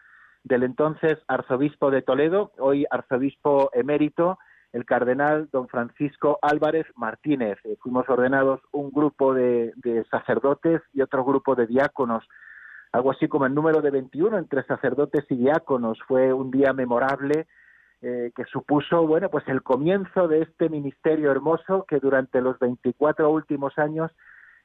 del 0.44 0.64
entonces 0.64 1.18
arzobispo 1.28 1.92
de 1.92 2.02
Toledo, 2.02 2.52
hoy 2.58 2.86
arzobispo 2.90 3.70
emérito, 3.74 4.40
el 4.72 4.86
cardenal 4.86 5.50
don 5.52 5.68
Francisco 5.68 6.40
Álvarez 6.42 6.86
Martínez. 6.96 7.58
Eh, 7.64 7.76
fuimos 7.82 8.08
ordenados 8.08 8.62
un 8.72 8.92
grupo 8.92 9.34
de, 9.34 9.74
sacerdotes 10.10 10.82
y 10.94 11.02
otro 11.02 11.26
grupo 11.26 11.56
de 11.56 11.68
diáconos, 11.68 12.24
algo 12.92 13.12
así 13.12 13.28
como 13.28 13.46
el 13.46 13.54
número 13.54 13.82
de 13.82 13.92
21 13.92 14.38
entre 14.38 14.64
sacerdotes 14.64 15.26
y 15.30 15.36
diáconos. 15.36 16.00
Fue 16.08 16.34
un 16.34 16.52
día 16.52 16.74
memorable 16.74 17.48
eh, 18.02 18.32
que 18.36 18.46
supuso, 18.46 19.06
bueno, 19.06 19.30
pues 19.30 19.48
el 19.48 19.62
comienzo 19.62 20.28
de 20.28 20.42
este 20.44 20.70
ministerio 20.70 21.32
hermoso 21.32 21.86
que 21.88 22.00
durante 22.00 22.42
los 22.42 22.58
24 22.60 23.30
últimos 23.30 23.78
años 23.78 24.12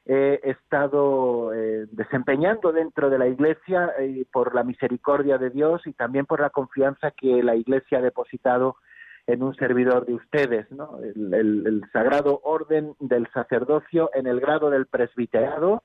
he 0.05 0.39
estado 0.43 1.51
eh, 1.53 1.87
desempeñando 1.91 2.71
dentro 2.71 3.09
de 3.09 3.17
la 3.17 3.27
Iglesia 3.27 3.91
eh, 3.99 4.25
por 4.31 4.53
la 4.53 4.63
misericordia 4.63 5.39
de 5.39 5.49
Dios 5.49 5.81
y 5.87 5.93
también 5.93 6.27
por 6.27 6.41
la 6.41 6.51
confianza 6.51 7.11
que 7.11 7.41
la 7.41 7.55
Iglesia 7.55 7.97
ha 7.97 8.01
depositado 8.01 8.77
en 9.25 9.41
un 9.41 9.55
servidor 9.55 10.05
de 10.05 10.13
ustedes, 10.13 10.71
¿no? 10.71 10.99
el, 10.99 11.83
sagrado 11.91 12.41
orden 12.43 12.93
del 12.99 13.27
sacerdocio 13.33 14.11
en 14.13 14.27
el 14.27 14.39
grado 14.39 14.69
del 14.69 14.85
presbiterado, 14.85 15.81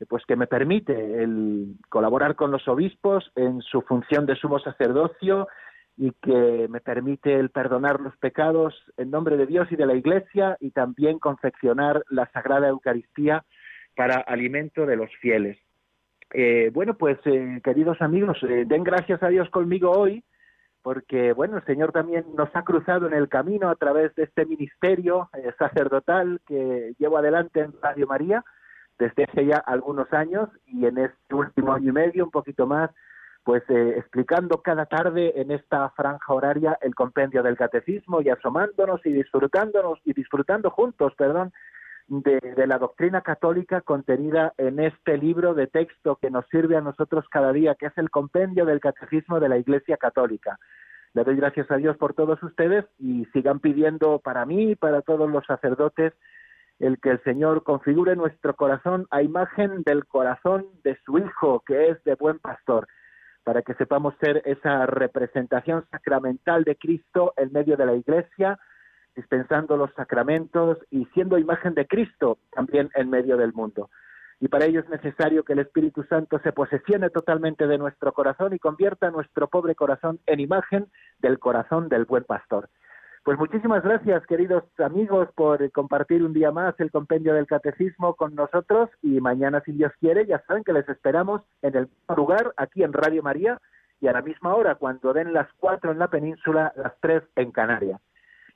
eh, 0.00 0.06
pues 0.08 0.24
que 0.26 0.34
me 0.34 0.48
permite 0.48 1.22
el 1.22 1.76
colaborar 1.88 2.34
con 2.34 2.50
los 2.50 2.66
obispos 2.66 3.30
en 3.36 3.62
su 3.62 3.82
función 3.82 4.26
de 4.26 4.34
sumo 4.34 4.58
sacerdocio 4.58 5.46
y 5.96 6.12
que 6.22 6.66
me 6.68 6.80
permite 6.80 7.34
el 7.34 7.50
perdonar 7.50 8.00
los 8.00 8.16
pecados 8.16 8.74
en 8.96 9.10
nombre 9.10 9.36
de 9.36 9.46
Dios 9.46 9.70
y 9.70 9.76
de 9.76 9.86
la 9.86 9.94
Iglesia 9.94 10.56
y 10.60 10.70
también 10.70 11.18
confeccionar 11.18 12.04
la 12.10 12.26
Sagrada 12.32 12.68
Eucaristía 12.68 13.44
para 13.94 14.16
alimento 14.16 14.86
de 14.86 14.96
los 14.96 15.10
fieles. 15.20 15.58
Eh, 16.32 16.70
bueno, 16.72 16.94
pues 16.94 17.18
eh, 17.26 17.60
queridos 17.62 18.02
amigos, 18.02 18.38
eh, 18.42 18.64
den 18.66 18.82
gracias 18.82 19.22
a 19.22 19.28
Dios 19.28 19.48
conmigo 19.50 19.92
hoy, 19.92 20.24
porque 20.82 21.32
bueno, 21.32 21.58
el 21.58 21.64
Señor 21.64 21.92
también 21.92 22.24
nos 22.36 22.48
ha 22.54 22.64
cruzado 22.64 23.06
en 23.06 23.14
el 23.14 23.28
camino 23.28 23.70
a 23.70 23.76
través 23.76 24.14
de 24.16 24.24
este 24.24 24.44
ministerio 24.44 25.30
sacerdotal 25.58 26.40
que 26.46 26.94
llevo 26.98 27.18
adelante 27.18 27.60
en 27.60 27.72
Radio 27.80 28.06
María 28.06 28.44
desde 28.98 29.24
hace 29.24 29.46
ya 29.46 29.56
algunos 29.56 30.12
años 30.12 30.50
y 30.66 30.86
en 30.86 30.98
este 30.98 31.34
último 31.34 31.72
año 31.72 31.90
y 31.90 31.92
medio, 31.92 32.24
un 32.24 32.30
poquito 32.30 32.66
más, 32.66 32.90
pues 33.44 33.62
eh, 33.68 33.94
explicando 33.98 34.62
cada 34.62 34.86
tarde 34.86 35.34
en 35.36 35.50
esta 35.50 35.90
franja 35.90 36.32
horaria 36.32 36.78
el 36.80 36.94
compendio 36.94 37.42
del 37.42 37.58
catecismo 37.58 38.22
y 38.22 38.30
asomándonos 38.30 39.04
y 39.04 39.12
disfrutándonos 39.12 40.00
y 40.04 40.14
disfrutando 40.14 40.70
juntos, 40.70 41.12
perdón, 41.16 41.52
de, 42.08 42.40
de, 42.40 42.66
la 42.66 42.78
doctrina 42.78 43.20
católica 43.20 43.82
contenida 43.82 44.54
en 44.56 44.80
este 44.80 45.18
libro 45.18 45.54
de 45.54 45.66
texto 45.66 46.16
que 46.16 46.30
nos 46.30 46.46
sirve 46.48 46.76
a 46.76 46.80
nosotros 46.80 47.26
cada 47.30 47.52
día, 47.52 47.74
que 47.74 47.86
es 47.86 47.96
el 47.96 48.10
compendio 48.10 48.64
del 48.64 48.80
catecismo 48.80 49.40
de 49.40 49.48
la 49.48 49.58
Iglesia 49.58 49.98
Católica. 49.98 50.58
Le 51.12 51.22
doy 51.22 51.36
gracias 51.36 51.70
a 51.70 51.76
Dios 51.76 51.96
por 51.96 52.14
todos 52.14 52.42
ustedes 52.42 52.86
y 52.98 53.26
sigan 53.26 53.60
pidiendo 53.60 54.18
para 54.18 54.44
mí 54.46 54.72
y 54.72 54.74
para 54.74 55.02
todos 55.02 55.30
los 55.30 55.44
sacerdotes 55.46 56.12
el 56.78 56.98
que 56.98 57.10
el 57.10 57.22
Señor 57.22 57.62
configure 57.62 58.16
nuestro 58.16 58.56
corazón 58.56 59.06
a 59.10 59.22
imagen 59.22 59.82
del 59.84 60.06
corazón 60.06 60.66
de 60.82 60.98
su 61.04 61.18
Hijo, 61.18 61.62
que 61.64 61.90
es 61.90 62.02
de 62.04 62.16
buen 62.16 62.38
pastor 62.38 62.88
para 63.44 63.62
que 63.62 63.74
sepamos 63.74 64.14
ser 64.20 64.42
esa 64.46 64.86
representación 64.86 65.84
sacramental 65.90 66.64
de 66.64 66.76
Cristo 66.76 67.34
en 67.36 67.52
medio 67.52 67.76
de 67.76 67.86
la 67.86 67.94
Iglesia, 67.94 68.58
dispensando 69.14 69.76
los 69.76 69.92
sacramentos 69.94 70.78
y 70.90 71.04
siendo 71.14 71.38
imagen 71.38 71.74
de 71.74 71.86
Cristo 71.86 72.38
también 72.52 72.90
en 72.94 73.10
medio 73.10 73.36
del 73.36 73.52
mundo. 73.52 73.90
Y 74.40 74.48
para 74.48 74.64
ello 74.64 74.80
es 74.80 74.88
necesario 74.88 75.44
que 75.44 75.52
el 75.52 75.60
Espíritu 75.60 76.02
Santo 76.04 76.40
se 76.40 76.52
posesione 76.52 77.10
totalmente 77.10 77.66
de 77.66 77.78
nuestro 77.78 78.12
corazón 78.12 78.52
y 78.52 78.58
convierta 78.58 79.10
nuestro 79.10 79.48
pobre 79.48 79.74
corazón 79.74 80.18
en 80.26 80.40
imagen 80.40 80.86
del 81.20 81.38
corazón 81.38 81.88
del 81.88 82.04
buen 82.04 82.24
pastor. 82.24 82.68
Pues 83.24 83.38
muchísimas 83.38 83.82
gracias, 83.82 84.26
queridos 84.26 84.64
amigos, 84.78 85.30
por 85.34 85.72
compartir 85.72 86.22
un 86.22 86.34
día 86.34 86.50
más 86.50 86.78
el 86.78 86.90
compendio 86.90 87.32
del 87.32 87.46
catecismo 87.46 88.12
con 88.16 88.34
nosotros 88.34 88.90
y 89.00 89.18
mañana, 89.18 89.62
si 89.64 89.72
Dios 89.72 89.92
quiere, 89.98 90.26
ya 90.26 90.44
saben 90.46 90.62
que 90.62 90.74
les 90.74 90.86
esperamos 90.90 91.40
en 91.62 91.74
el 91.74 91.86
mismo 91.86 92.16
lugar, 92.16 92.52
aquí 92.58 92.82
en 92.82 92.92
Radio 92.92 93.22
María, 93.22 93.58
y 94.02 94.08
a 94.08 94.12
la 94.12 94.20
misma 94.20 94.54
hora, 94.54 94.74
cuando 94.74 95.14
den 95.14 95.32
las 95.32 95.48
cuatro 95.56 95.90
en 95.90 95.98
la 95.98 96.08
península, 96.08 96.74
las 96.76 96.92
tres 97.00 97.22
en 97.36 97.50
Canarias. 97.50 97.98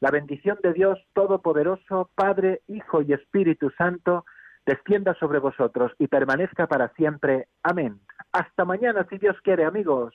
La 0.00 0.10
bendición 0.10 0.58
de 0.62 0.74
Dios 0.74 0.98
Todopoderoso, 1.14 2.10
Padre, 2.14 2.60
Hijo 2.68 3.00
y 3.00 3.14
Espíritu 3.14 3.70
Santo, 3.70 4.26
descienda 4.66 5.14
sobre 5.14 5.38
vosotros 5.38 5.92
y 5.98 6.08
permanezca 6.08 6.66
para 6.66 6.88
siempre. 6.90 7.48
Amén. 7.62 8.00
Hasta 8.32 8.66
mañana, 8.66 9.06
si 9.08 9.16
Dios 9.16 9.40
quiere, 9.40 9.64
amigos. 9.64 10.14